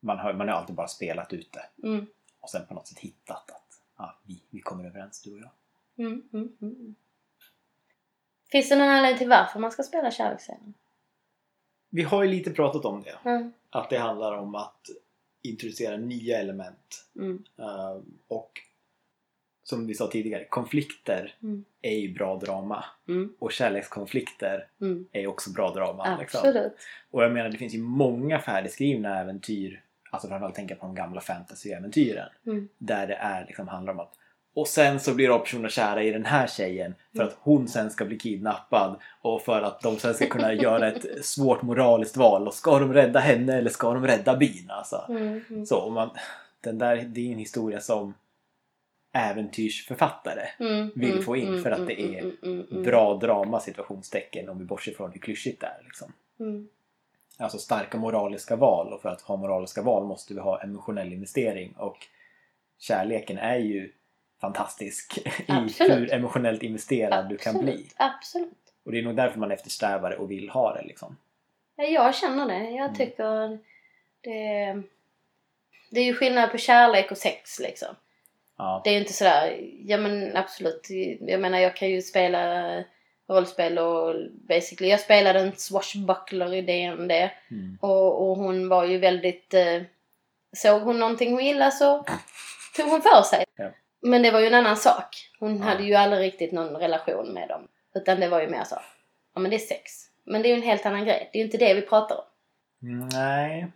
man 0.00 0.18
har, 0.18 0.32
man 0.32 0.48
har 0.48 0.54
alltid 0.56 0.76
bara 0.76 0.88
spelat 0.88 1.32
ute 1.32 1.60
Mm. 1.84 2.06
och 2.40 2.50
sen 2.50 2.66
på 2.66 2.74
något 2.74 2.86
sätt 2.88 2.98
hittat 2.98 3.50
att 3.50 3.68
ja, 3.98 4.20
vi, 4.26 4.42
vi 4.50 4.60
kommer 4.60 4.84
överens 4.84 5.22
du 5.22 5.32
och 5.34 5.40
jag. 5.40 5.50
Mm, 6.06 6.22
mm, 6.32 6.56
mm. 6.62 6.94
Finns 8.52 8.68
det 8.68 8.76
någon 8.76 8.88
anledning 8.88 9.18
till 9.18 9.28
varför 9.28 9.60
man 9.60 9.72
ska 9.72 9.82
spela 9.82 10.10
kärleksscenen? 10.10 10.74
Vi 11.90 12.02
har 12.02 12.22
ju 12.22 12.30
lite 12.30 12.50
pratat 12.50 12.84
om 12.84 13.02
det. 13.02 13.30
Mm. 13.30 13.52
Att 13.70 13.90
det 13.90 13.98
handlar 13.98 14.32
om 14.38 14.54
att 14.54 14.80
introducera 15.42 15.96
nya 15.96 16.38
element. 16.38 17.04
Mm. 17.16 17.44
Eh, 17.58 17.96
och 18.28 18.50
som 19.64 19.86
vi 19.86 19.94
sa 19.94 20.06
tidigare, 20.06 20.44
konflikter 20.44 21.34
Mm. 21.42 21.64
är 21.82 21.96
ju 21.98 22.14
bra 22.14 22.36
drama. 22.36 22.84
Mm. 23.08 23.34
Och 23.38 23.52
kärlekskonflikter 23.52 24.68
Mm. 24.80 25.06
är 25.12 25.26
också 25.26 25.50
bra 25.52 25.70
drama. 25.74 26.16
liksom. 26.20 26.38
Absolut. 26.38 26.72
Och 27.10 27.22
jag 27.22 27.32
menar 27.32 27.50
det 27.50 27.58
finns 27.58 27.74
ju 27.74 27.78
många 27.82 28.38
färdigskrivna 28.40 29.20
äventyr, 29.20 29.82
alltså 30.10 30.28
framförallt 30.28 30.54
tänka 30.54 30.74
på 30.74 30.86
de 30.86 30.94
gamla 30.94 31.20
fantasyäventyren. 31.20 32.28
Mm. 32.46 32.68
Där 32.78 33.06
det 33.06 33.14
är, 33.14 33.46
liksom, 33.46 33.68
handlar 33.68 33.92
om 33.92 34.00
att 34.00 34.14
och 34.54 34.68
sen 34.68 35.00
så 35.00 35.14
blir 35.14 35.28
rollpersonerna 35.28 35.68
kära 35.68 36.02
i 36.02 36.10
den 36.10 36.24
här 36.24 36.46
tjejen 36.46 36.94
för 37.16 37.22
att 37.22 37.36
hon 37.40 37.68
sen 37.68 37.90
ska 37.90 38.04
bli 38.04 38.18
kidnappad 38.18 38.96
och 39.22 39.42
för 39.42 39.62
att 39.62 39.80
de 39.80 39.96
sen 39.98 40.14
ska 40.14 40.26
kunna 40.26 40.52
göra 40.52 40.88
ett 40.88 41.06
svårt 41.24 41.62
moraliskt 41.62 42.16
val. 42.16 42.46
Och 42.46 42.54
ska 42.54 42.78
de 42.78 42.92
rädda 42.92 43.20
henne 43.20 43.56
eller 43.58 43.70
ska 43.70 43.94
de 43.94 44.06
rädda 44.06 44.36
byn? 44.36 44.66
Alltså. 44.70 45.04
Mm. 45.08 45.44
Mm. 45.50 45.66
Så, 45.66 45.90
man, 45.90 46.10
den 46.60 46.78
där, 46.78 46.96
det 46.96 47.28
är 47.28 47.32
en 47.32 47.38
historia 47.38 47.80
som 47.80 48.14
äventyrsförfattare 49.12 50.48
Mm. 50.58 50.90
vill 50.94 51.10
Mm. 51.12 51.22
få 51.24 51.36
in 51.36 51.48
Mm. 51.48 51.62
för 51.62 51.70
att 51.70 51.78
Mm. 51.78 51.86
det 51.86 52.18
är 52.18 52.82
bra 52.82 53.14
drama 53.14 53.60
situationstecken 53.60 54.48
om 54.48 54.58
vi 54.58 54.64
bortser 54.64 54.92
från 54.92 55.12
hur 55.12 55.20
klyschigt 55.20 55.60
det 55.60 55.66
är. 55.66 55.80
Liksom. 55.84 56.12
Alltså 57.38 57.58
starka 57.58 57.98
moraliska 57.98 58.56
val 58.56 58.92
och 58.92 59.02
för 59.02 59.08
att 59.08 59.20
ha 59.22 59.36
moraliska 59.36 59.82
val 59.82 60.04
måste 60.06 60.34
vi 60.34 60.40
ha 60.40 60.62
emotionell 60.62 61.12
investering 61.12 61.72
och 61.76 61.96
kärleken 62.78 63.38
är 63.38 63.56
ju 63.58 63.92
fantastisk 64.42 65.18
i 65.26 65.44
Absolut. 65.48 65.92
hur 65.98 66.12
emotionellt 66.12 66.62
investerad 66.62 67.28
du 67.28 67.36
kan 67.36 67.58
bli. 67.58 67.72
Absolut. 67.72 67.94
Absolut. 67.96 68.58
Och 68.84 68.92
det 68.92 68.98
är 68.98 69.02
nog 69.02 69.16
därför 69.16 69.38
man 69.38 69.52
eftersträvar 69.52 70.10
det 70.10 70.16
och 70.16 70.30
vill 70.30 70.48
ha 70.50 70.74
det 70.74 70.82
liksom. 70.82 71.16
Ja, 71.76 71.84
Jag 71.84 72.14
känner 72.14 72.46
det. 72.46 72.70
Jag 72.70 72.84
Mm. 72.84 72.94
tycker 72.94 73.58
det... 74.20 74.82
Det 75.90 76.00
är 76.00 76.04
ju 76.04 76.14
skillnad 76.14 76.50
på 76.50 76.58
kärlek 76.58 77.10
och 77.10 77.18
sex 77.18 77.60
liksom. 77.60 77.88
Ja, 78.58 78.80
Det 78.84 78.90
är 78.90 78.94
ju 78.94 79.00
inte 79.00 79.12
sådär, 79.12 79.60
ja 79.84 79.96
men 79.98 80.36
absolut. 80.36 80.86
Jag 81.20 81.40
menar 81.40 81.58
jag 81.58 81.76
kan 81.76 81.90
ju 81.90 82.02
spela 82.02 82.84
rollspel 83.28 83.78
och 83.78 84.14
basically, 84.48 84.90
jag 84.90 85.00
spelade 85.00 85.40
en 85.40 85.52
swashbuckler 85.56 86.54
i 86.54 86.62
D&D 86.62 87.30
mm. 87.50 87.78
och, 87.80 88.30
och 88.30 88.36
hon 88.36 88.68
var 88.68 88.84
ju 88.84 88.98
väldigt, 88.98 89.54
eh, 89.54 89.82
såg 90.56 90.82
hon 90.82 90.98
någonting 90.98 91.32
hon 91.32 91.44
gillade 91.44 91.70
så 91.72 92.04
tog 92.76 92.86
hon 92.90 93.02
för 93.02 93.22
sig. 93.22 93.44
Ja. 93.56 93.70
Men 94.02 94.22
det 94.22 94.30
var 94.30 94.40
ju 94.40 94.46
en 94.46 94.54
annan 94.54 94.76
sak. 94.76 95.30
Hon 95.40 95.56
Ja. 95.58 95.64
hade 95.64 95.82
ju 95.84 95.94
aldrig 95.94 96.22
riktigt 96.22 96.52
någon 96.52 96.76
relation 96.76 97.32
med 97.32 97.48
dem. 97.48 97.68
Utan 97.94 98.20
det 98.20 98.28
var 98.28 98.40
ju 98.40 98.48
mer 98.48 98.64
så, 98.64 98.76
ja 99.34 99.40
men 99.40 99.50
det 99.50 99.56
är 99.56 99.58
sex. 99.58 99.92
Men 100.24 100.42
det 100.42 100.48
är 100.48 100.50
ju 100.50 100.56
en 100.56 100.62
helt 100.62 100.86
annan 100.86 101.04
grej. 101.04 101.30
Det 101.32 101.38
är 101.38 101.40
ju 101.40 101.44
inte 101.44 101.58
det 101.58 101.74
vi 101.74 101.82
pratar 101.82 102.16
om. 102.16 102.24
Nej. 103.12 103.66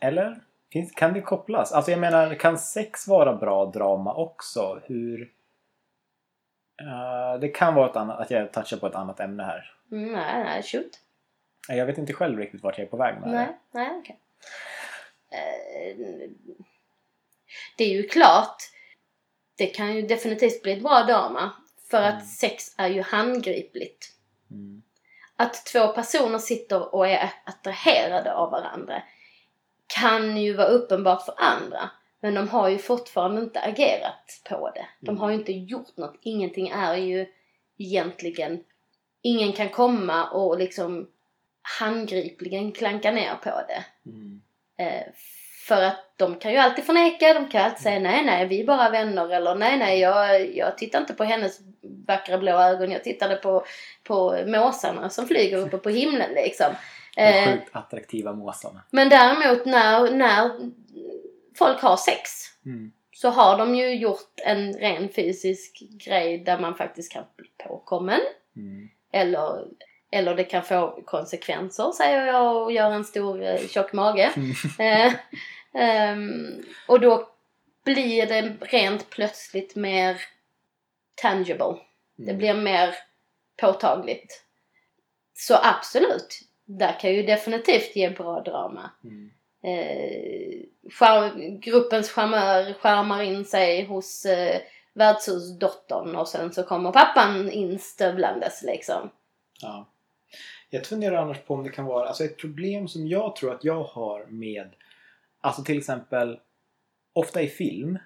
Eller? 0.00 0.40
Kan 0.96 1.12
det 1.12 1.20
kopplas? 1.20 1.72
Alltså 1.72 1.90
jag 1.90 2.00
menar, 2.00 2.34
kan 2.34 2.58
sex 2.58 3.08
vara 3.08 3.32
bra 3.36 3.66
drama 3.66 4.14
också? 4.14 4.80
Hur... 4.84 5.32
Eh, 6.80 7.40
det 7.40 7.48
kan 7.48 7.74
vara 7.74 8.00
annat, 8.00 8.20
att 8.20 8.30
jag 8.30 8.52
touchar 8.52 8.76
på 8.76 8.86
ett 8.86 8.94
annat 8.94 9.20
ämne 9.20 9.42
här. 9.42 9.74
Mm, 9.92 10.12
nej, 10.12 10.44
nej, 10.44 10.62
shoot. 10.62 11.00
Jag 11.68 11.86
vet 11.86 11.98
inte 11.98 12.12
själv 12.12 12.38
riktigt 12.38 12.62
vart 12.62 12.78
jag 12.78 12.84
är 12.86 12.90
på 12.90 12.96
väg 12.96 13.20
med 13.20 13.30
Nej, 13.30 13.46
det. 13.46 13.78
nej, 13.78 13.90
okej. 13.98 14.18
Eh, 15.30 15.96
det 17.78 17.84
är 17.84 17.88
ju 17.92 18.02
klart, 18.08 18.56
det 19.56 19.66
kan 19.66 19.96
ju 19.96 20.02
definitivt 20.02 20.62
bli 20.62 20.72
ett 20.72 20.82
bra 20.82 21.02
drama. 21.02 21.52
För 21.90 21.98
Mm. 21.98 22.16
att 22.16 22.26
sex 22.28 22.74
är 22.78 22.88
ju 22.88 23.02
handgripligt. 23.02 24.12
Mm. 24.50 24.82
Att 25.36 25.66
två 25.66 25.88
personer 25.88 26.38
sitter 26.38 26.94
och 26.94 27.08
är 27.08 27.32
attraherade 27.46 28.34
av 28.34 28.50
varandra 28.50 29.02
kan 29.86 30.36
ju 30.36 30.54
vara 30.54 30.66
uppenbart 30.66 31.24
för 31.24 31.34
andra. 31.36 31.90
Men 32.20 32.34
de 32.34 32.48
har 32.48 32.68
ju 32.68 32.78
fortfarande 32.78 33.40
inte 33.42 33.60
agerat 33.60 34.40
på 34.48 34.70
det. 34.74 34.86
De 35.00 35.08
Mm. 35.10 35.20
har 35.20 35.30
ju 35.30 35.36
inte 35.36 35.52
gjort 35.52 35.96
något. 35.96 36.18
Ingenting 36.22 36.68
är 36.68 36.96
ju 36.96 37.26
egentligen... 37.78 38.64
Ingen 39.22 39.52
kan 39.52 39.68
komma 39.68 40.30
och 40.30 40.58
liksom 40.58 41.08
handgripligen 41.80 42.72
klanka 42.72 43.10
ner 43.10 43.34
på 43.34 43.50
det. 43.68 43.84
Mm. 44.06 44.42
Eh, 44.76 45.06
för 45.68 45.82
att 45.82 45.96
de 46.16 46.34
kan 46.36 46.52
ju 46.52 46.58
alltid 46.58 46.84
förneka, 46.84 47.34
de 47.34 47.48
kan 47.48 47.64
alltid 47.64 47.82
säga 47.82 47.98
nej 47.98 48.24
nej 48.24 48.46
vi 48.46 48.60
är 48.60 48.64
bara 48.66 48.90
vänner 48.90 49.28
eller 49.34 49.54
nej 49.54 49.78
nej 49.78 50.00
jag, 50.00 50.54
jag 50.56 50.78
tittar 50.78 51.00
inte 51.00 51.14
på 51.14 51.24
hennes 51.24 51.60
vackra 52.06 52.38
blå 52.38 52.52
ögon, 52.52 52.90
jag 52.90 53.04
tittade 53.04 53.36
på, 53.36 53.64
på 54.04 54.44
måsarna 54.46 55.10
som 55.10 55.26
flyger 55.26 55.58
uppe 55.58 55.78
på 55.78 55.90
himlen 55.90 56.30
liksom. 56.34 56.66
De 57.16 57.22
Eh, 57.22 57.52
sjukt 57.52 57.68
attraktiva 57.72 58.32
måsarna. 58.32 58.82
men 58.90 59.08
däremot 59.08 59.66
när, 59.66 60.10
när 60.10 60.50
folk 61.58 61.80
har 61.80 61.96
sex 61.96 62.30
Mm. 62.66 62.92
så 63.12 63.28
har 63.28 63.58
de 63.58 63.74
ju 63.74 63.94
gjort 63.94 64.40
en 64.44 64.72
ren 64.72 65.08
fysisk 65.08 65.82
grej 66.04 66.38
där 66.38 66.58
man 66.58 66.74
faktiskt 66.74 67.12
kan 67.12 67.24
bli 67.36 67.48
påkommen. 67.68 68.20
Mm. 68.56 68.88
Eller, 69.12 69.64
eller 70.14 70.34
det 70.34 70.44
kan 70.44 70.62
få 70.62 71.02
konsekvenser 71.04 71.92
säger 71.92 72.26
jag 72.26 72.62
och 72.62 72.72
gör 72.72 72.90
en 72.90 73.04
stor 73.04 73.42
eh, 73.42 73.58
tjock 73.68 73.92
mage. 73.92 74.30
Eh, 74.78 75.12
ehm, 75.74 76.62
och 76.88 77.00
då 77.00 77.28
blir 77.84 78.26
det 78.26 78.52
rent 78.60 79.10
plötsligt 79.10 79.76
mer 79.76 80.20
tangible. 81.14 81.76
Det 82.16 82.22
Mm. 82.30 82.38
blir 82.38 82.54
mer 82.54 82.94
påtagligt. 83.60 84.44
Så 85.34 85.54
absolut, 85.62 86.40
där 86.64 87.00
kan 87.00 87.12
ju 87.14 87.22
definitivt 87.22 87.96
ge 87.96 88.10
bra 88.10 88.40
drama. 88.40 88.90
Mm. 89.04 89.30
Eh, 89.62 90.60
skär, 90.92 91.32
gruppens 91.60 92.10
charmör 92.10 92.72
skärmar 92.72 93.22
in 93.22 93.44
sig 93.44 93.84
hos 93.84 94.24
eh, 94.24 94.60
värdshusdottern 94.94 96.16
och 96.16 96.28
sen 96.28 96.52
så 96.52 96.62
kommer 96.62 96.92
pappan 96.92 97.50
instövlandes 97.50 98.62
liksom. 98.62 99.10
Ja. 99.60 99.88
Jag 100.74 100.86
funderar 100.86 101.16
annars 101.16 101.38
på 101.38 101.54
om 101.54 101.64
det 101.64 101.70
kan 101.70 101.84
vara 101.84 102.08
alltså 102.08 102.24
ett 102.24 102.38
problem 102.38 102.88
som 102.88 103.08
jag 103.08 103.36
tror 103.36 103.54
att 103.54 103.64
jag 103.64 103.84
har 103.84 104.26
med 104.26 104.70
Alltså 105.40 105.62
till 105.62 105.78
exempel 105.78 106.40
ofta 107.12 107.42
i 107.42 107.48
film 107.48 107.98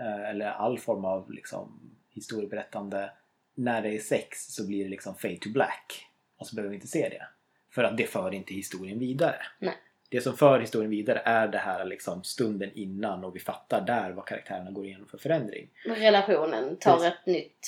eh, 0.00 0.30
eller 0.30 0.46
all 0.46 0.78
form 0.78 1.04
av 1.04 1.30
liksom, 1.30 1.90
historieberättande 2.10 3.10
när 3.54 3.82
det 3.82 3.94
är 3.94 3.98
sex 3.98 4.54
så 4.54 4.66
blir 4.66 4.84
det 4.84 4.90
liksom 4.90 5.14
fade 5.14 5.36
to 5.36 5.50
black 5.50 6.06
och 6.38 6.46
så 6.46 6.54
behöver 6.56 6.70
vi 6.70 6.74
inte 6.74 6.86
se 6.86 7.08
det. 7.08 7.26
För 7.74 7.84
att 7.84 7.96
det 7.96 8.06
för 8.06 8.34
inte 8.34 8.54
historien 8.54 8.98
vidare. 8.98 9.36
Nej. 9.58 9.74
Det 10.08 10.20
som 10.20 10.36
för 10.36 10.60
historien 10.60 10.90
vidare 10.90 11.22
är 11.24 11.48
det 11.48 11.58
här 11.58 11.84
liksom 11.84 12.24
stunden 12.24 12.70
innan 12.74 13.24
och 13.24 13.36
vi 13.36 13.40
fattar 13.40 13.80
där 13.80 14.10
vad 14.10 14.26
karaktärerna 14.26 14.70
går 14.70 14.86
igenom 14.86 15.06
för 15.06 15.18
förändring. 15.18 15.68
Relationen 15.84 16.76
tar 16.76 16.96
Precis. 16.96 17.12
ett 17.12 17.26
nytt... 17.26 17.66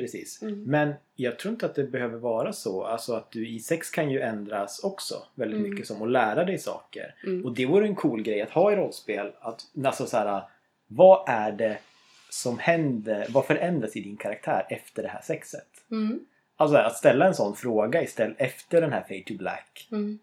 Precis. 0.00 0.42
Mm. 0.42 0.62
Men 0.64 0.94
jag 1.14 1.38
tror 1.38 1.52
inte 1.52 1.66
att 1.66 1.74
det 1.74 1.84
behöver 1.84 2.18
vara 2.18 2.52
så. 2.52 2.84
Alltså 2.84 3.14
att 3.14 3.30
du 3.30 3.48
i 3.48 3.60
sex 3.60 3.90
kan 3.90 4.10
ju 4.10 4.20
ändras 4.20 4.84
också 4.84 5.14
väldigt 5.34 5.58
Mm. 5.58 5.70
mycket 5.70 5.86
som 5.86 6.02
att 6.02 6.10
lära 6.10 6.44
dig 6.44 6.58
saker. 6.58 7.14
Mm. 7.24 7.44
Och 7.44 7.54
det 7.54 7.66
vore 7.66 7.86
en 7.86 7.94
cool 7.94 8.22
grej 8.22 8.42
att 8.42 8.50
ha 8.50 8.72
i 8.72 8.76
rollspel. 8.76 9.32
Att, 9.40 9.62
alltså 9.84 10.06
så 10.06 10.16
här, 10.16 10.42
vad 10.86 11.28
är 11.28 11.52
det 11.52 11.78
som 12.30 12.58
händer, 12.58 13.26
vad 13.30 13.46
förändras 13.46 13.96
i 13.96 14.00
din 14.00 14.16
karaktär 14.16 14.66
efter 14.68 15.02
det 15.02 15.08
här 15.08 15.22
sexet? 15.22 15.68
Mm. 15.90 16.20
Alltså 16.56 16.76
att 16.76 16.96
ställa 16.96 17.26
en 17.26 17.34
sån 17.34 17.56
fråga 17.56 18.02
istället 18.02 18.40
efter 18.40 18.80
den 18.80 18.92
här 18.92 19.02
Fade 19.08 19.22
to 19.26 19.34
Black 19.34 19.88
Mm. 19.92 20.18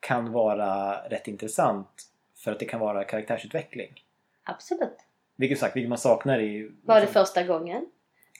kan 0.00 0.32
vara 0.32 0.94
rätt 1.08 1.28
intressant 1.28 1.88
för 2.36 2.52
att 2.52 2.58
det 2.58 2.64
kan 2.64 2.80
vara 2.80 3.04
karaktärsutveckling. 3.04 4.02
Absolut. 4.44 4.98
Vilket 5.36 5.58
sagt, 5.58 5.76
vilket 5.76 5.88
man 5.88 5.98
saknar 5.98 6.38
i... 6.40 6.70
Var 6.84 7.00
det 7.00 7.06
första 7.06 7.42
gången? 7.42 7.86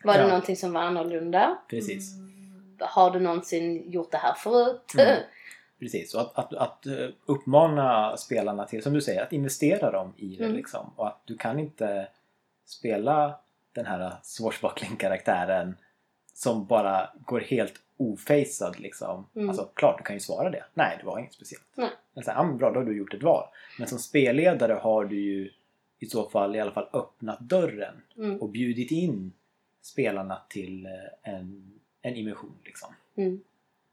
Var 0.05 0.15
Ja. 0.15 0.21
det 0.23 0.27
någonting 0.29 0.57
som 0.57 0.73
var 0.73 0.81
annorlunda? 0.81 1.59
Precis. 1.71 2.15
Mm. 2.15 2.79
Har 2.81 3.11
du 3.11 3.21
någonsin 3.21 3.91
gjort 3.91 4.11
det 4.13 4.19
här 4.19 4.35
förut? 4.35 4.95
Mm. 4.99 5.23
Precis, 5.81 6.15
och 6.15 6.21
att, 6.21 6.35
att, 6.39 6.55
att 6.55 6.87
eh, 6.87 7.09
uppmana 7.27 8.17
spelarna 8.17 8.65
till, 8.67 8.83
som 8.83 8.93
du 8.93 9.01
säger, 9.01 9.23
att 9.23 9.33
investera 9.33 9.91
dem 9.91 10.13
i 10.17 10.37
det 10.37 10.45
Mm. 10.45 10.57
liksom. 10.57 10.91
Och 10.97 11.07
att 11.07 11.21
du 11.25 11.37
kan 11.37 11.59
inte 11.59 12.09
spela 12.67 13.39
den 13.73 13.87
här 13.87 14.13
swashbuckling-karaktären 14.23 15.75
som 16.35 16.67
bara 16.67 17.11
går 17.27 17.41
helt 17.41 17.75
ofacad 17.97 18.81
liksom. 18.81 19.27
Mm. 19.37 19.49
Alltså 19.49 19.65
klart, 19.75 19.99
du 19.99 20.05
kan 20.05 20.17
ju 20.17 20.21
svara 20.21 20.51
det. 20.51 20.65
Nej, 20.75 20.97
det 21.01 21.07
var 21.07 21.19
inget 21.19 21.33
speciellt. 21.33 21.65
Nej. 21.75 21.91
Men 22.15 22.25
så 22.25 22.31
här, 22.31 22.45
men 22.45 22.59
bra, 22.59 22.71
då 22.73 22.81
har 22.81 22.85
du 22.85 22.97
gjort 22.97 23.15
ett 23.15 23.23
val. 23.23 23.45
Men 23.79 23.89
som 23.89 23.99
spelledare 23.99 24.73
har 24.73 25.05
du 25.05 25.21
ju 25.21 25.51
i 25.99 26.07
så 26.07 26.29
fall 26.29 26.57
i 26.57 26.61
alla 26.61 26.71
fall 26.73 26.89
öppnat 26.93 27.41
dörren 27.41 27.95
Mm. 28.17 28.41
och 28.43 28.49
bjudit 28.49 28.91
in 28.91 29.33
spelarna 29.87 30.43
till 30.49 30.87
eh, 30.87 30.93
en, 31.35 31.73
en 32.03 32.17
immersion 32.17 32.59
liksom 32.65 32.95
Mm. 33.17 33.41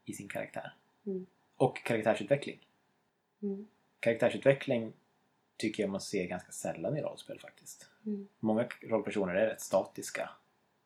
i 0.04 0.12
sin 0.12 0.28
karaktär. 0.28 0.72
Mm. 1.06 1.26
Och 1.56 1.76
karaktärsutveckling. 1.84 2.58
Mm. 3.42 3.66
Karaktärsutveckling 4.00 4.92
tycker 5.56 5.82
jag 5.82 5.90
man 5.90 6.00
ser 6.00 6.24
ganska 6.26 6.52
sällan 6.52 6.96
i 6.96 7.00
rollspel 7.02 7.38
faktiskt. 7.40 7.88
Mm. 8.06 8.28
Många 8.40 8.68
rollpersoner 8.82 9.34
är 9.34 9.46
rätt 9.46 9.60
statiska. 9.60 10.30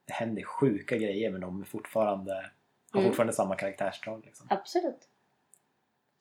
Det 0.05 0.13
händer 0.13 0.43
sjuka 0.43 0.97
grejer 0.97 1.31
men 1.31 1.41
de 1.41 1.61
är 1.61 1.65
fortfarande, 1.65 2.51
har 2.91 3.01
Mm. 3.01 3.11
fortfarande 3.11 3.33
samma 3.33 3.57
karaktärsdrag. 3.57 4.23
Liksom. 4.27 4.47
Absolut. 4.51 5.09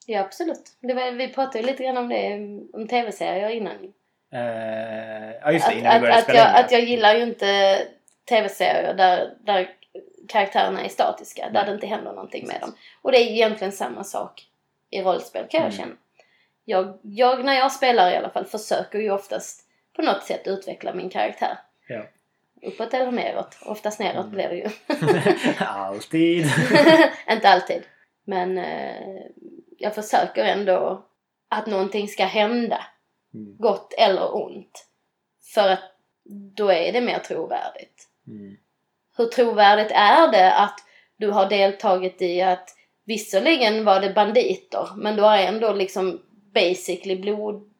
Ja, 0.05 0.19
absolut. 0.21 0.77
Var, 0.81 1.11
vi 1.11 1.33
pratade 1.33 1.59
ju 1.59 1.65
lite 1.65 1.83
grann 1.83 1.97
om 1.97 2.09
det, 2.09 2.33
om 2.73 2.87
tv-serier 2.87 3.49
innan. 3.49 3.93
Eh, 4.29 4.39
ja 5.41 5.51
just 5.51 5.65
det, 5.65 5.71
Att, 5.71 5.77
innan 5.77 5.91
vi 5.91 5.95
att, 5.97 6.01
började 6.01 6.17
att, 6.17 6.23
spela 6.23 6.39
jag, 6.39 6.49
in 6.59 6.65
att 6.65 6.71
jag 6.71 6.81
gillar 6.81 7.15
ju 7.15 7.23
inte 7.23 7.77
tv-serier 8.29 8.93
där, 8.93 9.33
där 9.39 9.69
karaktärerna 10.27 10.81
är 10.85 10.89
statiska, 10.89 11.41
där 11.45 11.51
Nej. 11.53 11.65
det 11.65 11.71
inte 11.73 11.87
händer 11.87 12.13
någonting 12.13 12.47
med 12.47 12.61
dem. 12.61 12.75
Och 13.01 13.11
det 13.11 13.17
är 13.17 13.31
egentligen 13.31 13.71
samma 13.71 14.03
sak 14.03 14.47
i 14.89 15.01
rollspel 15.01 15.45
kan 15.49 15.61
jag 15.61 15.73
Mm. 15.73 15.77
känna. 15.77 15.95
Jag, 16.65 16.99
jag, 17.01 17.45
när 17.45 17.53
jag 17.53 17.71
spelar 17.71 18.11
i 18.11 18.15
alla 18.15 18.29
fall, 18.29 18.45
försöker 18.45 18.99
ju 18.99 19.11
oftast 19.11 19.61
på 19.95 20.01
något 20.01 20.23
sätt 20.23 20.41
utveckla 20.47 20.93
min 20.93 21.09
karaktär. 21.09 21.57
Ja. 21.87 22.03
Uppåt 22.61 22.93
eller 22.93 23.11
neråt. 23.11 23.57
Oftast 23.65 23.99
neråt 23.99 24.25
Mm. 24.25 24.31
blir 24.31 24.49
det 24.49 24.55
ju. 24.55 24.69
Alltid! 25.65 26.45
inte 27.31 27.49
alltid. 27.49 27.83
Men 28.23 28.57
eh, 28.57 29.21
jag 29.77 29.95
försöker 29.95 30.45
ändå 30.45 31.05
att 31.49 31.67
någonting 31.67 32.07
ska 32.07 32.25
hända. 32.25 32.85
Mm. 33.33 33.57
Gott 33.57 33.93
eller 33.97 34.35
ont. 34.35 34.87
För 35.53 35.69
att 35.69 35.83
då 36.55 36.71
är 36.71 36.93
det 36.93 37.01
mer 37.01 37.19
trovärdigt. 37.19 38.07
Mm. 38.27 38.57
Hur 39.17 39.25
trovärdigt 39.25 39.91
är 39.91 40.31
det 40.31 40.53
att 40.53 40.79
du 41.17 41.29
har 41.29 41.49
deltagit 41.49 42.21
i 42.21 42.41
att 42.41 42.69
visserligen 43.05 43.85
var 43.85 43.99
det 44.01 44.09
banditer 44.13 44.87
men 44.95 45.15
du 45.15 45.21
har 45.21 45.37
ändå 45.37 45.73
liksom 45.73 46.21
basically 46.53 47.15
blod, 47.15 47.71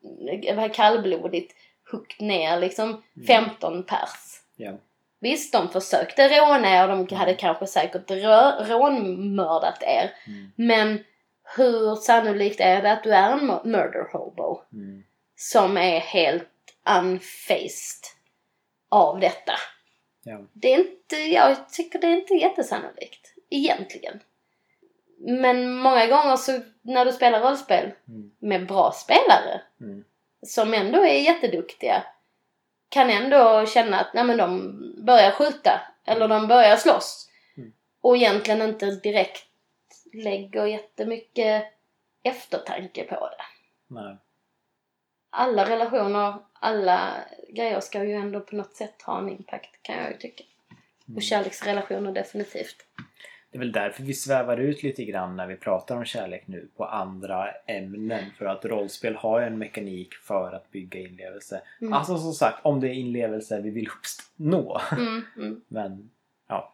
eh, 0.46 0.72
kallblodigt 0.72 1.54
huggit 1.92 2.20
ner 2.20 2.60
liksom 2.60 2.90
Mm. 2.90 3.28
15 3.28 3.84
pers. 3.84 4.42
Ja. 4.56 4.72
Visst, 5.20 5.54
de 5.54 5.70
försökte 5.70 6.28
råna 6.30 6.70
er, 6.70 6.88
de 6.88 7.16
hade 7.16 7.34
kanske 7.34 7.68
säkert 7.68 8.10
rå- 8.12 8.64
rånmördat 8.66 9.84
er. 9.84 10.12
Mm. 10.28 10.52
Men 10.56 11.04
hur 11.58 11.96
sannolikt 11.96 12.60
är 12.60 12.82
det 12.82 12.92
att 12.92 13.04
du 13.04 13.14
är 13.14 13.32
en 13.32 13.40
mu- 13.52 13.66
murder 13.68 14.12
hobo 14.14 14.62
Mm. 14.74 15.04
som 15.36 15.78
är 15.78 16.00
helt 16.00 16.50
unfaced 16.90 18.04
av 18.90 19.20
detta? 19.20 19.54
Ja. 20.28 20.40
Det 20.54 20.74
är 20.74 20.78
inte, 20.78 21.16
jag 21.16 21.70
tycker 21.70 22.00
det 22.00 22.08
är 22.08 22.16
inte 22.18 22.34
jättesannolikt. 22.34 23.34
Egentligen. 23.50 24.20
Men 25.20 25.72
många 25.72 26.08
gånger 26.08 26.36
så 26.36 26.60
när 26.82 27.06
du 27.06 27.12
spelar 27.12 27.42
rollspel 27.42 27.92
Mm. 28.08 28.32
med 28.40 28.68
bra 28.68 28.92
spelare 28.92 29.62
Mm. 29.82 30.04
som 30.42 30.74
ändå 30.74 31.00
är 31.06 31.22
jätteduktiga 31.22 32.04
kan 32.90 33.10
ändå 33.10 33.66
känna 33.66 34.00
att 34.00 34.14
nej, 34.14 34.24
men 34.24 34.38
de 34.38 34.78
börjar 35.06 35.32
skjuta 35.32 35.82
eller 36.06 36.28
de 36.28 36.48
börjar 36.48 36.76
slåss. 36.78 37.30
Mm. 37.58 37.74
Och 38.02 38.18
egentligen 38.18 38.62
inte 38.62 38.86
direkt 38.86 39.46
lägger 40.14 40.66
jättemycket 40.66 41.64
eftertanke 42.24 43.04
på 43.04 43.16
det. 43.30 43.44
Nej. 43.88 44.18
Alla 45.30 45.70
relationer, 45.70 46.34
alla 46.60 47.14
grejer 47.50 47.80
ska 47.80 48.04
ju 48.04 48.14
ändå 48.14 48.40
på 48.40 48.56
något 48.56 48.76
sätt 48.76 49.02
ha 49.02 49.20
en 49.20 49.30
impact 49.30 49.80
kan 49.82 49.98
jag 49.98 50.12
ju 50.12 50.18
tycka. 50.18 50.44
Mm. 51.08 51.18
Och 51.18 51.24
kärleksrelationer 51.24 52.12
definitivt. 52.12 52.86
Det 53.52 53.58
är 53.58 53.60
väl 53.60 53.72
därför 53.72 54.04
vi 54.04 54.14
svävar 54.14 54.58
ut 54.58 54.84
lite 54.84 55.04
grann 55.06 55.36
när 55.36 55.48
vi 55.48 55.56
pratar 55.56 55.96
om 55.96 56.06
kärlek 56.06 56.44
nu 56.46 56.68
på 56.78 56.86
andra 56.86 57.52
ämnen. 57.52 58.24
För 58.38 58.46
att 58.46 58.66
rollspel 58.66 59.16
har 59.16 59.42
en 59.42 59.58
mekanik 59.58 60.14
för 60.14 60.52
att 60.52 60.72
bygga 60.72 61.00
inlevelse. 61.00 61.62
Mm. 61.82 61.94
Alltså 61.94 62.18
som 62.18 62.34
sagt, 62.34 62.66
om 62.66 62.80
det 62.80 62.88
är 62.88 62.94
inlevelse 62.94 63.62
vi 63.62 63.70
vill 63.70 63.88
uppnå. 63.88 64.82
Mm, 64.92 65.26
mm. 65.38 65.62
Men 65.68 66.10
ja. 66.48 66.74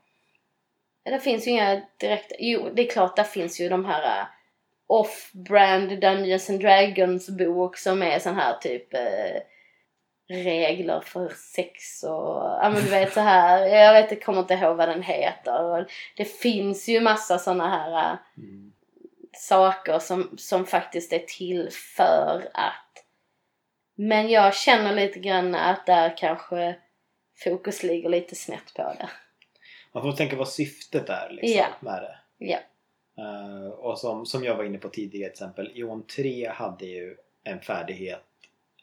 Det 1.03 1.19
finns 1.19 1.47
ju 1.47 1.51
inga 1.51 1.81
direkta... 1.97 2.35
Jo, 2.39 2.69
det 2.73 2.87
är 2.87 2.91
klart 2.91 3.15
det 3.15 3.23
finns 3.23 3.61
ju 3.61 3.69
de 3.69 3.85
här 3.85 4.21
uh, 4.21 4.27
off-brand 4.87 6.01
Dungeons 6.01 6.49
and 6.49 6.59
Dragons 6.59 7.29
bok 7.29 7.77
som 7.77 8.01
är 8.01 8.19
sån 8.19 8.35
här 8.35 8.57
typ 8.57 8.93
uh, 8.93 9.41
regler 10.27 10.99
för 11.01 11.29
sex 11.29 12.03
och 12.03 12.43
ja 12.61 12.69
men 12.73 12.83
du 12.83 12.89
vet 12.89 13.13
så 13.13 13.19
här. 13.19 13.65
Jag 13.65 13.93
vet, 13.93 14.11
jag 14.11 14.23
kommer 14.23 14.39
inte 14.39 14.53
ihåg 14.53 14.77
vad 14.77 14.89
den 14.89 15.03
heter. 15.03 15.63
Och 15.63 15.85
det 16.17 16.25
finns 16.25 16.89
ju 16.89 17.01
massa 17.01 17.37
såna 17.39 17.69
här 17.69 18.11
äh, 18.13 18.17
Mm. 18.37 18.73
saker 19.37 19.99
som, 19.99 20.35
som 20.37 20.65
faktiskt 20.65 21.13
är 21.13 21.19
till 21.19 21.69
för 21.95 22.47
att. 22.53 23.05
Men 23.95 24.29
jag 24.29 24.55
känner 24.55 24.93
lite 24.95 25.19
grann 25.19 25.55
att 25.55 25.85
där 25.85 26.17
kanske 26.17 26.75
fokus 27.43 27.83
ligger 27.83 28.09
lite 28.09 28.35
snett 28.35 28.73
på 28.75 28.81
det. 28.83 29.09
Man 29.93 30.03
får 30.03 30.11
tänka 30.11 30.35
vad 30.35 30.49
syftet 30.49 31.09
är 31.09 31.29
liksom, 31.29 31.57
Ja. 31.59 31.67
med 31.79 32.01
det. 32.01 32.17
Ja. 32.37 32.57
Eh, 33.17 33.69
och 33.69 33.99
som, 33.99 34.25
som 34.25 34.43
jag 34.43 34.55
var 34.55 34.63
inne 34.63 34.77
på 34.77 34.89
tidigare 34.89 35.29
till 35.29 35.43
exempel. 35.43 35.71
Ion 35.75 36.03
3 36.07 36.49
hade 36.49 36.85
ju 36.85 37.15
en 37.43 37.59
färdighet 37.61 38.23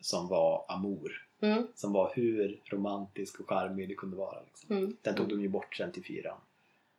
som 0.00 0.28
var 0.28 0.64
amour. 0.68 1.26
Mm, 1.42 1.66
Som 1.74 1.92
var 1.92 2.12
hur 2.14 2.60
romantisk 2.70 3.40
och 3.40 3.48
charmig 3.48 3.88
det 3.88 3.94
kunde 3.94 4.16
vara. 4.16 4.40
Liksom. 4.46 4.76
mm, 4.76 4.96
Den 5.02 5.14
tog 5.14 5.28
de 5.28 5.40
ju 5.42 5.48
bort 5.48 5.76
sen 5.76 5.92
till 5.92 6.04
fyran. 6.04 6.36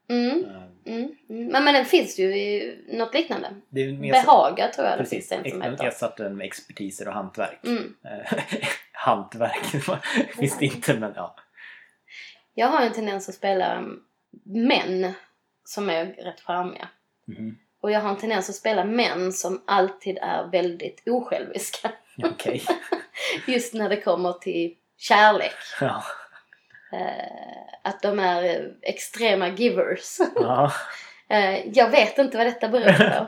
mm, 0.10 0.46
Eh, 0.46 0.64
mm, 0.94 1.16
mm. 1.30 1.48
Men, 1.48 1.64
men 1.64 1.74
den 1.74 1.86
finns 1.86 2.20
ju 2.20 2.38
i 2.38 2.78
något 2.88 3.14
liknande. 3.14 3.56
det 3.70 3.82
är 3.82 3.92
mer 3.94 4.12
Behaga 4.12 4.68
tror 4.68 4.88
jag 4.88 4.98
det 4.98 5.04
Precis, 5.04 5.30
finns 5.30 5.46
en 5.46 5.52
som 5.52 5.62
heter. 5.62 5.86
ersatte 5.88 6.24
den 6.24 6.38
med 6.38 6.46
expertiser 6.46 7.08
och 7.08 7.14
hantverk. 7.14 7.60
Mm. 7.66 7.96
Eh, 8.04 8.38
hantverk 8.92 9.66
finns 10.40 10.58
det 10.58 10.66
inte 10.66 11.00
men 11.00 11.14
ja. 11.16 11.36
Jag 12.54 12.68
har 12.68 12.82
en 12.86 12.94
tendens 12.94 13.30
att 13.30 13.36
spela 13.36 13.84
män 14.44 15.14
som 15.64 15.90
är 15.90 16.06
rätt 16.06 16.42
charmiga. 16.42 16.90
Mhm. 17.26 17.58
Och 17.82 17.92
jag 17.92 18.00
har 18.00 18.10
en 18.10 18.18
tendens 18.18 18.50
att 18.50 18.56
spela 18.56 18.86
män 18.86 19.32
som 19.32 19.62
alltid 19.68 20.18
är 20.22 20.48
väldigt 20.48 21.04
osjälviska. 21.08 21.92
Okej. 22.24 22.64
Just 23.48 23.74
när 23.74 23.90
det 23.90 24.02
kommer 24.02 24.34
till 24.34 24.76
kärlek. 24.98 25.56
Ja. 25.82 26.04
Eh, 26.94 27.80
att 27.84 28.02
de 28.02 28.20
är 28.20 28.44
eh, 28.44 28.66
extrema 28.82 29.48
givers. 29.48 30.18
Ja. 30.36 30.72
Eh, 31.30 31.68
jag 31.68 31.90
vet 31.90 32.18
inte 32.18 32.38
vad 32.38 32.46
detta 32.46 32.68
beror 32.68 32.94
på. 32.94 33.28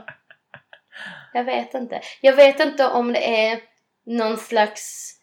Jag 1.34 1.44
vet 1.44 1.74
inte. 1.74 2.02
Jag 2.22 2.36
vet 2.36 2.60
inte 2.60 2.88
om 2.88 3.14
det 3.14 3.50
är 3.50 3.60
någon 4.06 4.38
slags 4.38 5.14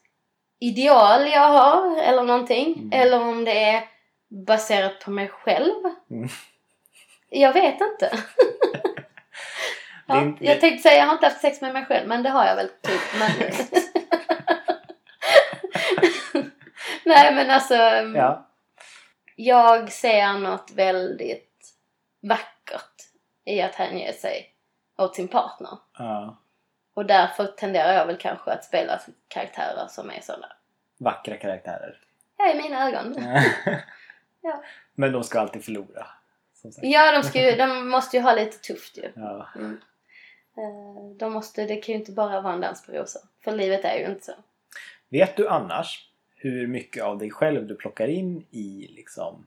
ideal 0.60 1.28
jag 1.28 1.48
har 1.48 2.02
eller 2.02 2.22
någonting. 2.22 2.74
Mm. 2.74 2.92
Eller 2.92 3.20
om 3.20 3.44
det 3.44 3.64
är 3.64 3.84
baserat 4.46 5.00
på 5.00 5.10
mig 5.10 5.28
själv. 5.28 5.84
Mm. 6.10 6.28
Jag 7.28 7.52
vet 7.52 7.80
inte. 7.80 8.18
Ja, 10.06 10.32
jag 10.40 10.60
tänkte 10.60 10.82
säga 10.82 10.98
jag 10.98 11.06
har 11.06 11.12
inte 11.12 11.26
haft 11.26 11.40
sex 11.40 11.60
med 11.60 11.72
mig 11.72 11.84
själv 11.84 12.08
men 12.08 12.22
det 12.22 12.30
har 12.30 12.46
jag 12.46 12.56
väl 12.56 12.68
typ. 12.68 13.00
Men... 13.18 13.30
Nej 17.06 17.34
men 17.34 17.50
alltså. 17.50 17.74
ja. 18.18 18.46
Jag 19.36 19.92
ser 19.92 20.32
något 20.32 20.70
väldigt 20.74 21.74
vackert 22.22 22.94
i 23.44 23.62
att 23.62 23.74
hänge 23.74 24.12
sig 24.12 24.54
åt 24.98 25.14
sin 25.14 25.28
partner. 25.28 25.78
ja. 25.98 26.36
Och 26.94 27.06
därför 27.06 27.46
tenderar 27.46 27.92
jag 27.92 28.06
väl 28.06 28.16
kanske 28.16 28.50
att 28.50 28.64
spela 28.64 29.00
karaktärer 29.28 29.86
som 29.88 30.10
är 30.10 30.20
sådana. 30.20 30.52
Vackra 30.98 31.36
karaktärer. 31.36 31.98
Ja, 32.38 32.52
i 32.52 32.62
mina 32.62 32.88
ögon. 32.88 33.16
Ja. 34.40 34.62
Men 34.94 35.12
de 35.12 35.24
ska 35.24 35.40
alltid 35.40 35.64
förlora. 35.64 36.06
Ja, 36.82 37.12
de, 37.12 37.22
ska 37.22 37.50
ju, 37.50 37.56
de 37.56 37.88
måste 37.88 38.16
ju 38.16 38.22
ha 38.22 38.34
lite 38.34 38.58
tufft 38.58 38.96
ju. 38.98 39.12
Ja. 39.16 39.48
Mm. 39.56 39.80
Eh, 40.56 41.16
De 41.18 41.32
måste, 41.32 41.64
det 41.64 41.76
kan 41.76 41.92
ju 41.92 41.98
inte 42.00 42.12
bara 42.12 42.40
vara 42.40 42.52
en 42.54 42.60
dans 42.60 42.86
på 42.86 42.92
rosor. 42.92 43.22
För 43.44 43.52
livet 43.52 43.84
är 43.84 43.98
ju 43.98 44.06
inte 44.06 44.24
så. 44.24 44.32
Vet 45.08 45.36
du 45.36 45.48
annars 45.48 46.09
hur 46.42 46.66
mycket 46.66 47.02
av 47.04 47.18
dig 47.18 47.30
själv 47.30 47.66
du 47.66 47.74
plockar 47.74 48.08
in 48.08 48.46
i 48.50 48.86
liksom 48.90 49.46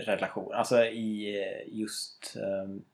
relation? 0.00 0.52
Alltså 0.54 0.84
i 0.84 1.40
eh, 1.42 1.74
just 1.78 2.36
ehm, 2.36 2.84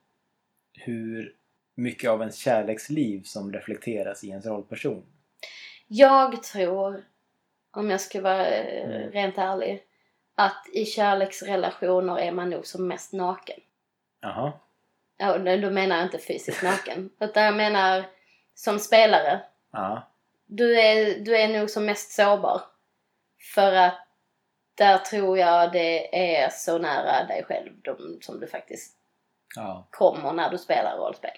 hur 0.72 1.34
mycket 1.74 2.10
av 2.10 2.20
ens 2.20 2.36
kärleksliv 2.36 3.22
som 3.22 3.52
reflekteras 3.52 4.24
i 4.24 4.28
ens 4.28 4.46
rollperson? 4.46 5.02
Jag 5.86 6.42
tror, 6.42 7.04
om 7.70 7.90
jag 7.90 8.00
ska 8.00 8.20
vara 8.20 8.46
eh, 8.46 8.84
Mm. 8.90 9.10
rent 9.10 9.38
ärlig, 9.38 9.82
att 10.34 10.66
i 10.72 10.84
kärleksrelationer 10.84 12.18
är 12.18 12.32
man 12.32 12.50
nog 12.50 12.66
som 12.66 12.88
mest 12.88 13.12
naken. 13.12 13.60
Jaha. 14.20 14.52
Ja, 15.16 15.38
då 15.38 15.70
menar 15.70 15.96
jag 15.96 16.04
inte 16.06 16.18
fysiskt 16.18 16.62
naken. 16.62 17.10
Utan 17.20 17.42
jag 17.44 17.56
menar 17.56 18.04
som 18.54 18.78
spelare. 18.78 19.40
Ja. 19.70 20.08
Du 20.46 20.80
är, 20.80 21.20
du 21.20 21.36
är 21.36 21.48
nog 21.58 21.70
som 21.70 21.86
mest 21.86 22.10
sårbar. 22.10 22.62
För 23.54 23.72
att 23.72 24.06
där 24.74 24.98
tror 24.98 25.38
jag 25.38 25.72
det 25.72 26.16
är 26.42 26.48
så 26.48 26.78
nära 26.78 27.26
dig 27.26 27.44
själv 27.44 27.72
de, 27.82 28.18
som 28.20 28.40
du 28.40 28.46
faktiskt 28.46 28.96
Ja. 29.56 29.88
kommer 29.90 30.32
när 30.32 30.50
du 30.50 30.58
spelar 30.58 30.96
rollspel. 30.96 31.30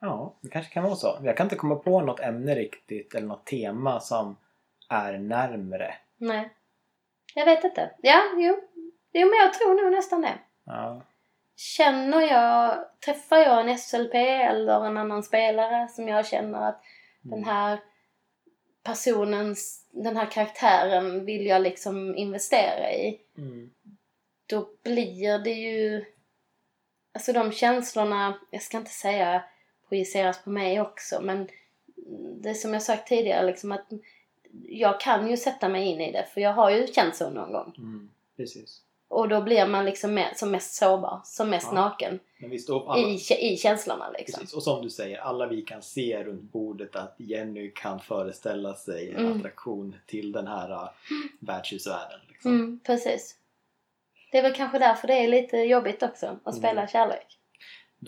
Ja, 0.00 0.38
det 0.42 0.48
kanske 0.48 0.72
kan 0.72 0.84
vara 0.84 0.94
så. 0.94 1.18
Jag 1.22 1.36
kan 1.36 1.46
inte 1.46 1.56
komma 1.56 1.76
på 1.76 2.00
något 2.00 2.20
ämne 2.20 2.54
riktigt 2.54 3.14
eller 3.14 3.26
något 3.26 3.46
tema 3.46 4.00
som 4.00 4.36
är 4.88 5.18
närmre. 5.18 5.94
Nej. 6.16 6.50
Jag 7.34 7.44
vet 7.44 7.64
inte. 7.64 7.90
Ja, 8.02 8.20
jo. 8.36 8.60
Jo, 9.12 9.28
men 9.28 9.38
jag 9.38 9.52
tror 9.52 9.82
nog 9.82 9.92
nästan 9.92 10.20
det. 10.20 10.38
Ja. 10.64 11.02
Känner 11.56 12.20
jag, 12.20 12.84
träffar 13.04 13.36
jag 13.36 13.60
en 13.70 13.78
SLP 13.78 14.14
eller 14.14 14.86
en 14.86 14.96
annan 14.96 15.22
spelare 15.22 15.88
som 15.88 16.08
jag 16.08 16.26
känner 16.26 16.68
att 16.68 16.82
den 17.22 17.44
här 17.44 17.78
personens, 18.82 19.86
den 19.90 20.16
här 20.16 20.30
karaktären 20.30 21.24
vill 21.24 21.46
jag 21.46 21.62
liksom 21.62 22.16
investera 22.16 22.92
i. 22.92 23.20
Mm. 23.38 23.70
Då 24.46 24.68
blir 24.82 25.38
det 25.38 25.52
ju, 25.52 26.04
alltså 27.12 27.32
de 27.32 27.52
känslorna, 27.52 28.38
jag 28.50 28.62
ska 28.62 28.78
inte 28.78 28.90
säga 28.90 29.44
projiceras 29.88 30.42
på 30.44 30.50
mig 30.50 30.80
också 30.80 31.20
men 31.20 31.48
det 32.42 32.50
är 32.50 32.54
som 32.54 32.72
jag 32.72 32.82
sagt 32.82 33.08
tidigare 33.08 33.46
liksom 33.46 33.72
att 33.72 33.86
jag 34.62 35.00
kan 35.00 35.30
ju 35.30 35.36
sätta 35.36 35.68
mig 35.68 35.86
in 35.86 36.00
i 36.00 36.12
det 36.12 36.26
för 36.34 36.40
jag 36.40 36.52
har 36.52 36.70
ju 36.70 36.86
känt 36.86 37.16
så 37.16 37.30
någon 37.30 37.52
gång. 37.52 37.74
Mm. 37.78 38.10
Precis. 38.36 38.82
Och 39.12 39.28
då 39.28 39.40
blir 39.42 39.66
man 39.66 39.84
liksom 39.84 40.14
mer, 40.14 40.32
som 40.36 40.50
mest 40.50 40.74
sårbar, 40.74 41.20
som 41.24 41.50
mest 41.50 41.66
Ja. 41.70 41.74
naken 41.74 42.20
visst, 42.38 42.70
alla, 42.70 42.98
i, 42.98 43.14
i 43.52 43.56
känslorna 43.56 44.10
liksom. 44.10 44.40
precis. 44.40 44.56
och 44.56 44.62
som 44.62 44.82
du 44.82 44.90
säger, 44.90 45.18
alla 45.18 45.46
vi 45.46 45.62
kan 45.62 45.82
se 45.82 46.24
runt 46.24 46.52
bordet 46.52 46.96
att 46.96 47.14
Jenny 47.18 47.72
kan 47.74 48.00
föreställa 48.00 48.74
sig 48.74 49.10
en 49.10 49.26
Mm. 49.26 49.38
attraktion 49.38 49.96
till 50.06 50.32
den 50.32 50.46
här 50.46 50.70
uh, 50.72 50.88
värdshusvärlden. 51.40 52.20
Liksom. 52.28 52.50
Mm, 52.54 52.80
precis. 52.86 53.36
Det 54.32 54.38
är 54.38 54.42
väl 54.42 54.54
kanske 54.54 54.78
därför 54.78 55.08
det 55.08 55.14
är 55.24 55.28
lite 55.28 55.56
jobbigt 55.56 56.02
också 56.02 56.38
att 56.44 56.56
spela 56.56 56.80
Mm. 56.80 56.88
kärlek. 56.88 57.38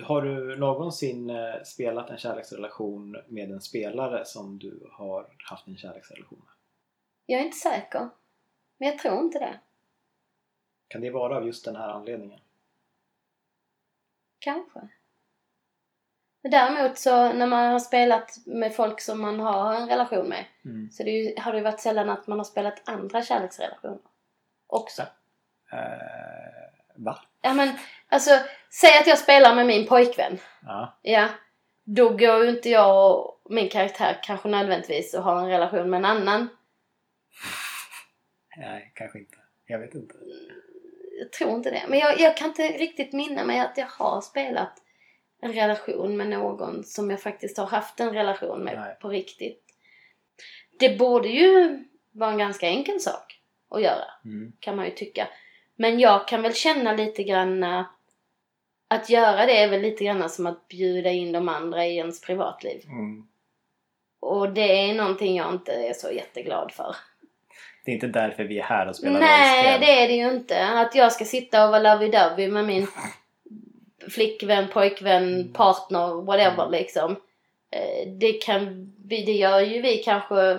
Har 0.03 0.23
du 0.23 0.57
någonsin 0.59 1.31
eh, 1.31 1.63
spelat 1.65 2.11
en 2.11 2.19
kärleksrelation 2.19 3.17
med 3.29 3.51
en 3.51 3.61
spelare 3.61 4.25
som 4.25 4.59
du 4.59 4.89
har 4.93 5.27
haft 5.51 5.67
en 5.67 5.77
kärleksrelation 5.77 6.39
med? 6.39 6.55
Jag 7.27 7.41
är 7.41 7.45
inte 7.45 7.57
säker. 7.59 8.09
Men 8.79 8.89
jag 8.89 8.99
tror 8.99 9.19
inte 9.21 9.39
det. 9.39 9.61
Kan 10.95 11.01
det 11.01 11.11
vara 11.11 11.37
av 11.37 11.47
just 11.47 11.65
den 11.65 11.77
här 11.77 11.89
anledningen? 11.89 12.41
Kanske. 14.39 14.81
Däremot 16.43 16.99
så 16.99 17.33
när 17.33 17.47
man 17.47 17.73
har 17.73 17.79
spelat 17.79 18.37
med 18.47 18.75
folk 18.75 19.01
som 19.01 19.21
man 19.21 19.41
har 19.41 19.75
en 19.75 19.89
relation 19.89 20.29
med 20.29 20.45
Mm. 20.65 20.91
så 20.91 21.03
det 21.03 21.11
ju, 21.11 21.35
har 21.41 21.53
det 21.53 21.59
ju 21.59 21.65
varit 21.65 21.81
sällan 21.81 22.11
att 22.11 22.27
man 22.27 22.39
har 22.39 22.45
spelat 22.45 22.89
andra 22.89 23.23
kärleksrelationer 23.23 23.99
också. 24.67 25.03
Eh, 25.73 26.95
va? 26.95 27.19
Ja 27.43 27.55
men 27.55 27.69
alltså, 28.09 28.31
säg 28.71 28.99
att 29.01 29.07
jag 29.07 29.19
spelar 29.19 29.55
med 29.55 29.67
min 29.67 29.87
pojkvän. 29.87 30.39
Ja. 30.63 30.99
Ja. 31.03 31.29
Då 31.85 32.09
går 32.09 32.45
ju 32.45 32.51
inte 32.51 32.71
jag 32.71 33.19
och 33.19 33.41
min 33.53 33.69
karaktär 33.69 34.19
kanske 34.23 34.49
nödvändigtvis 34.49 35.15
och 35.15 35.23
har 35.23 35.39
en 35.39 35.49
relation 35.49 35.91
med 35.91 35.99
en 35.99 36.05
annan. 36.05 36.49
Nej, 38.57 38.93
kanske 38.95 39.19
inte. 39.19 39.37
Jag 39.67 39.79
vet 39.79 39.95
inte. 39.95 40.15
Jag 41.19 41.33
tror 41.33 41.51
inte 41.51 41.71
det. 41.71 41.83
Men 41.89 41.99
jag, 41.99 42.21
jag 42.21 42.37
kan 42.37 42.49
inte 42.49 42.69
riktigt 42.69 43.13
minna 43.13 43.45
mig 43.45 43.59
att 43.61 43.79
jag 43.79 43.87
har 43.87 44.21
spelat 44.21 44.83
en 45.43 45.53
relation 45.53 46.17
med 46.17 46.29
någon 46.29 46.85
som 46.85 47.11
jag 47.11 47.21
faktiskt 47.23 47.59
har 47.59 47.67
haft 47.67 48.01
en 48.01 48.15
relation 48.15 48.65
med 48.65 48.79
Nej. 48.79 48.97
på 49.01 49.09
riktigt. 49.09 49.65
Det 50.79 50.99
borde 50.99 51.29
ju 51.29 51.85
vara 52.13 52.31
en 52.31 52.39
ganska 52.39 52.69
enkel 52.69 53.01
sak 53.01 53.41
att 53.71 53.83
göra, 53.83 54.05
Mm. 54.25 54.53
kan 54.61 54.77
man 54.77 54.85
ju 54.85 54.91
tycka. 54.91 55.29
Men 55.77 56.01
jag 56.01 56.29
kan 56.29 56.43
väl 56.43 56.55
känna 56.55 56.93
lite 56.93 57.23
grann 57.23 57.65
att 58.89 59.11
göra 59.11 59.47
det 59.47 59.57
är 59.59 59.69
väl 59.69 59.81
lite 59.81 60.05
grann 60.05 60.31
som 60.31 60.47
att 60.47 60.69
bjuda 60.69 61.11
in 61.11 61.33
de 61.33 61.49
andra 61.49 61.87
i 61.87 61.97
ens 61.97 62.21
privatliv. 62.21 62.85
Mm. 62.87 63.27
Och 64.21 64.53
det 64.53 64.91
är 64.91 64.95
någonting 64.95 65.37
jag 65.37 65.53
inte 65.55 65.73
är 65.73 65.93
så 65.93 66.11
jätteglad 66.11 66.73
för. 66.73 66.97
Det 67.85 67.91
är 67.91 67.95
inte 67.95 68.07
därför 68.07 68.45
vi 68.45 68.59
är 68.59 68.63
här 68.63 68.89
och 68.89 68.97
spelar 68.97 69.21
Nej, 69.21 69.79
det 69.81 70.03
är 70.05 70.09
det 70.09 70.15
ju 70.15 70.31
inte. 70.31 70.67
Att 70.69 70.95
jag 70.95 71.13
ska 71.13 71.25
sitta 71.25 71.65
och 71.65 71.71
vara 71.71 71.83
lovey-dovey 71.83 72.51
med 72.51 72.65
min 72.65 72.87
flickvän, 74.11 74.69
pojkvän, 74.69 75.53
partner, 75.53 76.23
whatever 76.23 76.63
Mm. 76.67 76.71
liksom. 76.73 77.13
Eh, 77.71 78.09
Det, 78.09 78.33
kan, 78.33 78.93
vi- 79.09 79.25
det 79.25 79.33
gör 79.33 79.61
ju 79.61 79.83
vi 79.83 79.97
kanske 79.99 80.59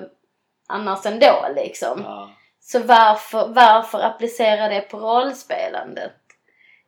annars 0.67 1.05
ändå 1.05 1.45
liksom. 1.55 2.01
Ja. 2.03 2.30
Så 2.59 2.80
varför, 2.80 3.47
varför 3.47 3.99
applicera 3.99 4.67
det 4.69 4.82
på 4.82 4.97
rollspelandet? 4.99 6.11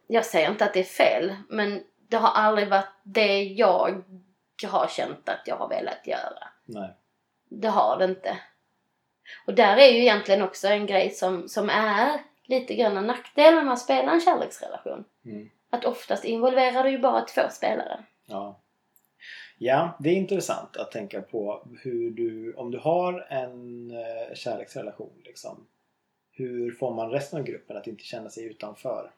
Jag 0.07 0.25
säger 0.25 0.49
inte 0.51 0.65
att 0.65 0.73
det 0.73 0.79
är 0.79 0.83
fel, 0.83 1.35
men 1.49 1.83
det 2.09 2.17
har 2.17 2.29
aldrig 2.31 2.67
varit 2.69 2.93
det 3.03 3.43
jag 3.43 4.03
har 4.67 4.87
känt 4.87 5.29
att 5.29 5.41
jag 5.45 5.55
har 5.55 5.69
velat 5.69 6.07
göra. 6.07 6.47
Nej. 6.65 6.89
Det 7.49 7.67
har 7.67 7.97
det 7.97 8.05
inte. 8.05 8.37
Och 9.45 9.53
där 9.53 9.77
är 9.77 9.87
ju 9.87 9.99
egentligen 9.99 10.41
också 10.41 10.67
en 10.67 10.85
grej 10.85 11.09
som, 11.09 11.49
som 11.49 11.69
är 11.69 12.21
lite 12.45 12.75
grann 12.75 12.97
en 12.97 13.07
nackdel 13.07 13.55
när 13.55 13.63
man 13.63 13.77
spelar 13.77 14.13
en 14.13 14.21
kärleksrelation. 14.21 15.03
Mm. 15.25 15.49
Att 15.69 15.85
oftast 15.85 16.25
involverar 16.25 16.83
du 16.83 16.89
ju 16.89 16.99
bara 16.99 17.21
två 17.21 17.41
spelare. 17.51 18.03
Ja. 18.25 18.59
ja, 19.57 19.97
det 19.99 20.09
är 20.09 20.13
intressant 20.13 20.77
att 20.77 20.91
tänka 20.91 21.21
på 21.21 21.67
hur 21.83 22.11
du, 22.11 22.53
om 22.53 22.71
du 22.71 22.77
har 22.77 23.27
en 23.29 23.91
eh, 23.91 24.35
kärleksrelation 24.35 25.21
liksom. 25.25 25.67
Hur 26.31 26.71
får 26.71 26.93
man 26.93 27.11
resten 27.11 27.39
av 27.39 27.45
gruppen 27.45 27.77
att 27.77 27.87
inte 27.87 28.03
känna 28.03 28.29
sig 28.29 28.45
utanför? 28.45 29.11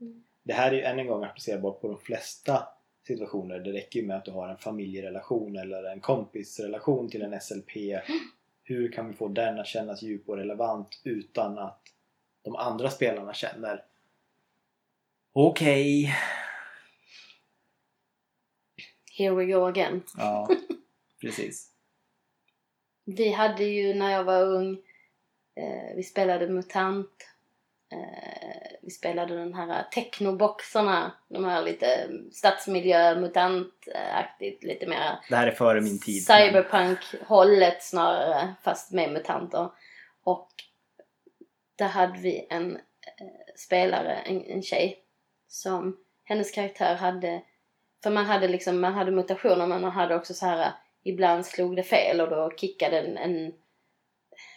Mm. 0.00 0.24
Det 0.42 0.52
här 0.52 0.72
är 0.72 0.76
ju 0.76 0.82
än 0.82 0.98
en 0.98 1.06
gång 1.06 1.24
applicerbart 1.24 1.80
på 1.80 1.88
de 1.88 1.98
flesta 1.98 2.68
situationer. 3.06 3.58
Det 3.58 3.72
räcker 3.72 4.00
ju 4.00 4.06
med 4.06 4.16
att 4.16 4.24
du 4.24 4.30
har 4.30 4.48
en 4.48 4.56
familjerelation 4.56 5.56
eller 5.56 5.84
en 5.84 6.00
kompisrelation 6.00 7.08
till 7.08 7.22
en 7.22 7.40
SLP. 7.40 7.70
Hur 8.64 8.92
kan 8.92 9.08
vi 9.08 9.14
få 9.14 9.28
den 9.28 9.58
att 9.58 9.66
kännas 9.66 10.02
djup 10.02 10.28
och 10.28 10.36
relevant 10.36 11.00
utan 11.04 11.58
att 11.58 11.80
de 12.42 12.56
andra 12.56 12.90
spelarna 12.90 13.34
känner 13.34 13.84
Okej. 15.32 16.14
Here 19.18 19.34
we 19.34 19.44
go 19.46 19.66
again. 19.66 20.02
Ja, 20.16 20.48
precis. 21.20 21.70
Vi 23.04 23.32
hade 23.32 23.64
ju 23.64 23.94
när 23.94 24.12
jag 24.12 24.24
var 24.24 24.42
ung, 24.42 24.72
eh, 25.54 25.96
vi 25.96 26.02
spelade 26.02 26.48
MUTANT. 26.48 27.33
Eh, 27.92 28.76
vi 28.82 28.90
spelade 28.90 29.36
den 29.36 29.54
här 29.54 29.82
technoboxarna, 29.82 31.12
de 31.28 31.44
här 31.44 31.62
lite 31.62 32.08
stadsmiljö, 32.32 33.14
MUTANT-aktigt, 33.14 34.64
lite 34.64 34.86
mer 34.86 35.18
Det 35.28 35.36
här 35.36 35.46
är 35.46 35.50
före 35.50 35.80
min 35.80 36.00
tid. 36.00 36.26
cyberpunk-hållet 36.26 37.82
snarare, 37.82 38.54
fast 38.62 38.92
med 38.92 39.12
mutanter. 39.12 39.70
Och 40.24 40.48
där 41.76 41.88
hade 41.88 42.18
vi 42.18 42.46
en 42.50 42.76
eh, 42.76 42.80
spelare, 43.56 44.14
en, 44.14 44.44
en 44.44 44.62
tjej, 44.62 44.98
som 45.48 45.96
hennes 46.24 46.50
karaktär 46.50 46.94
hade, 46.94 47.42
för 48.02 48.10
man 48.10 48.24
hade 48.24 48.48
liksom, 48.48 48.80
man 48.80 48.94
hade 48.94 49.10
mutationer 49.10 49.66
men 49.66 49.80
man 49.80 49.90
hade 49.90 50.14
också 50.14 50.34
så 50.34 50.46
här 50.46 50.72
ibland 51.02 51.46
slog 51.46 51.76
det 51.76 51.82
fel 51.82 52.20
och 52.20 52.30
då 52.30 52.52
kickade 52.56 53.00
en, 53.00 53.16
en 53.16 53.52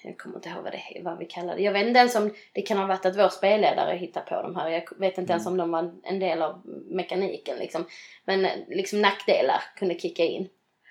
jag 0.08 0.18
kommer 0.18 0.36
inte 0.36 0.50
ihåg 0.50 0.64
vad, 0.64 0.72
det, 0.72 1.02
vad 1.04 1.18
vi 1.18 1.26
kallar 1.26 1.56
det. 1.56 1.62
Jag 1.62 1.74
vet 1.74 1.88
inte 1.88 2.00
ens 2.00 2.16
om 2.16 2.34
det 2.54 2.62
kan 2.62 2.78
ha 2.78 2.88
varit 2.88 3.06
att 3.06 3.18
vår 3.18 3.30
spelledare 3.30 3.96
hittade 3.98 4.26
på 4.26 4.42
de 4.42 4.56
här. 4.56 4.70
Jag 4.70 5.00
vet 5.00 5.18
inte 5.18 5.34
ens 5.34 5.48
Mm. 5.48 5.54
om 5.54 5.58
de 5.58 5.72
var 5.72 5.96
en 6.04 6.20
del 6.20 6.42
av 6.42 6.62
mekaniken 6.90 7.58
liksom. 7.58 7.86
Men 8.26 8.46
eh, 8.46 8.52
liksom 8.68 9.02
nackdelar 9.02 9.62
kunde 9.76 10.00
kicka 10.00 10.24
in. 10.24 10.50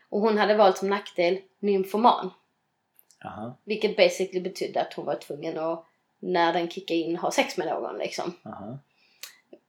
Och 0.08 0.20
hon 0.20 0.38
hade 0.38 0.54
valt 0.54 0.76
som 0.78 0.90
nackdel 0.90 1.38
nymfoman. 1.58 2.30
Aha, 3.24 3.56
Vilket 3.64 3.96
basically 3.96 4.40
betydde 4.40 4.80
att 4.80 4.94
hon 4.94 5.04
var 5.06 5.14
tvungen 5.14 5.58
att 5.58 5.84
när 6.18 6.52
den 6.52 6.70
kickade 6.70 7.00
in 7.00 7.16
ha 7.16 7.30
sex 7.30 7.56
med 7.58 7.66
någon 7.66 7.98
liksom. 7.98 8.32
aha. 8.44 8.78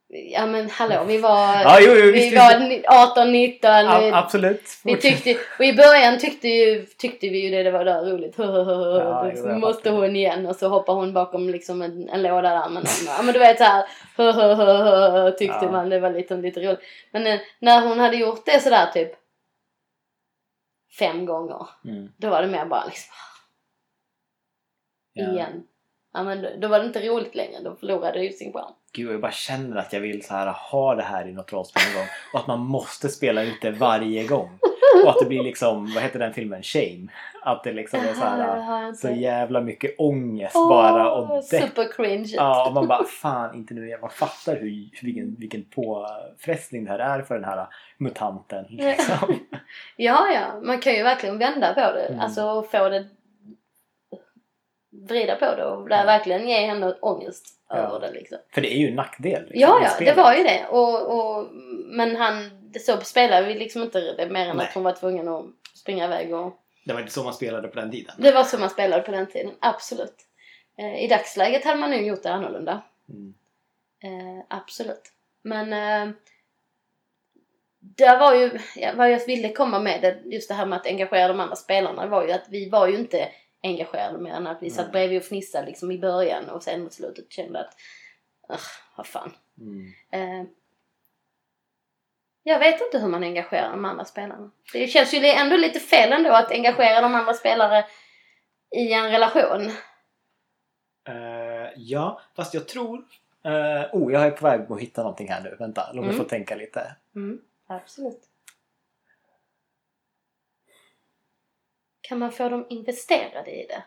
Ja 0.10 0.46
men 0.46 0.70
hallå, 0.70 1.04
vi 1.08 1.18
var, 1.18 1.54
Ja, 1.62 1.78
jo, 1.82 1.92
jo, 1.94 2.12
vi 2.12 2.36
var 2.36 2.60
ni- 2.60 2.84
18, 2.88 3.32
19. 3.32 3.70
A- 3.72 4.12
absolut. 4.18 4.64
Vi 4.84 4.98
tyckte, 4.98 5.38
och 5.60 5.66
i 5.66 5.74
början 5.74 6.20
tyckte, 6.20 6.48
ju, 6.48 6.86
tyckte 6.86 7.30
vi 7.30 7.40
ju 7.46 7.50
det, 7.52 7.64
det 7.64 7.72
var 7.72 7.86
där 7.86 8.06
roligt. 8.06 8.36
Ja, 8.38 9.32
jo, 9.36 9.48
jag 9.48 9.60
måste 9.60 9.90
hon 9.90 10.16
igen 10.16 10.46
och 10.46 10.56
så 10.56 10.68
hoppar 10.70 10.94
hon 10.94 11.14
bakom 11.14 11.50
liksom 11.50 11.82
en, 11.82 12.10
en 12.10 12.22
låda 12.24 12.42
där 12.50 12.70
någon. 12.70 12.84
Ja 13.06 13.22
men 13.24 13.34
du 13.34 13.40
vet 13.40 13.58
såhär, 13.58 15.32
tyckte 15.32 15.60
Ja. 15.66 15.72
man 15.72 15.90
det 15.90 16.00
var 16.00 16.10
lite, 16.10 16.36
lite 16.36 16.60
roligt. 16.60 16.80
Men 17.12 17.28
eh, 17.28 17.40
när 17.60 17.88
hon 17.88 18.00
hade 18.00 18.18
gjort 18.18 18.46
det 18.46 18.60
sådär 18.60 18.86
typ 18.94 19.12
fem 21.00 21.26
gånger, 21.26 21.68
Mm. 21.86 22.10
då 22.18 22.30
var 22.30 22.42
det 22.42 22.48
mer 22.48 22.66
bara 22.66 22.86
liksom 22.86 23.14
Ja. 25.14 25.32
igen. 25.34 25.64
Ja 26.18 26.24
men 26.24 26.60
då, 26.60 26.68
var 26.68 26.80
det 26.80 26.86
inte 26.86 27.08
roligt 27.08 27.36
längre, 27.36 27.60
då 27.64 27.76
förlorade 27.76 28.20
det 28.20 28.26
ju 28.26 28.32
sin 28.32 28.54
charm. 28.54 28.74
Gud, 28.94 29.14
jag 29.14 29.22
bara 29.22 29.32
känner 29.32 29.78
att 29.78 29.94
jag 29.94 30.00
vill 30.00 30.26
så 30.26 30.34
här 30.34 30.48
ha 30.72 30.96
det 30.96 31.04
här 31.04 31.28
i 31.28 31.32
något 31.32 31.54
rollspel 31.54 31.84
någon 31.86 32.02
gång. 32.02 32.08
Och 32.34 32.40
att 32.40 32.48
man 32.48 32.60
måste 32.60 33.10
spela 33.10 33.44
ut 33.44 33.62
det 33.62 33.72
varje 33.72 34.28
gång. 34.28 34.60
Och 35.04 35.10
att 35.10 35.20
det 35.20 35.26
blir 35.26 35.44
liksom, 35.44 35.94
vad 35.94 36.04
heter 36.04 36.20
den 36.20 36.34
filmen? 36.34 36.64
Shame. 36.64 37.08
Att 37.42 37.64
det 37.64 37.74
liksom 37.74 38.00
är 38.00 38.14
så 38.14 38.20
här 38.20 38.94
så 38.94 39.10
jävla 39.10 39.62
mycket 39.62 39.96
ångest 39.98 40.56
Åh, 40.56 40.70
bara. 40.70 41.12
Och 41.12 41.44
super 41.44 41.92
cringe. 41.92 42.34
ja, 42.36 42.68
och 42.68 42.74
man 42.74 42.88
bara 42.88 43.04
fan 43.04 43.56
inte 43.56 43.74
nu. 43.74 43.90
Jag 43.90 44.02
bara 44.02 44.12
fattar 44.12 44.56
hur, 44.56 44.90
vilken, 45.02 45.36
vilken 45.40 45.64
påfrestning 45.64 46.86
det 46.86 46.92
här 46.92 47.00
är 47.00 47.22
för 47.22 47.36
den 47.36 47.44
här 47.44 47.68
mutanten. 47.98 48.66
Liksom. 48.70 49.40
Ja, 49.96 50.28
ja. 50.34 50.60
Man 50.62 50.80
kan 50.80 50.94
ju 50.94 51.04
verkligen 51.04 51.38
vända 51.38 51.74
på 51.74 51.80
det. 51.94 52.06
Mm. 52.06 52.20
Alltså 52.20 52.64
få 52.72 52.90
det... 52.90 53.06
Vrida 55.08 55.36
på 55.36 55.46
det 55.56 55.66
och 55.66 55.90
där 55.90 56.06
verkligen 56.06 56.48
ge 56.48 56.66
henne 56.66 56.96
ångest 57.02 57.54
Ja. 57.70 57.76
över 57.76 58.00
det 58.00 58.12
liksom. 58.12 58.38
För 58.54 58.62
det 58.62 58.74
är 58.74 58.78
ju 58.78 58.88
en 58.88 58.96
nackdel. 58.96 59.42
Liksom, 59.42 59.60
Ja, 59.62 59.80
ja, 59.84 60.06
det 60.06 60.14
var 60.14 60.34
ju 60.34 60.44
det. 60.44 60.66
Och, 60.70 61.18
och, 61.18 61.48
men 61.86 62.16
han, 62.16 62.50
det 62.72 62.80
så 62.80 62.98
spelade 63.02 63.48
vi 63.48 63.54
liksom 63.54 63.84
inte 63.84 64.00
det 64.00 64.30
mer 64.30 64.48
än 64.48 64.58
Nej. 64.58 64.66
att 64.68 64.74
hon 64.74 64.84
var 64.84 64.92
tvungen 64.92 65.28
att 65.28 65.46
springa 65.76 66.06
iväg 66.06 66.34
och... 66.34 66.60
Det 66.86 66.94
var 66.94 67.00
inte 67.00 67.14
så 67.14 67.24
man 67.24 67.34
spelade 67.34 67.68
på 67.68 67.80
den 67.80 67.92
tiden. 67.92 68.16
Det 68.18 68.32
var 68.32 68.44
så 68.44 68.58
man 68.58 68.70
spelade 68.70 69.04
på 69.04 69.12
den 69.12 69.28
tiden, 69.28 69.52
absolut. 69.60 70.16
Eh, 70.78 71.04
I 71.04 71.08
dagsläget 71.08 71.66
hade 71.66 71.80
man 71.80 71.90
nu 71.90 72.06
gjort 72.06 72.24
det 72.24 72.32
annorlunda. 72.34 72.82
Mm. 73.10 73.34
Eh, 74.04 74.46
absolut. 74.50 75.12
Men 75.42 75.74
eh, 75.74 76.14
det 77.80 78.18
var 78.18 78.36
ju, 78.36 78.60
ja, 78.76 78.92
vad 78.96 79.12
jag 79.12 79.26
ville 79.26 79.50
komma 79.54 79.80
med, 79.80 80.02
det, 80.02 80.22
just 80.26 80.48
det 80.50 80.54
här 80.54 80.66
med 80.66 80.76
att 80.80 80.88
engagera 80.88 81.28
de 81.28 81.40
andra 81.40 81.56
spelarna, 81.56 82.08
var 82.08 82.26
ju 82.28 82.32
att 82.32 82.46
vi 82.50 82.70
var 82.70 82.88
ju 82.88 82.98
inte 82.98 83.30
engagerade 83.68 84.18
mer 84.18 84.34
än 84.34 84.48
att 84.48 84.64
vi 84.64 84.70
satt 84.70 84.86
Nej. 84.86 84.92
bredvid 84.92 85.18
och 85.20 85.26
fnissade 85.26 85.66
liksom 85.68 85.92
i 85.92 86.00
början 86.00 86.50
och 86.50 86.64
sen 86.64 86.84
mot 86.84 86.94
slutet 86.94 87.32
kände 87.32 87.60
att, 87.60 87.76
"Ugh, 88.50 88.60
vad 88.98 89.08
fan. 89.08 89.34
Mm. 89.60 89.94
Eh, 90.12 90.48
jag 92.44 92.60
vet 92.60 92.82
inte 92.82 93.00
hur 93.00 93.08
man 93.08 93.24
engagerar 93.24 93.70
de 93.70 93.86
andra 93.86 94.06
spelarna. 94.06 94.52
Det 94.74 94.88
känns 94.88 95.14
ju 95.14 95.26
ändå 95.26 95.58
lite 95.58 95.80
fel 95.80 96.14
ändå 96.14 96.30
att 96.32 96.52
engagera 96.52 97.02
de 97.02 97.16
andra 97.16 97.34
spelare 97.34 97.86
i 98.76 98.94
en 98.94 99.12
relation. 99.12 99.72
Eh, 101.08 101.72
ja, 101.76 102.22
fast 102.36 102.54
jag 102.54 102.68
tror... 102.68 103.06
eh, 103.44 103.86
oh, 103.94 104.14
jag 104.14 104.26
är 104.26 104.32
på 104.32 104.46
väg 104.46 104.72
att 104.72 104.80
hitta 104.80 105.02
någonting 105.04 105.28
här 105.32 105.42
nu. 105.42 105.56
Vänta, 105.60 105.88
låt 105.94 106.06
mig 106.06 106.14
Mm. 106.14 106.18
få 106.24 106.30
tänka 106.30 106.56
lite. 106.56 106.96
Mm, 107.16 107.42
absolut. 107.68 108.27
Kan 112.08 112.20
man 112.20 112.32
få 112.32 112.50
dem 112.50 112.66
investerade 112.70 113.52
i 113.52 113.68
det 113.68 113.84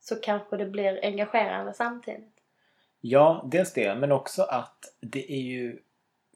så 0.00 0.16
kanske 0.16 0.56
det 0.56 0.66
blir 0.66 1.00
engagerande 1.04 1.74
samtidigt. 1.74 2.34
Ja, 3.00 3.44
dels 3.52 3.72
det, 3.72 3.94
men 3.94 4.12
också 4.12 4.42
att 4.42 4.78
det 5.00 5.32
är 5.32 5.40
ju 5.42 5.78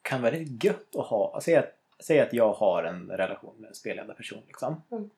kan 0.03 0.23
vara 0.23 0.31
väldigt 0.33 0.65
gött 0.65 0.97
att 0.97 1.07
ha. 1.07 1.41
Säg 1.43 1.57
att, 1.57 1.75
säg 2.01 2.21
att 2.21 2.33
jag 2.33 2.53
har 2.53 2.85
en 2.85 3.11
relation 3.11 3.55
med 3.59 3.69
en 3.69 3.75
spelledda 3.75 4.15
person. 4.15 4.43
Liksom. 4.47 4.83
Mm. 4.91 5.11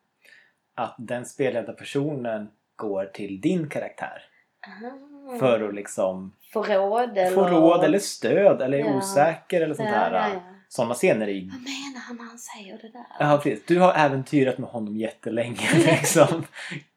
Att 0.75 0.95
den 0.97 1.25
spelledda 1.25 1.73
personen 1.73 2.49
går 2.75 3.05
till 3.05 3.41
din 3.41 3.69
karaktär 3.69 4.23
Ah. 4.63 5.39
för 5.39 5.67
att 5.69 5.75
liksom 5.75 6.35
Få 6.53 6.63
råd 6.63 7.17
eller... 7.17 7.35
få 7.35 7.47
råd 7.47 7.83
eller 7.83 7.99
stöd 7.99 8.61
eller 8.61 8.77
är 8.77 8.83
Ja. 8.85 8.97
osäker 8.97 9.61
eller 9.61 9.75
sånt 9.75 9.89
Ja, 9.89 9.95
här. 9.95 10.11
ja, 10.13 10.33
ja. 10.33 10.41
Sådana 10.69 10.93
scener 10.93 11.27
är 11.27 11.31
ju... 11.31 11.51
Menar 11.91 12.01
han 12.01 12.17
när 12.17 12.23
han 12.23 12.39
säger 12.39 12.77
det 12.77 12.89
där? 12.89 13.05
Ja, 13.19 13.39
precis. 13.43 13.65
Du 13.65 13.79
har 13.79 13.93
äventyrat 13.93 14.57
med 14.57 14.69
honom 14.69 14.97
jättelänge 14.97 15.69
liksom. 15.75 16.45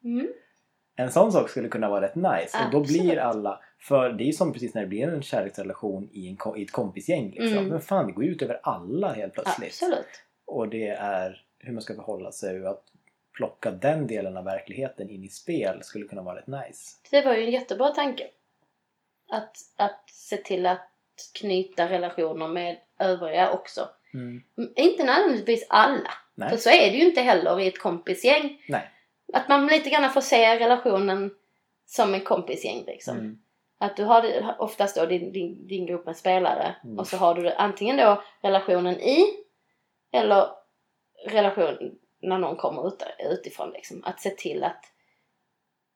Mm. 0.03 0.27
En 0.95 1.11
sån 1.11 1.31
sak 1.31 1.49
skulle 1.49 1.69
kunna 1.69 1.89
vara 1.89 2.01
rätt 2.01 2.15
nice. 2.15 2.57
Och 2.65 2.71
då 2.71 2.79
blir 2.79 3.17
alla... 3.17 3.61
För 3.79 4.09
det 4.09 4.23
är 4.23 4.25
ju 4.25 4.33
som 4.33 4.53
precis 4.53 4.73
när 4.73 4.81
det 4.81 4.87
blir 4.87 5.07
en 5.07 5.21
kärleksrelation 5.21 6.09
i, 6.11 6.27
en, 6.27 6.57
i 6.57 6.63
ett 6.63 6.71
kompisgäng. 6.71 7.31
Liksom. 7.31 7.57
Mm. 7.57 7.67
Men 7.67 7.81
fan, 7.81 8.07
det 8.07 8.13
går 8.13 8.23
ju 8.23 8.31
ut 8.31 8.41
över 8.41 8.59
alla 8.63 9.13
helt 9.13 9.33
plötsligt. 9.33 9.67
Absolut. 9.67 10.23
Och 10.45 10.69
det 10.69 10.87
är 10.87 11.45
hur 11.59 11.73
man 11.73 11.81
ska 11.81 11.95
förhålla 11.95 12.31
sig 12.31 12.61
och 12.61 12.69
att 12.69 12.83
plocka 13.33 13.71
den 13.71 14.07
delen 14.07 14.37
av 14.37 14.43
verkligheten 14.43 15.09
in 15.09 15.23
i 15.23 15.27
spel 15.27 15.83
skulle 15.83 16.07
kunna 16.07 16.21
vara 16.21 16.37
rätt 16.37 16.47
nice. 16.47 16.97
Det 17.11 17.21
var 17.21 17.35
ju 17.35 17.43
en 17.43 17.51
jättebra 17.51 17.89
tanke. 17.89 18.27
Att, 19.29 19.57
att 19.75 20.09
se 20.09 20.37
till 20.37 20.65
att 20.65 20.89
knyta 21.33 21.89
relationer 21.89 22.47
med 22.47 22.77
övriga 22.99 23.51
också. 23.51 23.89
Mm. 24.15 24.43
Inte 24.75 25.03
nödvändigtvis 25.03 25.67
alla. 25.69 26.11
Nej. 26.35 26.49
För 26.49 26.57
så 26.57 26.69
är 26.69 26.91
det 26.91 26.97
ju 26.97 27.05
inte 27.05 27.21
heller 27.21 27.59
i 27.59 27.67
ett 27.67 27.79
kompisgäng. 27.79 28.61
Nej. 28.67 28.91
Att 29.33 29.49
man 29.49 29.67
lite 29.67 29.89
grann 29.89 30.09
får 30.09 30.21
se 30.21 30.59
relationen 30.59 31.31
som 31.85 32.13
en 32.13 32.21
kompisgäng 32.21 32.83
liksom. 32.87 33.17
Mm. 33.17 33.39
Att 33.77 33.97
du 33.97 34.03
har 34.03 34.55
oftast 34.59 34.95
då 34.95 35.05
din, 35.05 35.31
din, 35.31 35.67
din 35.67 35.85
grupp 35.85 36.05
med 36.05 36.17
spelare 36.17 36.75
Mm. 36.83 36.99
och 36.99 37.07
så 37.07 37.17
har 37.17 37.35
du 37.35 37.51
antingen 37.51 37.97
då 37.97 38.23
relationen 38.41 38.99
i 38.99 39.25
eller 40.11 40.47
relation 41.27 41.97
när 42.21 42.37
någon 42.37 42.55
kommer 42.55 42.87
ut, 42.87 43.03
utifrån 43.31 43.69
liksom. 43.69 44.03
Att 44.03 44.21
se 44.21 44.29
till 44.29 44.63
att 44.63 44.85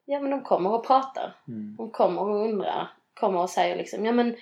Ja 0.06 0.20
men 0.20 0.32
de 0.32 0.44
kommer 0.44 0.74
och 0.74 0.88
pratar. 0.88 1.36
Mm. 1.48 1.76
De 1.76 1.92
kommer 1.92 2.22
och 2.22 2.44
undrar. 2.44 2.88
Kommer 3.14 3.40
och 3.40 3.50
säger 3.50 3.76
liksom, 3.76 4.06
ja 4.06 4.12
men 4.12 4.36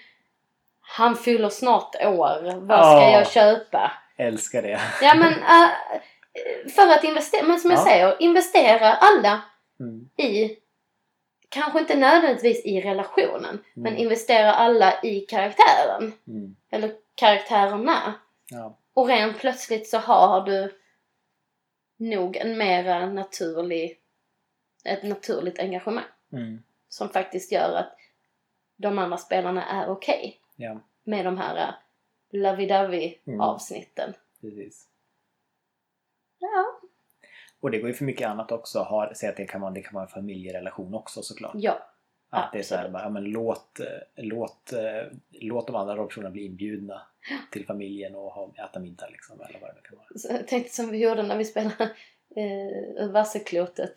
han 0.87 1.15
fyller 1.15 1.49
snart 1.49 1.95
år. 1.95 2.59
Vad 2.59 2.79
ska 2.85 3.03
Ja. 3.03 3.11
jag 3.11 3.31
köpa? 3.31 3.91
Älskar 4.17 4.61
det. 4.61 4.79
Ja 5.01 5.15
men 5.15 5.33
äh, 5.33 5.69
för 6.75 6.87
att 6.91 7.03
investera, 7.03 7.43
men 7.45 7.59
som 7.59 7.71
jag 7.71 7.79
Ja. 7.79 7.83
säger, 7.83 8.15
investera 8.21 8.93
alla 8.93 9.41
Mm. 9.79 10.09
i, 10.17 10.57
kanske 11.49 11.79
inte 11.79 11.95
nödvändigtvis 11.95 12.65
i 12.65 12.81
relationen, 12.81 13.63
men 13.73 13.87
Mm. 13.93 13.97
investera 14.03 14.53
alla 14.53 15.01
i 15.03 15.19
karaktären. 15.19 16.13
Mm. 16.27 16.55
Eller 16.71 16.91
karaktärerna. 17.15 18.13
Ja. 18.49 18.77
Och 18.93 19.07
rent 19.07 19.39
plötsligt 19.39 19.89
så 19.89 19.97
har 19.97 20.41
du 20.45 20.79
nog 21.97 22.35
en 22.37 22.57
mera 22.57 23.05
naturlig, 23.05 23.97
ett 24.85 25.03
naturligt 25.03 25.59
engagemang. 25.59 26.03
Mm. 26.33 26.63
Som 26.89 27.09
faktiskt 27.09 27.51
gör 27.51 27.75
att 27.75 27.95
de 28.77 28.99
andra 28.99 29.17
spelarna 29.17 29.65
är 29.65 29.89
okej 29.89 30.39
Ja, 30.57 30.79
med 31.03 31.25
de 31.25 31.37
här 31.37 31.67
äh, 31.69 31.73
lovey-dovey 32.39 33.17
Mm. 33.27 33.41
avsnitten. 33.41 34.13
precis. 34.41 34.87
Ja. 36.39 36.79
Och 37.59 37.71
det 37.71 37.79
går 37.79 37.87
ju 37.87 37.93
för 37.93 38.05
mycket 38.05 38.27
annat 38.27 38.51
också. 38.51 38.79
Har, 38.79 39.13
säg 39.15 39.29
att 39.29 39.37
det 39.37 39.45
kan 39.45 39.61
vara, 39.61 39.71
det 39.71 39.81
kan 39.81 39.93
vara 39.93 40.03
en 40.05 40.09
familjerelation 40.09 40.93
också 40.93 41.21
såklart. 41.21 41.51
Ja. 41.55 41.89
Att 42.29 42.51
det 42.53 42.59
är 42.59 42.63
så 42.63 42.75
här, 42.75 42.81
absolut. 42.81 42.93
bara, 42.93 43.03
ja, 43.03 43.09
men 43.09 43.23
låt, 43.23 43.79
eh, 43.79 43.85
låt, 44.15 44.73
eh, 44.73 45.11
låt 45.31 45.67
de 45.67 45.75
andra 45.75 45.95
rollpersonerna 45.95 46.31
bli 46.33 46.45
inbjudna 46.45 47.01
till 47.51 47.65
familjen 47.65 48.15
och 48.15 48.31
ha, 48.31 48.53
äta 48.69 48.79
middag 48.79 49.09
liksom. 49.09 49.41
Eller 49.41 49.59
vad 49.59 49.75
det 49.75 49.81
kan 49.81 49.97
vara. 49.97 50.07
Så 50.15 50.47
tänkte 50.47 50.75
som 50.75 50.89
vi 50.89 50.97
gjorde 51.03 51.23
när 51.23 51.37
vi 51.37 51.45
spelade 51.45 51.83
eh, 52.35 53.09
Vasseklotet. 53.09 53.93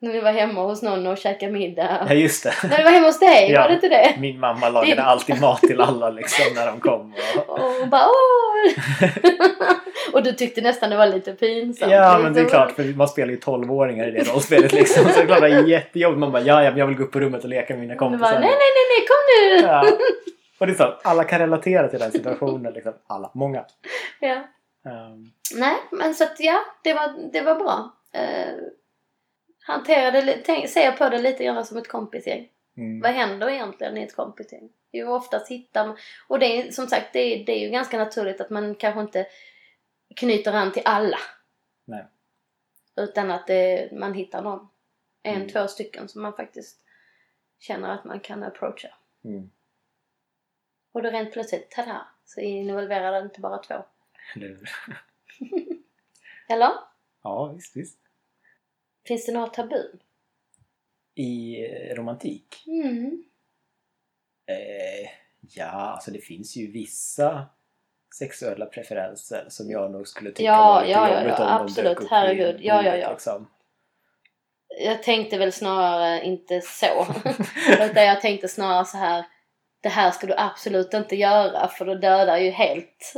När 0.00 0.12
vi 0.12 0.20
var 0.20 0.32
hemma 0.32 0.62
hos 0.62 0.82
någon 0.82 1.06
och 1.06 1.18
käkade 1.18 1.52
middag. 1.52 2.06
Ja 2.08 2.14
just 2.14 2.44
det. 2.44 2.54
När 2.68 2.76
vi 2.78 2.84
var 2.84 2.90
hemma 2.90 3.06
hos 3.06 3.18
dig, 3.18 3.50
Ja. 3.50 3.60
var 3.60 3.68
det 3.68 3.74
inte 3.74 3.88
det? 3.88 4.14
Min 4.18 4.40
mamma 4.40 4.68
lagade 4.68 5.02
alltid 5.02 5.40
mat 5.40 5.60
till 5.60 5.80
alla 5.80 6.10
liksom 6.10 6.54
när 6.54 6.66
de 6.66 6.80
kom. 6.80 7.14
Och... 7.46 7.58
Och 7.82 7.88
bara 7.88 8.06
åh! 8.06 8.72
och 10.12 10.22
du 10.22 10.32
tyckte 10.32 10.60
nästan 10.60 10.90
det 10.90 10.96
var 10.96 11.06
lite 11.06 11.32
pinsamt. 11.32 11.92
Ja 11.92 12.18
men 12.22 12.32
det 12.32 12.40
är 12.40 12.42
liksom. 12.42 12.58
klart 12.58 12.72
för 12.76 12.84
man 12.84 13.08
spelar 13.08 13.30
ju 13.32 13.38
12-åringar 13.38 14.08
i 14.08 14.10
det 14.10 14.32
rollspelet 14.32 14.72
liksom. 14.72 15.04
Så 15.04 15.10
det 15.16 15.22
är 15.22 15.26
klart 15.26 15.40
det 15.40 15.46
är 15.46 15.66
jättejobbigt. 15.66 16.18
Man 16.20 16.32
bara 16.32 16.42
ja, 16.42 16.62
ja 16.64 16.72
jag 16.76 16.86
vill 16.86 16.96
gå 16.96 17.04
upp 17.04 17.12
på 17.12 17.20
rummet 17.20 17.42
och 17.44 17.50
leka 17.50 17.74
med 17.74 17.80
mina 17.80 17.94
kompisar. 17.96 18.24
bara 18.32 18.40
nej, 18.40 18.48
nej, 18.48 18.58
nej, 18.58 18.86
nej, 18.98 19.06
kom 19.06 19.22
nu! 19.28 19.72
Ja. 19.72 19.96
Och 20.58 20.66
det 20.66 20.72
är 20.72 20.76
så, 20.76 20.94
alla 21.04 21.24
kan 21.24 21.38
relatera 21.38 21.88
till 21.88 21.98
den 21.98 22.12
situationen 22.12 22.72
liksom. 22.72 22.92
Alla, 23.06 23.30
många. 23.34 23.64
Ja. 24.20 24.34
Ehm, 24.90 25.30
Nej, 25.54 25.74
men 25.92 26.14
så 26.14 26.24
att 26.24 26.34
ja, 26.38 26.60
det 26.84 26.94
var, 26.94 27.30
det 27.32 27.40
var 27.40 27.54
bra. 27.54 27.92
Uh, 28.16 28.54
hanterade, 29.66 30.42
tänk, 30.46 30.68
ser 30.68 30.92
på 30.92 31.08
det 31.08 31.18
lite 31.18 31.44
grann 31.44 31.64
som 31.66 31.76
ett 31.78 31.88
kompisgäng. 31.88 32.48
mm. 32.76 33.00
Vad 33.00 33.10
händer 33.12 33.48
egentligen 33.48 33.96
i 33.96 34.02
ett 34.02 34.16
kompisgäng? 34.16 34.72
Jo, 34.92 35.12
oftast 35.12 35.50
hittar 35.50 35.86
man... 35.86 35.96
Och 36.28 36.38
det 36.38 36.46
är 36.46 36.70
som 36.70 36.86
sagt, 36.86 37.12
det 37.12 37.18
är, 37.18 37.44
det 37.46 37.52
är 37.52 37.60
ju 37.66 37.70
ganska 37.70 37.98
naturligt 37.98 38.40
att 38.40 38.50
man 38.50 38.74
kanske 38.74 39.00
inte 39.00 39.26
knyter 40.16 40.52
an 40.52 40.72
till 40.72 40.82
alla. 40.84 41.18
Nej. 41.84 42.04
Utan 42.96 43.30
att 43.30 43.46
det, 43.46 43.92
man 43.92 44.14
hittar 44.14 44.42
någon. 44.42 44.68
En, 45.22 45.36
Mm. 45.36 45.48
två 45.48 45.68
stycken 45.68 46.08
som 46.08 46.22
man 46.22 46.32
faktiskt 46.36 46.80
känner 47.58 47.88
att 47.88 48.04
man 48.04 48.20
kan 48.20 48.42
approacha. 48.42 48.88
Mm. 49.24 49.50
Och 50.92 51.02
då 51.02 51.10
rent 51.10 51.32
plötsligt, 51.32 51.70
tada, 51.70 52.06
så 52.24 52.40
involverar 52.40 53.12
det 53.12 53.18
inte 53.18 53.40
bara 53.40 53.58
två. 53.58 53.84
Eller? 56.48 56.72
Ja 57.22 57.52
visst, 57.54 57.76
visst. 57.76 57.98
Finns 59.06 59.26
det 59.26 59.32
några 59.32 59.46
tabun? 59.46 60.00
I 61.14 61.64
eh, 61.64 61.94
romantik? 61.94 62.64
Mm. 62.66 63.24
Eh, 64.46 65.10
ja, 65.40 65.64
alltså 65.64 66.10
det 66.10 66.18
finns 66.18 66.56
ju 66.56 66.72
vissa 66.72 67.46
sexuella 68.18 68.66
preferenser 68.66 69.46
som 69.48 69.70
jag 69.70 69.90
nog 69.90 70.08
skulle 70.08 70.30
tycka 70.30 70.42
Ja, 70.42 70.66
var 70.66 70.80
lite 70.80 70.92
ja, 70.92 71.10
ja, 71.10 71.18
jobbigt 71.18 71.38
ja, 71.38 71.44
om 71.44 71.58
de 71.58 71.64
absolut. 71.64 71.90
dök 71.90 72.00
upp 72.00 72.10
Herregud. 72.10 72.56
vid 72.56 72.64
Ja, 72.64 72.84
ja, 72.84 72.96
ja. 72.96 73.10
Liksom. 73.10 73.48
Jag 74.78 75.02
tänkte 75.02 75.38
väl 75.38 75.52
snarare 75.52 76.24
inte 76.24 76.60
så. 76.60 76.86
Utan 77.84 78.04
jag 78.04 78.20
tänkte 78.20 78.48
snarare 78.48 78.84
så 78.84 78.96
här. 78.96 79.24
Det 79.80 79.88
här 79.88 80.10
ska 80.10 80.26
du 80.26 80.34
absolut 80.36 80.94
inte 80.94 81.16
göra 81.16 81.68
för 81.68 81.84
då 81.84 81.94
dödar 81.94 82.36
ju 82.36 82.50
helt 82.50 83.14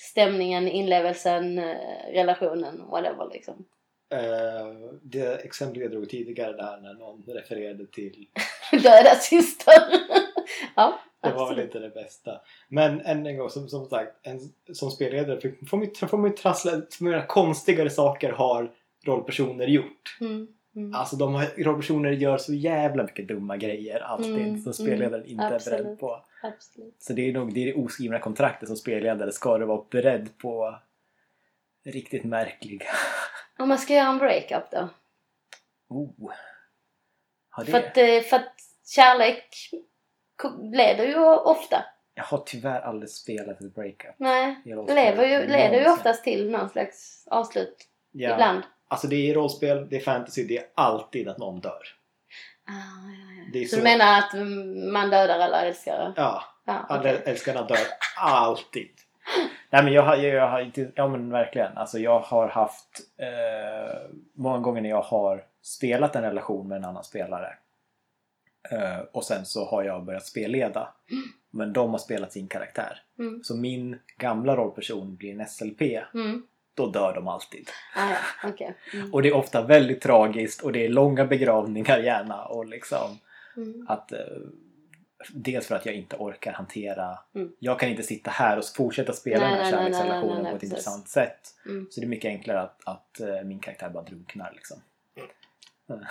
stämningen, 0.00 0.68
inlevelsen, 0.68 1.58
eh, 1.58 2.12
relationen, 2.12 2.86
whatever 2.86 3.30
liksom. 3.32 3.66
Eh, 4.10 4.74
det 5.02 5.44
exempel 5.44 5.82
jag 5.82 5.90
drog 5.90 6.08
tidigare 6.08 6.52
där 6.52 6.80
när 6.80 6.94
någon 6.94 7.22
refererade 7.26 7.86
till 7.86 8.26
Döda 8.72 9.14
syster. 9.14 9.72
ja, 10.76 10.98
Det 11.22 11.32
var 11.32 11.48
väl 11.54 11.64
inte 11.64 11.78
det 11.78 11.90
bästa. 11.90 12.40
Men 12.68 13.00
än 13.00 13.26
en 13.26 13.36
gång, 13.36 13.50
som, 13.50 13.68
som 13.68 13.86
sagt, 13.88 14.12
en, 14.22 14.40
som 14.72 14.90
spelledare 14.90 15.40
får 15.68 15.76
man 15.76 15.86
ju- 15.86 16.06
får 16.08 16.18
man 16.18 16.34
trassla... 16.34 16.82
Många 17.00 17.26
konstigare 17.26 17.90
saker 17.90 18.32
har 18.32 18.70
rollpersoner 19.04 19.66
gjort. 19.66 20.16
Mm, 20.20 20.46
mm. 20.76 20.94
Alltså 20.94 21.16
de 21.16 21.34
har, 21.34 21.46
rollpersoner 21.64 22.10
gör 22.10 22.38
så 22.38 22.54
jävla 22.54 23.02
mycket 23.02 23.28
dumma 23.28 23.56
grejer 23.56 24.00
alltid 24.00 24.36
Mm, 24.36 24.60
som 24.62 24.72
spelledaren 24.72 25.26
inte 25.26 25.44
är 25.44 25.52
absolut. 25.52 25.84
beredd 25.84 25.98
på. 25.98 26.24
Absolut. 26.42 26.94
Så 26.98 27.12
det 27.12 27.28
är 27.28 27.32
nog 27.32 27.54
det, 27.54 27.60
är 27.62 27.66
det 27.66 27.74
oskrivna 27.74 28.18
kontraktet 28.18 28.68
som 28.68 28.76
spelledare. 28.76 29.32
Ska 29.32 29.58
du 29.58 29.64
vara 29.66 29.82
beredd 29.90 30.38
på 30.38 30.78
riktigt 31.84 32.24
märkliga... 32.24 32.86
Om 33.60 33.68
man 33.68 33.78
ska 33.78 33.94
göra 33.94 34.08
en 34.08 34.18
breakup 34.18 34.70
då? 34.70 34.88
Oh. 35.88 36.32
För 37.66 37.72
det... 37.72 37.78
att, 37.78 37.96
eh, 37.96 38.20
för 38.30 38.36
att 38.36 38.54
kärlek 38.86 39.70
leder 40.72 41.04
ju 41.04 41.18
ofta. 41.34 41.84
Jag 42.14 42.24
har 42.24 42.38
tyvärr 42.46 42.80
aldrig 42.80 43.10
spelat 43.10 43.60
ett 43.60 43.74
breakup. 43.74 44.14
Nej, 44.18 44.62
lever 44.88 45.26
ju, 45.26 45.46
leder 45.46 45.80
ju 45.80 45.90
oftast 45.90 46.24
till 46.24 46.50
någon 46.50 46.68
slags 46.68 47.28
avslut 47.30 47.76
Ja. 48.12 48.32
ibland. 48.32 48.62
Alltså 48.88 49.06
det 49.06 49.30
är 49.30 49.34
rollspel, 49.34 49.88
det 49.90 49.96
är 49.96 50.00
fantasy, 50.00 50.44
det 50.44 50.58
är 50.58 50.64
alltid 50.74 51.28
att 51.28 51.38
någon 51.38 51.60
dör. 51.60 51.82
Ah, 52.66 52.72
ja, 53.52 53.60
ja. 53.60 53.64
Så 53.64 53.70
så- 53.70 53.76
du 53.76 53.82
menar 53.82 54.18
att 54.18 54.32
man 54.92 55.10
dödar 55.10 55.38
alla 55.38 55.60
älskare? 55.60 56.12
Ja, 56.16 56.44
Ja, 56.64 56.86
alla 56.88 57.10
älskarna 57.10 57.62
dör 57.62 57.78
alltid. 58.16 58.90
Nej 59.70 59.84
men 59.84 59.92
jag 59.92 60.02
har, 60.02 60.16
jag 60.16 60.48
har 60.48 60.60
inte, 60.60 60.90
ja 60.94 61.08
men 61.08 61.30
verkligen. 61.30 61.76
Alltså 61.76 61.98
jag 61.98 62.20
har 62.20 62.48
haft 62.48 63.00
eh, 63.16 64.00
många 64.34 64.58
gånger 64.58 64.80
när 64.80 64.90
jag 64.90 65.02
har 65.02 65.44
spelat 65.62 66.16
en 66.16 66.22
relation 66.22 66.68
med 66.68 66.76
en 66.76 66.84
annan 66.84 67.04
spelare. 67.04 67.54
Eh, 68.70 68.98
och 69.12 69.24
sen 69.24 69.44
så 69.44 69.64
har 69.64 69.82
jag 69.82 70.04
börjat 70.04 70.26
spelleda. 70.26 70.88
Men 71.50 71.72
de 71.72 71.90
har 71.90 71.98
spelat 71.98 72.32
sin 72.32 72.48
karaktär. 72.48 73.02
Mm. 73.18 73.42
Så 73.44 73.56
min 73.56 73.98
gamla 74.18 74.56
rollperson 74.56 75.16
blir 75.16 75.40
en 75.40 75.46
SLP. 75.46 75.82
Mm. 76.14 76.42
Då 76.74 76.86
dör 76.86 77.14
de 77.14 77.28
alltid. 77.28 77.68
Ah, 77.96 78.10
ja, 78.10 78.48
okej. 78.48 78.74
Mm. 78.94 79.14
Och 79.14 79.22
det 79.22 79.28
är 79.28 79.36
ofta 79.36 79.62
väldigt 79.62 80.00
tragiskt 80.00 80.62
och 80.62 80.72
det 80.72 80.84
är 80.84 80.88
långa 80.88 81.24
begravningar 81.24 81.98
gärna. 81.98 82.44
Och 82.44 82.66
liksom 82.66 83.18
Mm. 83.56 83.86
att 83.88 84.12
eh, 84.12 84.18
Dels 85.28 85.66
för 85.66 85.74
att 85.74 85.86
jag 85.86 85.94
inte 85.94 86.16
orkar 86.16 86.52
hantera... 86.52 87.18
Mm. 87.34 87.52
Jag 87.58 87.80
kan 87.80 87.88
inte 87.88 88.02
sitta 88.02 88.30
här 88.30 88.58
och 88.58 88.64
fortsätta 88.76 89.12
spela 89.12 89.40
Nej, 89.40 89.50
den 89.50 89.64
här 89.64 89.72
nej, 89.72 89.72
kärleksrelationen 89.72 90.34
nej, 90.34 90.42
nej, 90.42 90.52
på 90.52 90.56
ett 90.56 90.62
intressant 90.62 91.08
sätt. 91.08 91.40
Mm. 91.66 91.86
Så 91.90 92.00
det 92.00 92.06
är 92.06 92.08
mycket 92.08 92.28
enklare 92.28 92.60
att, 92.60 92.80
att 92.84 93.20
eh, 93.20 93.42
min 93.44 93.58
karaktär 93.58 93.90
bara 93.90 94.04
drunknar 94.04 94.52
liksom. 94.54 94.82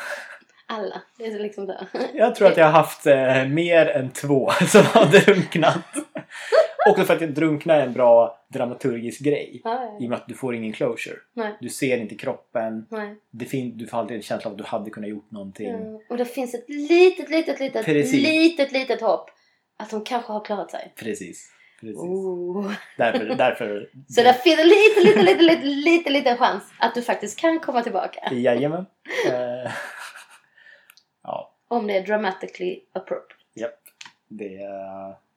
Alla. 0.72 1.01
Det 1.18 1.26
är 1.26 1.39
liksom 1.39 1.66
det. 1.66 1.88
Jag 2.14 2.36
tror 2.36 2.47
att 2.47 2.57
jag 2.57 2.66
har 2.66 2.72
haft 2.72 3.07
eh, 3.07 3.45
mer 3.47 3.86
än 3.86 4.10
två 4.10 4.51
som 4.68 4.84
har 4.86 5.05
drunknat. 5.05 5.84
Också 6.89 7.03
för 7.03 7.15
att 7.23 7.36
drunkna 7.36 7.73
är 7.75 7.82
en 7.86 7.93
bra 7.93 8.39
dramaturgisk 8.53 9.21
grej. 9.21 9.61
Ja, 9.63 9.73
ja, 9.84 9.97
I 10.01 10.05
och 10.05 10.09
med 10.09 10.17
att 10.17 10.27
du 10.27 10.34
får 10.34 10.55
ingen 10.55 10.73
closure. 10.73 11.15
Nej. 11.34 11.57
Du 11.61 11.69
ser 11.69 11.97
inte 11.97 12.15
kroppen. 12.15 12.86
Nej. 12.89 13.15
Det 13.32 13.45
fin- 13.45 13.77
du 13.77 13.88
får 13.88 13.97
alltid 13.97 14.17
en 14.17 14.23
känsla 14.23 14.47
av 14.47 14.51
att 14.51 14.57
du 14.57 14.63
hade 14.63 14.89
kunnat 14.89 15.09
gjort 15.09 15.32
någonting. 15.32 15.69
Mm. 15.69 15.99
Och 16.09 16.17
det 16.17 16.25
finns 16.25 16.53
ett 16.53 16.69
litet, 16.69 17.30
litet, 17.30 17.59
litet, 17.59 17.86
Precis. 17.86 18.23
litet, 18.27 18.71
litet 18.71 19.01
hopp 19.01 19.30
att 19.77 19.89
de 19.89 20.03
kanske 20.03 20.32
har 20.34 20.45
klarat 20.45 20.71
sig. 20.71 20.93
Precis. 20.95 21.51
Precis. 21.82 21.97
Oh. 21.99 22.71
Därför, 22.97 23.25
därför... 23.25 23.89
Så 24.09 24.23
det 24.23 24.34
finns 24.34 24.59
en 24.59 24.67
liten, 24.67 25.03
liten, 25.03 25.25
liten, 25.25 25.45
liten, 25.45 25.82
liten, 25.82 26.13
liten 26.13 26.38
chans 26.38 26.63
att 26.80 26.95
du 26.95 27.01
faktiskt 27.01 27.39
kan 27.39 27.59
komma 27.59 27.82
tillbaka. 27.84 28.30
Jajamän. 28.34 28.86
Eh, 29.32 29.71
ja, 31.23 31.53
Om 31.67 31.88
det 31.88 31.97
är 31.97 32.01
dramatically 32.05 32.80
appropriate. 32.93 33.34
japp. 33.55 33.80
Det 34.27 34.55
är... 34.57 35.28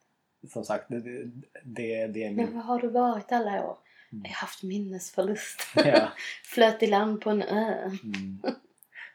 Som 0.48 0.64
sagt, 0.64 0.84
det, 0.88 1.00
det, 1.64 2.06
det, 2.06 2.24
är 2.24 2.30
Men 2.30 2.36
min... 2.36 2.54
var 2.56 2.62
har 2.62 2.78
du 2.80 2.88
varit 2.88 3.32
alla 3.32 3.64
år? 3.64 3.76
Mm. 4.12 4.22
Jag 4.24 4.30
har 4.30 4.34
haft 4.34 4.62
minnesförlust. 4.62 5.60
Ja. 5.76 6.08
Flöt 6.44 6.82
i 6.82 6.86
land 6.86 7.20
på 7.20 7.30
en 7.30 7.42
ö. 7.42 7.90
Mm. 8.04 8.42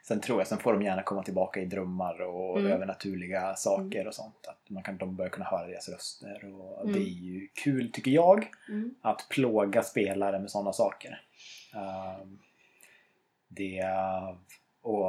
Sen 0.02 0.20
tror 0.20 0.40
jag, 0.40 0.46
sen 0.46 0.58
får 0.58 0.72
de 0.72 0.82
gärna 0.82 1.02
komma 1.02 1.22
tillbaka 1.22 1.60
i 1.60 1.64
drömmar 1.64 2.20
och 2.20 2.58
Mm. 2.58 2.72
övernaturliga 2.72 3.54
saker 3.56 4.06
och 4.06 4.14
sånt. 4.14 4.46
Att 4.48 4.70
man 4.70 4.82
kan, 4.82 4.96
de 4.98 5.16
börjar 5.16 5.30
kunna 5.30 5.46
höra 5.46 5.66
deras 5.66 5.88
röster 5.88 6.54
och 6.54 6.80
Mm. 6.80 6.92
det 6.92 6.98
är 6.98 7.12
ju 7.12 7.48
kul 7.54 7.92
tycker 7.92 8.10
jag 8.10 8.48
Mm. 8.68 8.94
att 9.02 9.26
plåga 9.30 9.82
spelare 9.82 10.38
med 10.38 10.50
sådana 10.50 10.72
saker. 10.72 11.22
Ehm, 11.74 12.38
det 13.48 13.84
och 14.82 15.06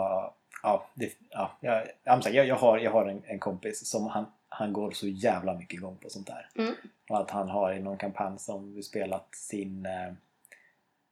ja, 0.63 0.89
det, 0.93 1.11
ja 1.29 1.51
jag, 1.61 1.87
jag, 2.03 2.45
jag, 2.47 2.55
har, 2.55 2.77
jag 2.77 2.91
har 2.91 3.05
en, 3.05 3.21
en 3.25 3.39
kompis 3.39 3.89
som 3.89 4.07
han, 4.07 4.25
han 4.49 4.73
går 4.73 4.91
så 4.91 5.07
jävla 5.07 5.55
mycket 5.55 5.73
igång 5.73 5.97
på 5.97 6.09
sånt 6.09 6.27
där. 6.27 6.49
Mm. 6.55 6.73
Och 7.09 7.19
att 7.19 7.31
han 7.31 7.49
har 7.49 7.73
i 7.73 7.79
någon 7.79 7.97
kampanj 7.97 8.39
som 8.39 8.83
spelat 8.83 9.35
sin, 9.35 9.85
eh, 9.85 10.13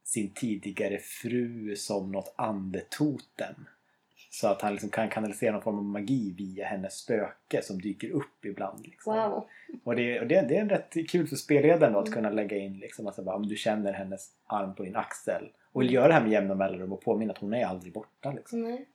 sin 0.04 0.30
tidigare 0.30 0.98
fru 0.98 1.76
som 1.76 2.12
något 2.12 2.34
andetotem. 2.36 3.68
Så 4.30 4.48
att 4.48 4.62
han 4.62 4.72
liksom 4.72 4.90
kan 4.90 5.08
kanalisera 5.08 5.52
någon 5.52 5.62
form 5.62 5.78
av 5.78 5.84
magi 5.84 6.34
via 6.38 6.66
hennes 6.66 6.94
spöke 6.94 7.62
som 7.62 7.80
dyker 7.80 8.10
upp 8.10 8.44
ibland. 8.44 8.86
Liksom. 8.86 9.14
Wow. 9.14 9.48
Och, 9.84 9.96
det, 9.96 10.20
och 10.20 10.26
det, 10.26 10.40
det 10.48 10.56
är 10.56 10.68
rätt 10.68 11.10
kul 11.10 11.26
för 11.26 11.36
spelledaren 11.36 11.92
då, 11.92 11.98
att 11.98 12.06
Mm. 12.06 12.16
kunna 12.16 12.30
lägga 12.30 12.56
in 12.56 12.78
liksom, 12.78 13.06
alltså, 13.06 13.22
bara, 13.22 13.36
om 13.36 13.46
du 13.46 13.56
känner 13.56 13.92
hennes 13.92 14.30
arm 14.46 14.74
på 14.74 14.82
din 14.82 14.96
axel. 14.96 15.52
Och 15.72 15.82
vill 15.82 15.92
göra 15.92 16.08
det 16.08 16.14
här 16.14 16.22
med 16.22 16.32
jämna 16.32 16.54
mellanrum 16.54 16.92
och 16.92 17.00
påminna 17.00 17.32
att 17.32 17.38
hon 17.38 17.54
är 17.54 17.66
aldrig 17.66 17.92
borta. 17.92 18.32
Liksom. 18.32 18.62
Nej. 18.62 18.88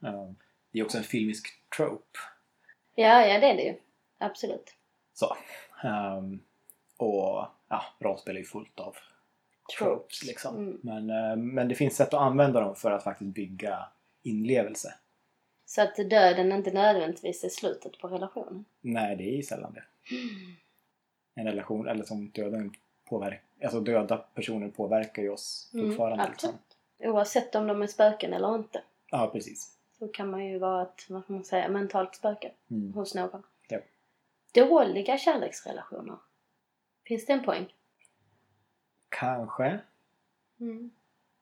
Um, 0.00 0.36
det 0.72 0.78
är 0.78 0.84
också 0.84 0.98
en 0.98 1.04
filmisk 1.04 1.46
trope. 1.76 2.18
Ja, 2.94 3.26
ja 3.26 3.40
det 3.40 3.46
är 3.46 3.54
det 3.56 3.62
ju. 3.62 3.74
Absolut. 4.18 4.74
Så. 5.14 5.36
Um, 5.84 6.40
och 6.96 7.46
ja, 7.68 7.82
rollspel 7.98 8.34
är 8.36 8.40
ju 8.40 8.46
fullt 8.46 8.80
av 8.80 8.96
tropes 9.78 10.24
liksom. 10.24 10.56
Mm. 10.56 10.78
Men, 10.82 11.10
eh, 11.30 11.36
men 11.36 11.68
det 11.68 11.74
finns 11.74 11.96
sätt 11.96 12.14
att 12.14 12.20
använda 12.20 12.60
dem 12.60 12.74
för 12.74 12.90
att 12.90 13.04
faktiskt 13.04 13.34
bygga 13.34 13.86
inlevelse. 14.22 14.94
Så 15.66 15.82
att 15.82 15.96
döden 15.96 16.52
inte 16.52 16.70
nödvändigtvis 16.70 17.44
är 17.44 17.48
slutet 17.48 17.98
på 17.98 18.08
relationen. 18.08 18.64
Nej, 18.80 19.16
det 19.16 19.24
är 19.24 19.36
ju 19.36 19.42
sällan 19.42 19.72
det. 19.74 19.84
En 21.34 21.46
relation, 21.46 21.88
eller 21.88 22.04
som 22.04 22.30
döden 22.30 22.72
påverkar, 23.08 23.42
alltså 23.64 23.80
döda 23.80 24.16
personer 24.16 24.68
påverkar 24.68 25.22
ju 25.22 25.30
oss 25.30 25.70
Mm, 25.74 25.86
fortfarande. 25.86 26.24
absolut. 26.24 26.54
liksom. 26.98 27.14
Oavsett 27.14 27.54
om 27.54 27.66
de 27.66 27.82
är 27.82 27.86
spöken 27.86 28.32
eller 28.32 28.54
inte. 28.54 28.82
Ja, 29.10 29.30
precis. 29.32 29.70
Så 29.98 30.08
kan 30.08 30.30
man 30.30 30.44
ju 30.44 30.58
vara 30.58 30.82
ett, 30.82 31.06
vad 31.10 31.26
kan 31.26 31.36
man 31.36 31.44
säga, 31.44 31.68
mentalt 31.68 32.14
spöke 32.14 32.52
Mm. 32.70 32.92
hos 32.92 33.14
någon. 33.14 33.42
Ja. 33.68 33.78
Dåliga 34.54 35.18
kärleksrelationer. 35.18 36.16
Finns 37.06 37.26
det 37.26 37.32
en 37.32 37.44
poäng? 37.44 37.74
Kanske. 39.08 39.80
Mm. 40.60 40.90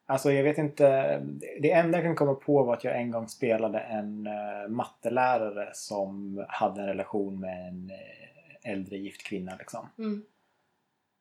Alltså 0.06 0.32
jag 0.32 0.44
vet 0.44 0.58
inte. 0.58 1.18
Det 1.60 1.72
enda 1.72 1.98
jag 1.98 2.04
kan 2.04 2.16
komma 2.16 2.34
på 2.34 2.62
var 2.62 2.74
att 2.74 2.84
jag 2.84 2.96
en 2.96 3.10
gång 3.10 3.28
spelade 3.28 3.80
en 3.80 4.26
uh, 4.26 4.68
mattelärare 4.68 5.70
som 5.74 6.44
hade 6.48 6.80
en 6.80 6.86
relation 6.86 7.40
med 7.40 7.68
en 7.68 7.90
eh, 7.90 8.70
äldre 8.72 8.96
gift 8.98 9.22
kvinna. 9.22 9.56
Liksom. 9.58 9.88
Mm. 9.98 10.24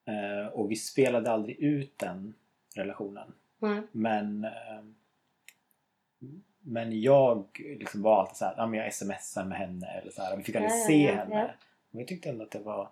Eh, 0.06 0.48
och 0.48 0.72
vi 0.72 0.76
spelade 0.76 1.32
aldrig 1.32 1.60
ut 1.60 2.00
den 2.00 2.34
relationen. 2.76 3.34
Nej. 3.60 3.82
Men 3.92 4.44
eh, 4.44 4.84
men 6.62 7.02
jag 7.02 7.46
liksom 7.80 8.02
var 8.02 8.20
alltid 8.20 8.38
så 8.38 8.46
här, 8.46 8.54
ja, 8.58 8.68
men 8.68 8.80
jag 8.80 8.94
smsar 8.94 9.46
med 9.46 9.58
henne 9.58 9.88
eller 9.88 10.12
så 10.12 10.22
här. 10.22 10.38
Vi 10.38 10.44
fick 10.44 10.56
aldrig 10.56 10.72
Ja, 10.72 10.88
se 10.88 11.04
ja, 11.04 11.14
henne. 11.14 11.54
Men 11.92 12.00
jag 12.00 12.08
tyckte 12.08 12.30
ändå 12.30 12.44
att 12.44 12.52
det 12.52 12.60
var 12.60 12.90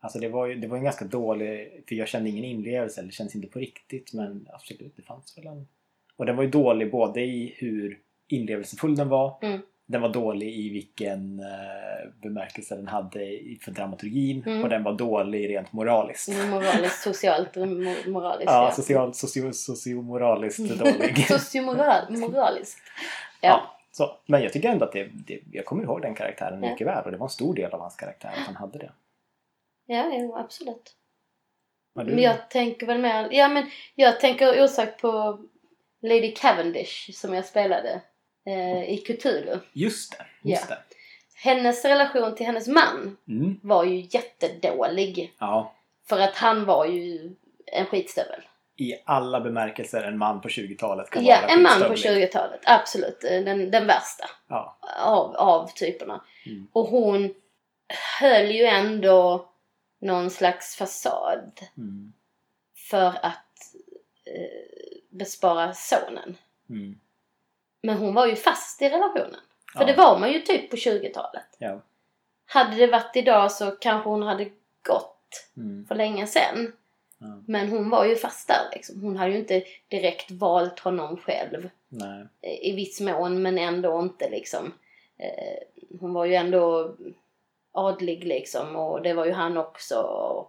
Alltså 0.00 0.18
det 0.18 0.28
var 0.28 0.46
ju 0.46 0.54
det 0.54 0.68
var 0.68 0.76
en 0.76 0.84
ganska 0.84 1.04
dålig, 1.04 1.84
för 1.88 1.94
jag 1.94 2.08
kände 2.08 2.30
ingen 2.30 2.44
inlevelse, 2.44 3.02
det 3.02 3.12
kändes 3.12 3.34
inte 3.36 3.48
på 3.48 3.58
riktigt 3.58 4.12
men 4.12 4.48
absolut, 4.52 4.96
det 4.96 5.02
fanns 5.02 5.38
väl 5.38 5.46
en... 5.46 5.68
Och 6.16 6.26
den 6.26 6.36
var 6.36 6.42
ju 6.42 6.50
dålig 6.50 6.90
både 6.90 7.20
i 7.20 7.54
hur 7.56 7.98
inlevelsefull 8.28 8.96
den 8.96 9.08
var, 9.08 9.38
Mm. 9.42 9.60
Den 9.90 10.00
var 10.00 10.08
dålig 10.08 10.48
i 10.58 10.68
vilken 10.68 11.40
eh, 11.40 12.10
bemärkelse 12.22 12.76
den 12.76 12.88
hade 12.88 13.38
för 13.64 13.70
dramaturgin 13.70 14.42
Mm. 14.46 14.62
och 14.62 14.68
den 14.68 14.82
var 14.82 14.92
dålig 14.92 15.48
rent 15.48 15.72
moraliskt. 15.72 16.28
Moraliskt, 16.50 17.02
socialt, 17.02 17.56
mo- 17.56 18.08
moraliskt. 18.10 18.50
Ja, 18.52 18.70
social, 18.76 19.14
socio, 19.14 19.52
sociomoraliskt 19.52 20.78
dålig. 20.78 21.26
Sociomoral, 21.28 22.16
moraliskt. 22.16 22.78
Ja. 23.40 23.48
Ja. 23.48 23.76
så. 23.92 24.16
Men 24.26 24.42
jag 24.42 24.52
tycker 24.52 24.68
ändå 24.68 24.84
att 24.84 24.92
det, 24.92 25.08
det, 25.26 25.40
jag 25.52 25.64
kommer 25.64 25.82
ihåg 25.82 26.02
den 26.02 26.14
karaktären 26.14 26.62
Ja. 26.62 26.70
mycket 26.70 26.86
väl 26.86 27.04
och 27.04 27.10
det 27.10 27.16
var 27.16 27.26
en 27.26 27.30
stor 27.30 27.54
del 27.54 27.70
av 27.72 27.80
hans 27.80 27.96
karaktär 27.96 28.28
att 28.28 28.46
han 28.46 28.56
hade 28.56 28.78
det. 28.78 28.92
Ja, 29.86 30.10
jo, 30.12 30.36
absolut. 30.36 30.94
Men 31.94 32.18
jag 32.18 32.50
tänker 32.50 32.86
väl 32.86 32.98
mer, 32.98 33.28
ja 33.32 33.48
men 33.48 33.70
jag 33.94 34.20
tänker 34.20 34.64
osökt 34.64 35.00
på 35.00 35.38
Lady 36.02 36.34
Cavendish 36.34 37.10
som 37.14 37.34
jag 37.34 37.44
spelade 37.44 38.00
eh, 38.48 38.90
i 38.90 38.96
Cthulhu. 38.96 39.58
Just 39.72 40.18
det, 40.18 40.26
just 40.50 40.68
det. 40.68 40.78
Hennes 41.34 41.84
relation 41.84 42.34
till 42.34 42.46
hennes 42.46 42.68
man 42.68 43.16
Mm. 43.28 43.60
var 43.62 43.84
ju 43.84 44.06
jättedålig. 44.10 45.34
Ja, 45.38 45.74
För 46.08 46.18
att 46.20 46.36
han 46.36 46.64
var 46.64 46.86
ju 46.86 47.34
en 47.66 47.86
skitstövel. 47.86 48.40
i 48.76 48.94
alla 49.04 49.40
bemärkelser 49.40 50.02
en 50.02 50.18
man 50.18 50.40
på 50.40 50.48
20-talet 50.48 51.10
kan 51.10 51.24
Ja, 51.24 51.38
vara 51.42 51.50
en 51.52 51.62
man 51.62 51.80
på 51.82 51.88
skitstövlig. 51.88 52.22
20-talet. 52.28 52.60
Absolut. 52.64 53.24
Eh, 53.24 53.40
Den, 53.44 53.70
den 53.70 53.86
värsta 53.86 54.24
Ja. 54.48 54.78
av, 55.04 55.36
av 55.36 55.66
typerna. 55.74 56.24
Mm. 56.46 56.68
Och 56.72 56.86
hon 56.86 57.34
höll 58.20 58.50
ju 58.50 58.64
ändå 58.64 59.48
någon 60.00 60.30
slags 60.30 60.76
fasad 60.76 61.60
Mm. 61.76 62.12
för 62.90 63.06
att 63.22 63.74
eh, 64.24 64.98
bespara 65.10 65.74
sonen. 65.74 66.36
Mm. 66.70 66.98
Men 67.88 67.98
hon 67.98 68.14
var 68.14 68.26
ju 68.26 68.36
fast 68.36 68.82
i 68.82 68.88
relationen. 68.88 69.40
För 69.72 69.80
Ja. 69.80 69.86
det 69.86 69.94
var 69.94 70.18
man 70.18 70.32
ju 70.32 70.40
typ 70.40 70.70
på 70.70 70.76
20-talet. 70.76 71.46
Ja. 71.58 71.80
Hade 72.46 72.76
det 72.76 72.86
varit 72.86 73.16
idag 73.16 73.52
så 73.52 73.70
kanske 73.70 74.08
hon 74.10 74.22
hade 74.22 74.44
gått 74.88 75.14
Mm. 75.56 75.86
för 75.86 75.94
länge 75.94 76.26
sedan. 76.26 76.72
Ja. 77.18 77.26
Men 77.46 77.68
hon 77.68 77.90
var 77.90 78.04
ju 78.04 78.16
fast 78.16 78.48
där 78.48 78.68
liksom. 78.72 79.02
Hon 79.02 79.16
hade 79.16 79.30
ju 79.32 79.38
inte 79.38 79.62
direkt 79.88 80.30
valt 80.30 80.78
honom 80.80 81.16
själv. 81.16 81.68
Nej. 81.88 82.26
I 82.62 82.72
viss 82.76 83.00
mån 83.00 83.42
men 83.42 83.58
ändå 83.58 84.00
inte 84.00 84.30
liksom. 84.30 84.72
Eh, 85.18 85.58
hon 86.00 86.12
var 86.12 86.24
ju 86.24 86.34
ändå 86.34 86.94
adlig 87.72 88.24
liksom 88.24 88.76
och 88.76 89.02
det 89.02 89.12
var 89.14 89.24
ju 89.26 89.32
han 89.32 89.56
också. 89.56 90.46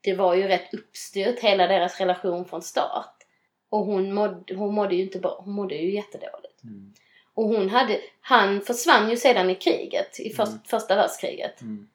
Det 0.00 0.14
var 0.14 0.34
ju 0.34 0.42
rätt 0.48 0.74
uppstyrt 0.74 1.40
hela 1.40 1.66
deras 1.66 2.00
relation 2.00 2.44
från 2.44 2.62
start. 2.62 3.14
Och 3.68 3.84
hon 3.84 4.12
mådde, 4.14 4.54
hon 4.54 4.74
mådde 4.74 4.94
ju 4.94 5.02
inte 5.02 5.18
bra, 5.18 5.40
hon 5.44 5.54
mådde 5.54 5.74
ju 5.74 5.94
jättedåligt. 5.94 6.41
Mm. 6.64 6.92
Och 7.34 7.44
hon 7.44 7.68
hade, 7.68 8.00
han 8.20 8.60
försvann 8.60 9.10
ju 9.10 9.16
sedan 9.16 9.50
i 9.50 9.54
kriget, 9.54 10.20
i 10.20 10.30
för, 10.30 10.46
Mm. 10.46 10.58
första 10.66 10.96
världskriget. 10.96 11.60
Mm. 11.60 11.88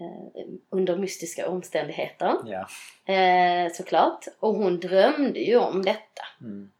Eh, 0.00 0.44
under 0.70 0.96
mystiska 0.96 1.48
omständigheter. 1.48 2.34
Ja. 2.44 2.68
Eh, 3.14 3.72
såklart. 3.72 4.24
Och 4.40 4.54
hon 4.54 4.80
drömde 4.80 5.40
ju 5.40 5.56
om 5.56 5.82
detta. 5.82 6.22
Mm. 6.40 6.70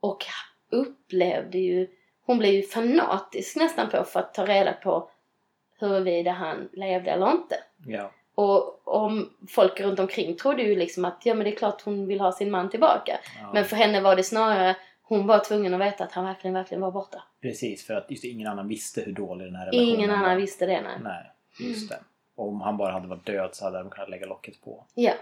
Och 0.00 0.24
upplevde 0.70 1.58
ju, 1.58 1.88
hon 2.26 2.38
blev 2.38 2.52
ju 2.54 2.62
fanatisk 2.62 3.56
nästan 3.56 3.90
på 3.90 4.04
för 4.04 4.20
att 4.20 4.34
ta 4.34 4.46
reda 4.46 4.72
på 4.72 5.10
huruvida 5.78 6.30
han 6.30 6.68
levde 6.72 7.10
eller 7.10 7.30
inte. 7.30 7.56
Ja. 7.86 8.10
Och 8.34 8.88
om 8.88 9.30
folk 9.48 9.80
runt 9.80 9.98
omkring 9.98 10.36
trodde 10.36 10.62
ju 10.62 10.76
liksom 10.76 11.04
att 11.04 11.20
ja 11.26 11.34
men 11.34 11.44
det 11.44 11.50
är 11.52 11.56
klart 11.56 11.82
hon 11.82 12.06
vill 12.06 12.20
ha 12.20 12.32
sin 12.32 12.50
man 12.50 12.70
tillbaka. 12.70 13.18
ja. 13.40 13.50
Men 13.54 13.64
för 13.64 13.76
henne 13.76 14.00
var 14.00 14.16
det 14.16 14.22
snarare, 14.22 14.76
hon 15.10 15.26
var 15.26 15.38
tvungen 15.44 15.74
att 15.74 15.80
veta 15.80 16.04
att 16.04 16.12
han 16.12 16.24
verkligen, 16.24 16.54
verkligen 16.54 16.80
var 16.80 16.90
borta. 16.90 17.22
Precis, 17.42 17.86
för 17.86 17.94
att 17.94 18.10
just 18.10 18.24
ingen 18.24 18.46
annan 18.48 18.68
visste 18.68 19.00
hur 19.00 19.12
dålig 19.12 19.46
den 19.46 19.54
här 19.56 19.66
relationen 19.66 19.94
Ingen 19.94 20.10
annan 20.10 20.28
var. 20.30 20.36
visste 20.36 20.66
det 20.66 20.80
nej. 20.80 20.98
Nej, 21.02 21.30
just 21.70 21.88
det. 21.88 21.98
Och 22.36 22.48
om 22.48 22.60
han 22.60 22.76
bara 22.76 22.92
hade 22.92 23.08
varit 23.08 23.26
död 23.26 23.50
så 23.52 23.64
hade 23.64 23.78
de 23.78 23.90
kunnat 23.90 24.10
lägga 24.10 24.26
locket 24.26 24.60
på. 24.64 24.86
Ja. 24.94 25.12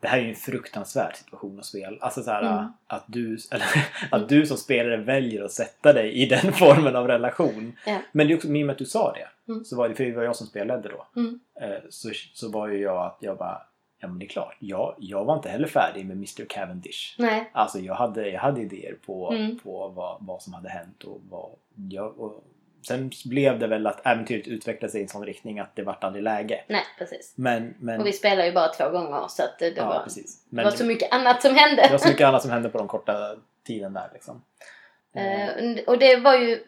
Det 0.00 0.08
här 0.08 0.18
är 0.18 0.22
ju 0.22 0.28
en 0.28 0.34
fruktansvärd 0.34 1.16
situation 1.16 1.58
att 1.58 1.64
spela. 1.64 1.96
Alltså 2.00 2.22
så 2.22 2.30
här, 2.30 2.42
Mm. 2.58 2.72
att, 2.86 3.04
du, 3.06 3.38
eller, 3.50 3.66
att 4.10 4.28
du 4.28 4.46
som 4.46 4.56
spelare 4.56 4.96
väljer 4.96 5.42
att 5.44 5.52
sätta 5.52 5.92
dig 5.92 6.12
i 6.12 6.26
den 6.26 6.52
formen 6.58 6.96
av 6.96 7.06
relation. 7.08 7.76
Ja. 7.86 7.98
Men 8.12 8.26
det 8.26 8.32
är 8.32 8.36
också, 8.36 8.48
i 8.48 8.62
och 8.62 8.66
med 8.66 8.70
att 8.70 8.78
du 8.78 8.84
sa 8.84 9.12
det, 9.12 9.28
Mm. 9.52 9.64
så 9.64 9.76
var 9.76 9.88
det, 9.88 9.94
för 9.94 10.04
det 10.04 10.12
var 10.12 10.22
jag 10.22 10.36
som 10.36 10.46
spelade 10.46 10.88
då, 10.88 11.06
Mm. 11.20 11.40
eh, 11.60 11.78
så, 11.90 12.10
så 12.34 12.50
var 12.50 12.68
ju 12.68 12.78
jag 12.78 13.06
att 13.06 13.16
jag 13.20 13.36
bara, 13.38 13.62
ja 14.04 14.08
men 14.08 14.18
det 14.18 14.24
är 14.24 14.28
klart, 14.28 14.56
jag, 14.58 14.94
jag 14.98 15.24
var 15.24 15.34
inte 15.36 15.48
heller 15.48 15.68
färdig 15.68 16.06
med 16.06 16.16
Mr 16.16 16.44
Cavendish. 16.48 17.14
Nej. 17.18 17.50
Alltså 17.52 17.78
jag 17.78 17.94
hade, 17.94 18.28
jag 18.28 18.40
hade 18.40 18.60
idéer 18.60 18.94
på, 19.06 19.30
Mm. 19.32 19.58
på 19.58 19.88
vad, 19.88 20.16
vad 20.20 20.42
som 20.42 20.54
hade 20.54 20.68
hänt 20.68 21.02
och 21.04 21.20
vad 21.30 21.50
jag... 21.90 22.20
Och 22.20 22.44
sen 22.88 23.10
blev 23.24 23.58
det 23.58 23.66
väl 23.66 23.86
att 23.86 24.06
äventyret 24.06 24.46
utvecklade 24.48 24.92
sig 24.92 25.00
i 25.00 25.02
en 25.02 25.08
sån 25.08 25.26
riktning 25.26 25.58
att 25.58 25.76
det 25.76 25.82
vart 25.82 26.04
aldrig 26.04 26.24
läge. 26.24 26.64
Nej, 26.68 26.82
precis. 26.98 27.32
Men... 27.36 27.74
men 27.78 28.00
Och 28.00 28.06
vi 28.06 28.12
spelade 28.12 28.46
ju 28.46 28.52
bara 28.52 28.68
två 28.68 28.88
gånger 28.90 29.28
så 29.28 29.42
att 29.42 29.58
det, 29.58 29.68
ja, 29.76 29.86
var, 29.86 30.00
precis. 30.04 30.44
det 30.44 30.56
Men 30.56 30.64
var 30.64 30.72
så 30.72 30.84
mycket 30.84 31.12
annat 31.12 31.42
som 31.42 31.54
hände. 31.54 31.82
det 31.82 31.92
var 31.92 31.98
så 31.98 32.08
mycket 32.08 32.26
annat 32.26 32.42
som 32.42 32.50
hände 32.50 32.68
på 32.68 32.78
de 32.78 32.88
korta 32.88 33.36
tiden 33.66 33.92
där 33.92 34.10
liksom. 34.12 34.42
Eh, 35.14 35.84
och 35.86 35.98
det 35.98 36.16
var 36.16 36.34
ju 36.34 36.64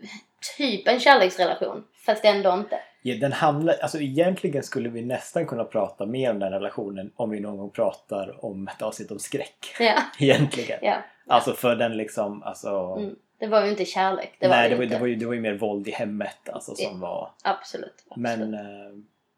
typ 0.57 0.89
en 0.89 1.01
kärleksrelation. 1.01 1.85
Fast 2.07 2.25
ändå 2.25 2.53
inte. 2.55 2.79
Ja, 3.03 3.17
den 3.21 3.33
handlar, 3.33 3.75
alltså 3.83 4.01
egentligen 4.01 4.63
skulle 4.63 4.89
vi 4.89 5.03
nästan 5.03 5.47
kunna 5.47 5.65
prata 5.65 6.07
mer 6.07 6.31
om 6.31 6.39
den 6.39 6.53
relationen 6.53 7.13
om 7.17 7.31
vi 7.31 7.41
någon 7.41 7.57
gång 7.57 7.71
pratar 7.71 8.45
om 8.45 8.69
ett 8.69 8.83
avsnitt 8.83 9.11
om 9.11 9.19
skräck. 9.19 9.75
Ja. 9.81 10.03
Egentligen. 10.19 10.79
ja. 10.83 10.97
Alltså 11.27 11.53
för 11.53 11.77
den 11.77 11.97
liksom, 11.97 12.43
alltså... 12.43 12.69
Mm. 12.99 13.17
Det 13.39 13.47
var 13.47 13.65
ju 13.65 13.71
inte 13.71 13.85
kärlek. 13.85 14.37
Det 14.41 14.49
var 14.49 14.57
nej, 14.57 14.69
det, 14.69 14.75
det 14.75 14.79
var, 14.79 14.87
det, 14.87 14.99
var 14.99 15.07
ju, 15.07 15.17
det 15.17 15.27
var 15.27 15.35
ju 15.35 15.41
mer 15.41 15.55
våld 15.55 15.89
i 15.89 15.91
hemmet 15.91 16.49
alltså 16.49 16.75
som 16.75 17.01
var... 17.01 17.31
Absolut. 17.43 18.05
absolut. 18.09 18.17
Men, 18.17 18.55
eh, 18.55 18.61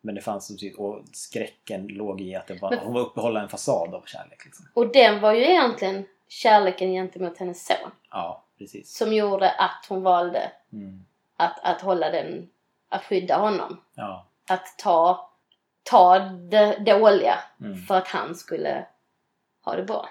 men 0.00 0.14
det 0.14 0.20
fanns 0.20 0.46
som 0.46 0.56
och 0.78 1.02
skräcken 1.12 1.86
låg 1.86 2.20
i 2.20 2.34
att 2.34 2.46
det 2.46 2.54
var, 2.54 2.70
Men- 2.70 2.78
hon 2.78 2.94
var 2.94 3.00
uppehålla 3.00 3.40
en 3.42 3.48
fasad 3.48 3.94
av 3.94 4.02
kärlek. 4.06 4.44
Liksom. 4.44 4.66
Och 4.74 4.92
den 4.92 5.20
var 5.20 5.32
ju 5.32 5.44
egentligen 5.44 6.06
kärleken 6.28 6.92
gentemot 6.92 7.38
hennes 7.38 7.66
son. 7.66 7.90
Ja, 8.10 8.44
precis. 8.58 8.96
som 8.96 9.12
gjorde 9.12 9.50
att 9.50 9.86
hon 9.88 10.02
valde 10.02 10.50
Mm. 10.72 11.04
att, 11.36 11.64
att 11.64 11.80
hålla 11.80 12.10
den, 12.10 12.48
att 12.88 13.04
skydda 13.04 13.36
honom. 13.36 13.80
Ja. 13.94 14.26
Att 14.50 14.78
ta, 14.78 15.30
ta 15.82 16.18
det 16.18 16.78
dåliga 16.78 17.34
Mm. 17.60 17.78
för 17.78 17.94
att 17.94 18.08
han 18.08 18.34
skulle 18.34 18.86
ha 19.64 19.76
det 19.76 19.82
bra. 19.82 20.08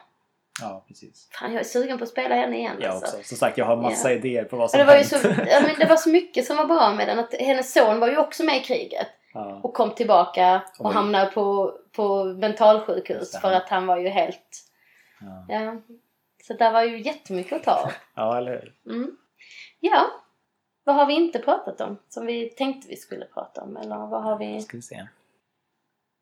ja, 0.62 0.84
precis. 0.88 1.30
Fan, 1.32 1.54
jag 1.54 1.60
är 1.60 1.64
sugen 1.64 1.98
på 1.98 2.04
att 2.04 2.10
spela 2.10 2.36
henne 2.36 2.58
igen 2.58 2.78
Jag 2.82 2.92
alltså. 2.92 3.18
också. 3.18 3.28
Som 3.28 3.38
sagt, 3.38 3.58
jag 3.58 3.66
har 3.66 3.76
massa 3.78 4.12
Ja. 4.12 4.18
idéer 4.18 4.44
på 4.44 4.58
vad 4.58 4.72
som 4.72 4.78
Det 4.78 4.86
var, 4.86 4.98
ju 4.98 5.04
så, 5.04 5.16
ja, 5.28 5.62
men 5.68 5.80
det 5.80 5.86
var 5.90 5.96
så 5.96 6.10
mycket 6.10 6.46
som 6.46 6.58
var 6.58 6.66
bra 6.66 6.94
med 6.94 7.08
den. 7.08 7.20
Att 7.20 7.34
hennes 7.34 7.74
son 7.74 8.00
var 8.00 8.08
ju 8.08 8.18
också 8.18 8.44
med 8.44 8.58
i 8.58 8.64
kriget. 8.64 9.08
ja. 9.34 9.60
Och 9.64 9.74
kom 9.74 9.92
tillbaka 9.96 10.62
och 10.80 10.86
Oj. 10.86 10.94
hamnade 10.94 11.32
på, 11.32 11.74
på 11.92 12.24
mentalsjukhus 12.24 13.40
för 13.42 13.52
att 13.52 13.70
han 13.70 13.88
var 13.88 13.98
ju 13.98 14.10
helt... 14.10 14.64
Ja. 15.48 15.76
Så 16.48 16.54
där 16.54 16.72
var 16.72 16.84
ju 16.84 17.02
jättemycket 17.02 17.54
att 17.54 17.64
ta 17.64 17.72
av. 17.72 17.92
ja, 18.16 18.38
eller 18.38 18.52
hur? 18.52 18.94
Mm. 18.96 19.18
Ja. 19.80 20.12
Vad 20.84 20.96
har 20.96 21.06
vi 21.06 21.14
inte 21.14 21.40
pratat 21.40 21.82
om 21.82 21.98
som 22.10 22.26
vi 22.26 22.50
tänkte 22.50 22.88
vi 22.90 22.96
skulle 22.96 23.26
prata 23.26 23.62
om? 23.62 23.78
Eller 23.78 23.98
vad 23.98 24.24
har 24.24 24.38
vi... 24.38 24.62
Ska 24.62 24.78
vi 24.78 24.82
se. 24.82 25.08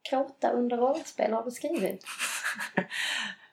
Gråta 0.09 0.51
under 0.51 0.77
rollspel 0.77 1.33
har 1.33 1.43
du 1.43 1.51
skrivit. 1.51 2.05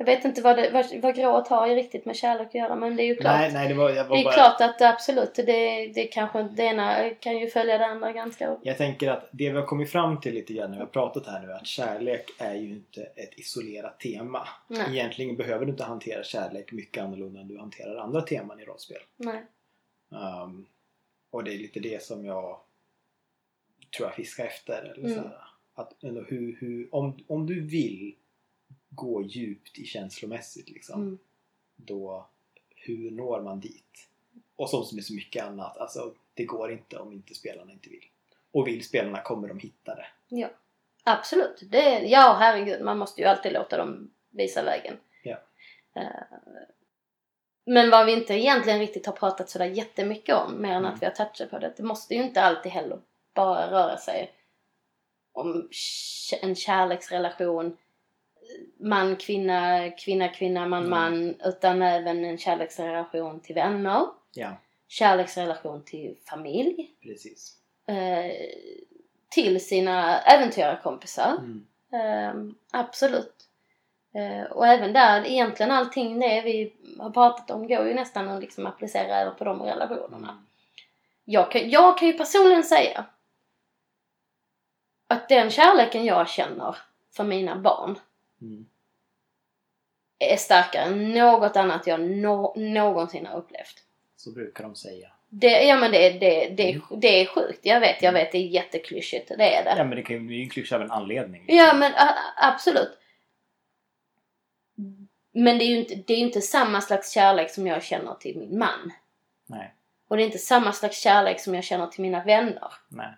Jag 0.00 0.06
vet 0.06 0.24
inte 0.24 0.42
vad, 0.42 0.56
det, 0.56 0.70
vad, 0.70 1.00
vad 1.02 1.14
gråt 1.14 1.48
har 1.48 1.68
riktigt 1.68 2.04
med 2.04 2.16
kärlek 2.16 2.46
att 2.46 2.54
göra 2.54 2.76
men 2.76 2.96
det 2.96 3.02
är 3.02 3.04
ju 3.04 3.16
klart. 3.16 3.40
Nej, 3.40 3.52
nej, 3.52 3.68
det 3.68 3.74
var, 3.74 3.84
var 3.84 3.94
det 3.94 4.00
är 4.00 4.24
bara... 4.24 4.34
klart 4.34 4.60
att 4.60 4.82
absolut, 4.82 5.34
det, 5.34 5.86
det 5.86 6.04
kanske 6.04 6.42
det 6.42 6.62
ena 6.62 7.10
kan 7.10 7.38
ju 7.38 7.46
följa 7.46 7.78
det 7.78 7.86
andra 7.86 8.12
ganska... 8.12 8.56
Jag 8.62 8.76
tänker 8.78 9.10
att 9.10 9.28
det 9.30 9.50
vi 9.50 9.56
har 9.56 9.66
kommit 9.66 9.90
fram 9.90 10.20
till 10.20 10.34
lite 10.34 10.52
grann 10.52 10.70
när 10.70 10.76
vi 10.76 10.82
har 10.82 10.90
pratat 10.90 11.26
här 11.26 11.40
nu 11.40 11.50
är 11.50 11.54
att 11.54 11.66
kärlek 11.66 12.30
är 12.38 12.54
ju 12.54 12.68
inte 12.68 13.02
ett 13.02 13.38
isolerat 13.38 14.00
tema. 14.00 14.48
Nej. 14.68 14.86
Egentligen 14.90 15.36
behöver 15.36 15.64
du 15.64 15.70
inte 15.70 15.84
hantera 15.84 16.22
kärlek 16.22 16.72
mycket 16.72 17.02
annorlunda 17.02 17.40
än 17.40 17.48
du 17.48 17.58
hanterar 17.58 17.96
andra 17.96 18.20
teman 18.22 18.60
i 18.60 18.64
rollspel. 18.64 19.00
Nej. 19.16 19.42
Um, 20.44 20.66
och 21.30 21.44
det 21.44 21.54
är 21.54 21.58
lite 21.58 21.80
det 21.80 22.02
som 22.02 22.24
jag 22.24 22.60
tror 23.96 24.08
jag 24.08 24.14
fiskar 24.14 24.44
efter. 24.44 24.82
Eller 24.82 24.98
Mm. 24.98 25.14
så 25.14 25.20
här, 25.20 25.38
att 25.74 26.04
ändå 26.04 26.22
hur, 26.28 26.56
hur, 26.60 26.94
om, 26.94 27.18
om 27.28 27.46
du 27.46 27.60
vill 27.60 28.14
gå 28.90 29.22
djupt 29.22 29.78
i 29.78 29.84
känslomässigt 29.84 30.68
liksom, 30.70 31.02
Mm. 31.02 31.18
då 31.76 32.26
hur 32.74 33.10
når 33.10 33.40
man 33.42 33.60
dit? 33.60 34.08
Och 34.56 34.70
som 34.70 34.86
med 34.96 35.04
så 35.04 35.14
mycket 35.14 35.44
annat, 35.44 35.76
alltså 35.76 36.14
det 36.34 36.44
går 36.44 36.72
inte 36.72 36.98
om 36.98 37.12
inte 37.12 37.34
spelarna 37.34 37.72
inte 37.72 37.88
vill. 37.88 38.04
Och 38.52 38.66
vill 38.66 38.84
spelarna 38.84 39.22
kommer 39.22 39.48
de 39.48 39.58
hitta 39.58 39.94
det. 39.94 40.06
Ja. 40.28 40.48
Absolut. 41.04 41.60
Det, 41.70 41.98
ja, 41.98 42.36
herregud. 42.40 42.80
Man 42.84 42.98
måste 42.98 43.20
ju 43.20 43.26
alltid 43.26 43.52
låta 43.52 43.76
dem 43.76 44.10
visa 44.30 44.62
vägen. 44.62 44.96
Ja. 45.22 45.36
Eh, 45.94 46.10
Men 47.64 47.90
vad 47.90 48.06
vi 48.06 48.12
inte 48.12 48.34
egentligen 48.34 48.78
riktigt 48.78 49.06
har 49.06 49.12
pratat 49.12 49.50
sådär 49.50 49.66
jättemycket 49.66 50.34
om, 50.36 50.62
mer 50.62 50.70
än 50.70 50.76
Mm. 50.76 50.94
att 50.94 51.02
vi 51.02 51.06
har 51.06 51.12
touchat 51.12 51.50
på 51.50 51.58
det. 51.58 51.74
Det 51.76 51.82
måste 51.82 52.14
ju 52.14 52.22
inte 52.22 52.42
alltid 52.42 52.72
heller 52.72 53.00
bara 53.34 53.70
röra 53.70 53.96
sig 53.96 54.32
om 55.32 55.68
en 56.42 56.54
kärleksrelation 56.56 57.76
man, 58.80 59.16
kvinna, 59.16 59.90
kvinna, 59.90 60.28
kvinna, 60.28 60.66
man, 60.68 60.78
Mm. 60.86 60.90
man. 60.90 61.34
Utan 61.44 61.82
även 61.82 62.24
en 62.24 62.38
kärleksrelation 62.38 63.40
till 63.40 63.54
vänner. 63.54 64.06
Ja, 64.34 64.56
Kärleksrelation 64.88 65.82
till 65.84 66.16
familj. 66.30 66.90
precis. 67.02 67.56
Eh, 67.86 68.32
till 69.28 69.64
sina 69.66 70.18
äventyrarkompisar. 70.20 71.36
Mm. 71.38 71.66
Ehm, 71.92 72.54
absolut. 72.70 73.34
Eh, 74.14 74.50
och 74.52 74.66
även 74.66 74.92
där, 74.92 75.26
egentligen 75.26 75.72
allting 75.72 76.20
det 76.20 76.42
vi 76.42 76.72
har 76.98 77.10
pratat 77.10 77.50
om 77.50 77.68
går 77.68 77.86
ju 77.86 77.94
nästan 77.94 78.28
att 78.28 78.40
liksom 78.40 78.66
applicera 78.66 79.16
även 79.16 79.34
på 79.34 79.44
de 79.44 79.62
relationerna. 79.62 80.28
Mm. 80.30 80.46
Jag 81.24 81.50
kan, 81.50 81.70
jag 81.70 81.98
kan 81.98 82.08
ju 82.08 82.14
personligen 82.14 82.64
säga 82.64 83.04
att 85.06 85.28
den 85.28 85.50
kärleken 85.50 86.04
jag 86.04 86.28
känner 86.28 86.76
för 87.16 87.24
mina 87.24 87.56
barn 87.56 87.98
Mm. 88.40 88.66
är 90.18 90.36
starkare 90.36 90.82
än 90.84 91.12
något 91.12 91.56
annat 91.56 91.86
jag 91.86 92.00
nå 92.00 92.54
någonsin 92.56 93.26
har 93.26 93.38
upplevt. 93.38 93.84
Så 94.16 94.30
brukar 94.32 94.64
de 94.64 94.74
säga. 94.74 95.10
Det, 95.28 95.62
ja 95.62 95.76
men 95.76 95.92
det, 95.92 96.10
det, 96.10 96.48
det, 96.48 96.80
det 96.96 97.08
är 97.20 97.26
sjukt, 97.26 97.60
jag 97.62 97.80
vet, 97.80 98.02
jag 98.02 98.12
vet 98.12 98.32
det 98.32 98.38
är 98.38 98.46
jätteklyschigt, 98.46 99.28
det 99.28 99.54
är 99.54 99.64
det. 99.64 99.74
Ja 99.78 99.84
men 99.84 99.96
det 99.96 100.02
kan 100.02 100.26
det 100.26 100.34
är 100.34 100.36
ju 100.36 100.42
en 100.42 100.48
klyscha 100.50 100.76
av 100.76 100.82
en 100.82 100.90
anledning. 100.90 101.44
Ja 101.48 101.74
men 101.74 101.92
a- 101.92 101.96
a- 102.16 102.32
absolut. 102.52 102.98
Men 105.32 105.58
det 105.58 105.64
är 105.64 105.66
ju 105.68 105.76
inte, 105.76 105.94
det 105.94 106.12
är 106.14 106.18
inte 106.18 106.40
samma 106.40 106.80
slags 106.80 107.10
kärlek 107.12 107.50
som 107.50 107.66
jag 107.66 107.82
känner 107.84 108.14
till 108.14 108.38
min 108.38 108.58
man. 108.58 108.92
Nej, 109.46 109.74
Och 110.08 110.16
det 110.16 110.22
är 110.22 110.26
inte 110.26 110.38
samma 110.38 110.72
slags 110.72 110.98
kärlek 111.00 111.40
som 111.40 111.54
jag 111.54 111.64
känner 111.64 111.86
till 111.86 112.02
mina 112.02 112.24
vänner. 112.24 112.72
nej. 112.88 113.14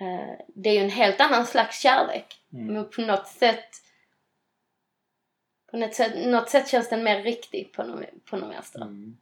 Eh, 0.00 0.44
Det 0.48 0.70
är 0.70 0.74
ju 0.74 0.80
en 0.80 0.90
helt 0.90 1.20
annan 1.20 1.46
slags 1.46 1.80
kärlek. 1.80 2.40
Mm. 2.52 2.66
Men 2.74 2.90
på 2.90 3.00
något 3.00 3.26
sätt 3.26 3.68
på 5.70 5.76
något 5.76 5.94
sätt, 5.94 6.26
något 6.26 6.48
sätt 6.48 6.68
känns 6.68 6.88
den 6.88 7.04
mer 7.04 7.22
riktig 7.22 7.72
på 7.72 7.82
något, 7.82 8.24
på 8.24 8.36
något 8.36 8.50
vänster. 8.50 8.80
Mm. 8.82 9.18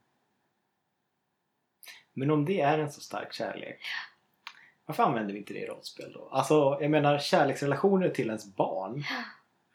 Men 2.12 2.30
om 2.30 2.44
det 2.44 2.60
är 2.60 2.78
en 2.78 2.92
så 2.92 3.00
stark 3.00 3.32
kärlek, 3.32 3.80
varför 4.86 5.02
använder 5.02 5.32
vi 5.32 5.38
inte 5.38 5.52
det 5.52 5.60
i 5.60 5.66
rollspel 5.66 6.12
då? 6.12 6.28
Alltså, 6.28 6.78
jag 6.80 6.90
menar 6.90 7.18
kärleksrelationer 7.18 8.08
till 8.08 8.26
ens 8.26 8.56
barn. 8.56 9.04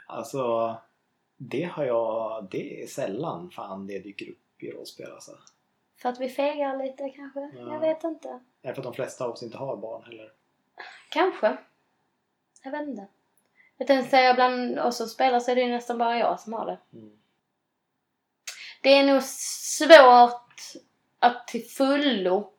Alltså, 0.07 0.75
det 1.37 1.63
har 1.63 1.85
jag... 1.85 2.47
Det 2.51 2.83
är 2.83 2.87
sällan 2.87 3.51
fan 3.51 3.87
det 3.87 3.99
dyker 3.99 4.29
upp 4.29 4.63
i 4.63 4.71
rollspel 4.71 5.11
alltså. 5.11 5.31
För 5.97 6.09
att 6.09 6.19
vi 6.19 6.29
fegar 6.29 6.77
lite 6.77 7.09
kanske? 7.09 7.39
Ja. 7.39 7.73
Jag 7.73 7.79
vet 7.79 8.03
inte. 8.03 8.39
Är 8.61 8.73
för 8.73 8.81
att 8.81 8.83
de 8.83 8.93
flesta 8.93 9.25
av 9.25 9.31
oss 9.31 9.43
inte 9.43 9.57
har 9.57 9.77
barn 9.77 10.03
heller. 10.03 10.31
Kanske. 11.09 11.57
Jag 12.63 12.71
vet 12.71 12.81
inte. 12.81 13.07
Jag 13.81 13.87
tänkte 13.87 14.09
säga 14.09 14.33
bland 14.33 14.79
oss 14.79 14.97
som 14.97 15.07
spelar 15.07 15.39
så 15.39 15.51
är 15.51 15.55
det 15.55 15.61
ju 15.61 15.67
nästan 15.69 15.97
bara 15.97 16.17
jag 16.17 16.39
som 16.39 16.53
har 16.53 16.65
det. 16.65 16.77
Mm. 16.93 17.11
Det 18.81 18.89
är 18.89 19.03
nog 19.03 19.23
svårt 19.23 20.61
att 21.19 21.47
till 21.47 21.65
fullo 21.65 22.51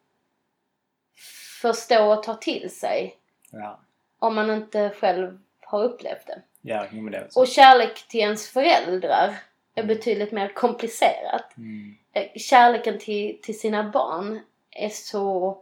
förstå 1.62 2.12
och 2.12 2.22
ta 2.22 2.34
till 2.34 2.70
sig 2.76 3.16
Ja, 3.50 3.80
om 4.18 4.34
man 4.34 4.50
inte 4.50 4.90
själv 5.00 5.38
har 5.60 5.84
upplevt 5.84 6.26
det. 6.26 6.42
ja 6.60 6.86
men 6.92 7.10
det 7.10 7.18
är 7.18 7.28
så. 7.30 7.40
Och 7.40 7.48
kärlek 7.48 8.08
till 8.08 8.20
ens 8.20 8.48
föräldrar 8.50 9.36
är 9.74 9.82
Mm. 9.82 9.96
betydligt 9.96 10.32
mer 10.32 10.48
komplicerat. 10.54 11.56
Mm. 11.56 11.96
Eh, 12.12 12.26
Kärleken 12.36 12.98
till, 12.98 13.40
till 13.42 13.60
sina 13.60 13.90
barn 13.90 14.40
är 14.70 14.88
så 14.88 15.58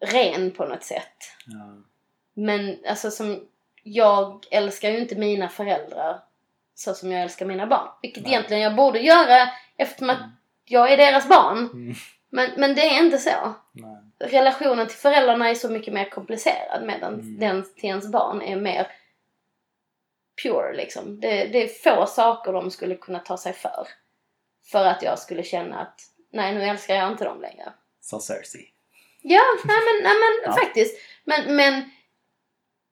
ren 0.00 0.50
på 0.50 0.64
något 0.64 0.84
sätt. 0.84 1.16
Ja. 1.46 1.76
Men 2.34 2.78
alltså 2.88 3.10
som 3.10 3.48
jag 3.82 4.46
älskar 4.50 4.90
ju 4.90 4.98
inte 4.98 5.14
mina 5.14 5.48
föräldrar 5.48 6.20
så 6.74 6.94
som 6.94 7.12
jag 7.12 7.22
älskar 7.22 7.46
mina 7.46 7.66
barn. 7.66 7.88
Vilket 8.02 8.22
Nej. 8.22 8.32
egentligen 8.32 8.62
jag 8.62 8.76
borde 8.76 8.98
göra 8.98 9.48
eftersom 9.76 10.10
att 10.10 10.18
Mm. 10.18 10.30
jag 10.64 10.92
är 10.92 10.96
deras 10.96 11.28
barn. 11.28 11.58
Mm. 11.58 11.94
Men, 12.30 12.50
men 12.56 12.74
det 12.74 12.80
är 12.82 12.98
inte 13.04 13.18
så. 13.18 13.54
Nej. 13.72 13.96
Relationen 14.30 14.86
till 14.86 14.96
föräldrarna 14.96 15.50
är 15.50 15.54
så 15.54 15.68
mycket 15.68 15.94
mer 15.94 16.10
komplicerad 16.10 16.82
medan 16.86 17.14
Mm. 17.14 17.38
den 17.38 17.74
till 17.74 17.84
ens 17.88 18.08
barn 18.12 18.42
är 18.42 18.56
mer 18.56 18.86
pure 20.42 20.76
liksom. 20.76 21.20
Det, 21.20 21.44
det 21.44 21.62
är 21.62 21.68
få 21.68 22.06
saker 22.06 22.52
de 22.52 22.70
skulle 22.70 22.94
kunna 22.94 23.18
ta 23.18 23.36
sig 23.36 23.52
för. 23.52 23.88
För 24.70 24.84
att 24.84 25.02
jag 25.02 25.18
skulle 25.18 25.42
känna 25.42 25.80
att 25.80 26.00
nej 26.32 26.54
nu 26.54 26.62
älskar 26.62 26.94
jag 26.94 27.12
inte 27.12 27.24
dem 27.24 27.40
längre. 27.40 27.72
Sa 28.00 28.20
Cersei. 28.20 28.72
Ja, 29.22 29.42
nej 29.64 29.76
men, 29.86 30.02
nej, 30.02 30.12
men 30.20 30.50
Ja. 30.52 30.52
faktiskt. 30.64 30.96
Men, 31.24 31.56
men 31.56 31.90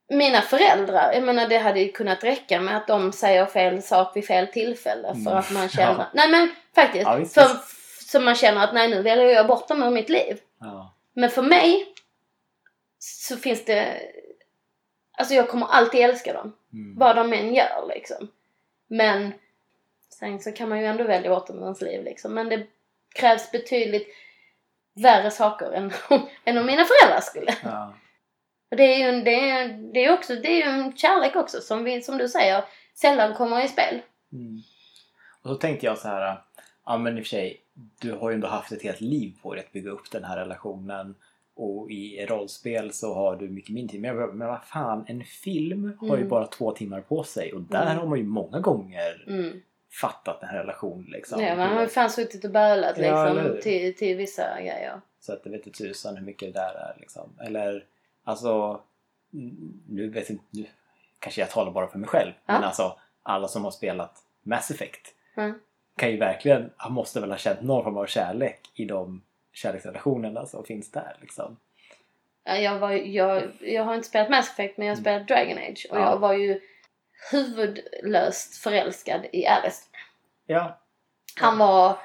mina 0.09 0.41
föräldrar, 0.43 1.13
jag 1.13 1.23
menar 1.23 1.49
det 1.49 1.59
hade 1.59 1.81
ju 1.81 1.93
kunnat 1.93 2.25
räcka 2.25 2.61
med 2.61 2.77
att 2.77 2.87
de 2.87 3.13
säger 3.13 3.47
fel 3.47 3.83
sak 3.83 4.17
vid 4.17 4.27
fel 4.27 4.47
tillfälle 4.47 5.09
för 5.09 5.21
Mm. 5.31 5.37
att 5.37 5.51
man 5.51 5.69
känner... 5.69 5.99
Ja. 5.99 6.07
Nej 6.15 6.31
men 6.31 6.55
faktiskt. 6.75 7.05
Ja, 7.07 7.25
för, 7.25 7.57
så 8.05 8.21
man 8.21 8.35
känner 8.35 8.65
att 8.65 8.75
nej 8.75 8.89
nu 8.89 9.03
väljer 9.03 9.27
jag 9.27 9.47
bort 9.47 9.69
dem 9.69 9.83
ur 9.83 9.91
mitt 9.91 10.09
liv. 10.09 10.41
Ja. 10.61 10.95
Men 11.13 11.31
för 11.31 11.43
mig 11.43 11.87
så 12.99 13.37
finns 13.37 13.65
det... 13.65 14.01
Alltså 15.19 15.35
jag 15.35 15.49
kommer 15.49 15.67
alltid 15.67 16.01
älska 16.01 16.33
dem. 16.33 16.57
Mm. 16.73 16.99
Vad 16.99 17.17
de 17.17 17.33
än 17.33 17.55
gör 17.55 17.87
liksom. 17.89 18.29
Men 18.89 19.33
sen 20.19 20.41
så 20.41 20.53
kan 20.53 20.69
man 20.69 20.81
ju 20.81 20.87
ändå 20.87 21.05
välja 21.05 21.31
bort 21.31 21.47
dem 21.47 21.59
ur 21.59 21.63
ens 21.63 21.81
liv 21.81 22.05
liksom. 22.05 22.35
Men 22.35 22.49
det 22.49 22.67
krävs 23.15 23.51
betydligt 23.51 24.09
värre 24.95 25.31
saker 25.31 25.73
än, 25.73 25.93
än 26.45 26.59
om 26.59 26.67
mina 26.67 26.85
föräldrar 26.85 27.21
skulle. 27.21 27.55
Ja. 27.65 27.95
Och 28.71 28.77
det 28.77 28.83
är 28.95 28.99
ju 28.99 29.05
en, 29.19 29.25
det 29.25 29.51
är, 29.51 29.69
det 29.93 30.05
är 30.05 30.13
också, 30.13 30.35
det 30.35 30.63
är 30.63 30.69
en 30.69 30.97
kärlek 30.97 31.37
också 31.37 31.61
som, 31.61 31.85
vi, 31.85 32.03
som 32.03 32.19
du 32.19 32.29
säger 32.29 32.65
sällan 32.95 33.35
kommer 33.35 33.65
i 33.65 33.69
spel. 33.69 34.01
Mm. 34.33 34.61
Och 35.43 35.49
då 35.49 35.55
tänkte 35.55 35.87
jag 35.87 35.99
så 35.99 36.09
här, 36.09 36.43
ja 36.87 36.99
men 36.99 37.19
i 37.19 37.21
och 37.21 37.25
för 37.25 37.29
sig, 37.29 37.61
du 38.01 38.13
har 38.13 38.31
ju 38.31 38.35
ändå 38.35 38.47
haft 38.49 38.73
ett 38.73 38.83
helt 38.83 39.01
liv 39.01 39.33
på 39.43 39.55
dig 39.55 39.65
att 39.65 39.73
bygga 39.73 39.91
upp 39.91 40.11
den 40.11 40.25
här 40.25 40.37
relationen. 40.37 41.15
Och 41.55 41.91
i 41.91 42.27
rollspel 42.27 42.93
så 42.93 43.15
har 43.15 43.37
du 43.37 43.49
mycket 43.49 43.71
mindre 43.75 43.93
tid. 43.93 44.01
Men, 44.01 44.17
men 44.17 44.49
vad 44.49 44.65
fan, 44.65 45.05
en 45.09 45.25
film 45.25 45.97
har 46.01 46.09
ju 46.09 46.15
Mm. 46.17 46.29
bara 46.29 46.47
två 46.47 46.73
timmar 46.73 47.01
på 47.01 47.25
sig. 47.25 47.53
Och 47.53 47.61
där 47.61 47.83
Mm. 47.87 47.99
har 47.99 48.07
man 48.07 48.19
ju 48.19 48.25
många 48.25 48.61
gånger 48.61 49.25
Mm. 49.27 49.61
fattat 50.01 50.41
den 50.41 50.49
här 50.51 50.59
relationen 50.59 51.05
liksom. 51.09 51.43
Ja, 51.43 51.57
man 51.57 51.69
har 51.69 51.81
ju 51.83 51.89
fan 51.89 52.11
suttit 52.11 52.45
och 52.45 52.51
bölat 52.51 52.99
Ja, 52.99 53.25
liksom 53.33 53.45
hur? 53.53 53.61
till, 53.61 53.97
till 53.97 54.17
vissa 54.17 54.61
grejer. 54.61 55.01
Så 55.21 55.33
att 55.33 55.45
det 55.45 55.51
vet 55.51 55.67
inte 55.67 55.79
tusan 55.79 56.17
hur 56.17 56.25
mycket 56.25 56.55
det 56.55 56.61
där 56.61 56.75
är 56.75 56.97
liksom. 57.01 57.31
Eller 57.41 57.85
alltså, 58.29 58.81
mm, 59.33 59.81
nu 59.89 60.09
vet 60.11 60.31
inte, 60.31 60.45
nu 60.51 60.67
kanske 61.19 61.41
jag 61.41 61.51
talar 61.51 61.73
bara 61.73 61.87
för 61.89 61.99
mig 61.99 62.09
själv. 62.09 62.33
Ja. 62.47 62.53
Men 62.53 62.65
alltså 62.65 62.99
alla 63.23 63.49
som 63.49 63.65
har 63.65 63.71
spelat 63.71 64.23
Mass 64.43 64.71
Effect 64.71 65.15
Mm. 65.37 65.59
kan 65.97 66.11
ju 66.11 66.17
verkligen, 66.17 66.71
han 66.77 66.93
måste 66.93 67.21
väl 67.21 67.31
ha 67.31 67.39
känt 67.39 67.63
någon 67.63 67.85
form 67.85 67.97
av 67.97 68.07
kärlek 68.07 68.61
i 68.75 68.85
de 68.85 69.23
kärleksrelationerna 69.53 70.47
som 70.47 70.65
finns 70.65 70.91
där 70.91 71.17
liksom. 71.21 71.57
Ja, 72.45 72.57
Jag, 72.57 72.79
var, 72.79 72.91
jag, 72.91 73.43
jag 73.61 73.85
har 73.85 73.95
inte 73.95 74.09
spelat 74.09 74.31
Mass 74.31 74.51
Effect 74.51 74.79
men 74.79 74.87
jag 74.87 74.95
har 74.95 75.01
spelat 75.01 75.29
Dragon 75.29 75.59
Age 75.59 75.87
och 75.91 75.97
Mm. 75.97 76.07
Ja. 76.09 76.13
jag 76.13 76.19
var 76.19 76.33
ju 76.33 76.61
huvudlöst 77.31 78.57
förälskad 78.57 79.21
i 79.33 79.47
Alistair. 79.47 80.01
Ja. 80.47 80.79
Han 81.41 81.59
var... 81.59 81.99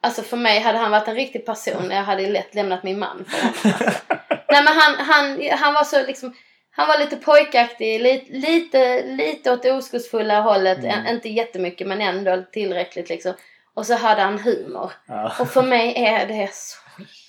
Alltså 0.00 0.22
för 0.22 0.36
mig 0.36 0.60
hade 0.60 0.78
han 0.78 0.90
varit 0.90 1.08
en 1.08 1.14
riktig 1.14 1.46
person. 1.46 1.90
Jag 1.90 2.02
hade 2.04 2.26
lätt 2.30 2.54
lämnat 2.54 2.82
min 2.82 2.98
man 2.98 3.24
för 3.24 3.38
honom. 3.42 3.54
Alltså. 3.84 4.02
Nej 4.52 4.64
men 4.64 4.76
han, 4.76 4.94
han, 5.06 5.58
han 5.58 5.74
var 5.74 5.84
så 5.84 6.06
liksom... 6.06 6.34
Han 6.74 6.88
var 6.88 6.98
lite 6.98 7.16
pojkaktig, 7.16 8.00
lite, 8.00 8.32
lite, 8.32 9.02
lite 9.02 9.52
åt 9.52 9.62
det 9.62 9.72
oskuldsfulla 9.72 10.40
hållet. 10.40 10.78
Mm. 10.78 11.06
Inte 11.06 11.28
jättemycket 11.28 11.86
men 11.86 12.00
ändå 12.00 12.44
tillräckligt 12.52 13.08
liksom. 13.08 13.34
Och 13.74 13.86
så 13.86 13.94
hade 13.94 14.22
han 14.22 14.38
humor. 14.38 14.92
ja. 15.06 15.32
Och 15.40 15.48
för 15.48 15.62
mig 15.62 15.94
är 15.96 16.26
det 16.26 16.54
så 16.54 16.78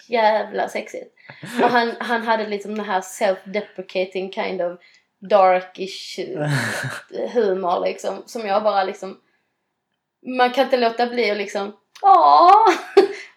jävla 0.08 0.70
sexigt. 0.70 1.16
Och 1.64 1.70
han, 1.70 1.94
han 2.00 2.28
hade 2.28 2.48
liksom 2.48 2.76
den 2.76 2.86
här 2.86 3.02
self-deprecating 3.02 4.32
kind 4.32 4.62
of 4.62 4.80
darkish 5.30 6.20
humor 7.34 7.86
liksom. 7.86 8.24
Som 8.26 8.48
jag 8.48 8.64
bara 8.64 8.84
liksom... 8.84 9.20
Man 10.38 10.52
kan 10.52 10.64
inte 10.64 10.78
låta 10.78 11.08
bli 11.08 11.32
att 11.32 11.38
liksom... 11.38 11.74
Åh! 12.02 12.70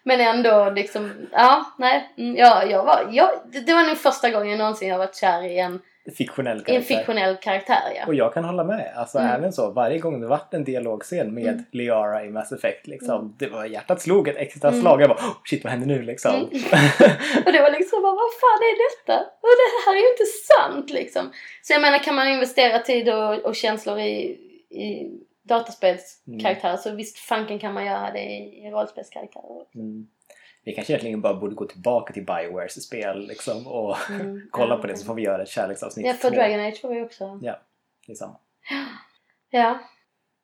Men 0.07 0.19
ändå 0.21 0.69
liksom... 0.75 1.11
Ja, 1.31 1.65
nej. 1.77 2.13
mm, 2.17 2.35
Ja, 2.35 2.63
jag 2.65 2.83
var, 2.85 3.09
jag, 3.11 3.29
det 3.65 3.73
var 3.73 3.83
nog 3.87 3.97
första 3.97 4.29
gången 4.29 4.57
någonsin 4.57 4.89
jag 4.89 4.97
varit 4.97 5.15
kär 5.15 5.43
i 5.43 5.59
en, 5.59 5.79
Fiktionell 6.17 6.57
i 6.57 6.59
en 6.59 6.65
karaktär. 6.65 6.95
fiktionell 6.95 7.35
karaktär. 7.35 7.81
Ja. 7.95 8.05
Och 8.07 8.15
jag 8.15 8.33
kan 8.33 8.43
hålla 8.43 8.63
med. 8.63 8.93
Alltså 8.95 9.17
Mm. 9.19 9.31
även 9.31 9.53
så, 9.53 9.71
varje 9.71 9.97
gång 9.99 10.21
det 10.21 10.27
varit 10.27 10.53
en 10.53 10.63
dialogscen 10.63 11.33
med 11.33 11.47
Mm. 11.47 11.63
Liara 11.71 12.25
i 12.25 12.29
Mass 12.29 12.51
Effect 12.51 12.87
liksom. 12.87 13.35
Det 13.39 13.47
var 13.47 13.65
hjärtat 13.65 14.01
slog 14.01 14.27
ett 14.27 14.37
extra 14.37 14.69
Mm. 14.69 14.81
slag. 14.81 15.01
Jag 15.01 15.09
bara 15.09 15.19
oh, 15.19 15.37
shit 15.49 15.63
vad 15.63 15.71
händer 15.71 15.87
nu 15.87 16.01
liksom? 16.01 16.35
Mm. 16.35 16.45
Och 17.45 17.51
det 17.53 17.61
var 17.61 17.71
liksom 17.71 18.01
bara, 18.01 18.13
vad 18.13 18.33
fan 18.41 18.61
är 18.69 18.75
detta? 18.89 19.19
Och 19.19 19.53
det 19.61 19.69
här 19.85 19.95
är 19.97 20.01
ju 20.01 20.09
inte 20.11 20.25
sant 20.25 20.89
liksom. 20.89 21.31
Så 21.61 21.73
jag 21.73 21.81
menar 21.81 21.99
kan 21.99 22.15
man 22.15 22.27
investera 22.27 22.79
tid 22.79 23.09
och, 23.09 23.33
och 23.45 23.55
känslor 23.55 23.99
i, 23.99 24.13
i 24.69 25.11
dataspelskaraktärer 25.47 26.77
så 26.77 26.91
visst 26.95 27.17
fanken 27.17 27.59
kan 27.59 27.73
man 27.73 27.85
göra 27.85 28.11
det 28.11 28.19
i, 28.23 28.65
i 28.67 28.71
rollspelskaraktärer. 28.71 29.65
mm. 29.75 30.07
Vi 30.63 30.73
kanske 30.75 30.93
egentligen 30.93 31.21
bara 31.21 31.33
borde 31.33 31.55
gå 31.55 31.65
tillbaka 31.65 32.13
till 32.13 32.25
Biowares 32.25 32.83
spel 32.83 33.27
liksom 33.27 33.67
och 33.67 33.97
Mm. 34.09 34.41
kolla 34.51 34.77
på 34.77 34.87
det 34.87 34.97
så 34.97 35.05
får 35.05 35.13
vi 35.15 35.21
göra 35.21 35.43
ett 35.43 35.49
kärleksavsnitt 35.49 36.05
Ja, 36.07 36.13
för 36.13 36.29
två. 36.29 36.35
Dragon 36.35 36.59
Age 36.59 36.81
får 36.81 36.89
vi 36.89 37.01
också. 37.01 37.39
Ja, 37.41 37.59
det 38.07 38.11
är 38.11 38.15
samma. 38.15 38.37
Ja. 39.49 39.79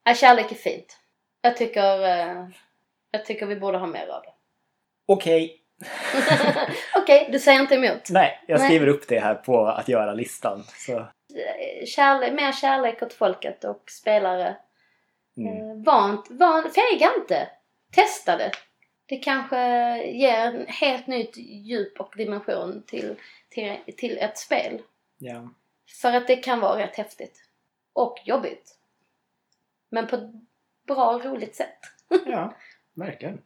ja 0.06 0.14
kärlek 0.14 0.52
är 0.52 0.56
fint. 0.56 0.98
Jag 1.42 1.58
tycker, 1.58 2.04
eh, 2.04 2.48
jag 3.12 3.26
tycker 3.26 3.46
vi 3.46 3.56
borde 3.56 3.78
ha 3.78 3.88
mer 3.88 4.08
av 4.08 4.22
det. 4.22 4.34
Okej, 5.06 5.60
Okej, 6.96 7.30
du 7.32 7.40
säger 7.40 7.60
inte 7.60 7.76
emot. 7.76 8.10
nej, 8.10 8.44
jag 8.48 8.60
Nej. 8.60 8.68
skriver 8.70 8.88
upp 8.88 9.08
det 9.08 9.20
här 9.20 9.36
på 9.36 9.66
att 9.68 9.88
göra-listan. 9.90 10.64
Eh, 10.90 11.86
Kärlek, 11.86 12.34
mer 12.34 12.52
kärlek 12.52 13.04
åt 13.04 13.14
folket 13.14 13.64
och 13.64 13.84
spelare. 13.92 14.56
Mm. 15.38 15.70
Eh, 15.70 15.76
Vant, 15.84 16.28
van, 16.30 16.64
fega 16.64 17.12
inte. 17.20 17.50
Testa 17.92 18.38
det. 18.38 18.52
Det 19.06 19.18
kanske 19.18 19.58
ger 20.12 20.40
en 20.40 20.68
helt 20.68 21.08
nytt 21.08 21.38
djup 21.38 22.00
och 22.00 22.14
dimension 22.18 22.84
till, 22.88 23.16
till, 23.50 23.78
till 23.98 24.18
ett 24.18 24.38
spel. 24.38 24.82
ja. 25.18 25.50
För 26.02 26.14
att 26.14 26.28
det 26.28 26.36
kan 26.36 26.60
vara 26.60 26.80
rätt 26.80 26.96
häftigt. 26.96 27.44
Och 27.94 28.18
jobbigt. 28.26 28.78
Men 29.90 30.08
på 30.08 30.16
ett 30.16 30.30
bra, 30.88 31.20
roligt 31.24 31.56
sätt. 31.56 31.80
ja, 32.26 32.54
verkligen. 32.94 33.42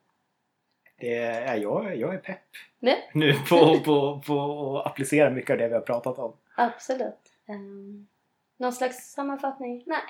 Det 1.00 1.14
är, 1.16 1.56
ja, 1.56 1.56
jag, 1.56 1.98
jag 1.98 2.14
är 2.14 2.18
pepp 2.18 2.48
Nej, 2.80 3.10
nu 3.14 3.34
på, 3.34 3.80
på, 3.80 4.22
på 4.28 4.80
att 4.80 4.92
applicera 4.92 5.30
mycket 5.30 5.52
av 5.52 5.58
det 5.58 5.68
vi 5.68 5.74
har 5.74 5.82
pratat 5.82 6.20
om. 6.20 6.34
absolut. 6.56 7.34
Um, 7.48 8.08
någon 8.58 8.74
slags 8.74 9.12
sammanfattning? 9.12 9.84
Nej. 9.86 10.02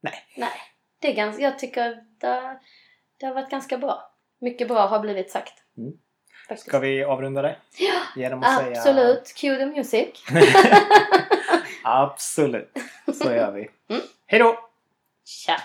Nej. 0.00 0.24
Nej. 0.36 0.60
Det 1.00 1.08
är 1.08 1.14
ganska, 1.14 1.42
jag 1.42 1.58
tycker 1.58 2.04
det, 2.20 2.60
det 3.20 3.26
har 3.26 3.34
varit 3.34 3.50
ganska 3.50 3.78
bra. 3.78 4.12
Mycket 4.40 4.68
bra 4.68 4.86
har 4.86 5.00
blivit 5.00 5.30
sagt. 5.30 5.54
Mm. 5.78 5.92
Faktiskt. 6.48 6.68
Ska 6.68 6.78
vi 6.78 7.04
avrunda 7.04 7.42
det? 7.42 7.56
Ja, 7.78 8.00
Genom 8.16 8.42
att 8.42 8.58
säga... 8.58 8.78
absolut. 8.78 9.34
Cue 9.36 9.56
the 9.56 9.66
music. 9.66 10.08
Absolut. 11.84 12.72
Så 13.14 13.32
gör 13.32 13.52
vi. 13.52 13.68
Mm. 13.88 14.02
Hej 14.26 14.38
då! 14.38 14.58
Tja. 15.24 15.56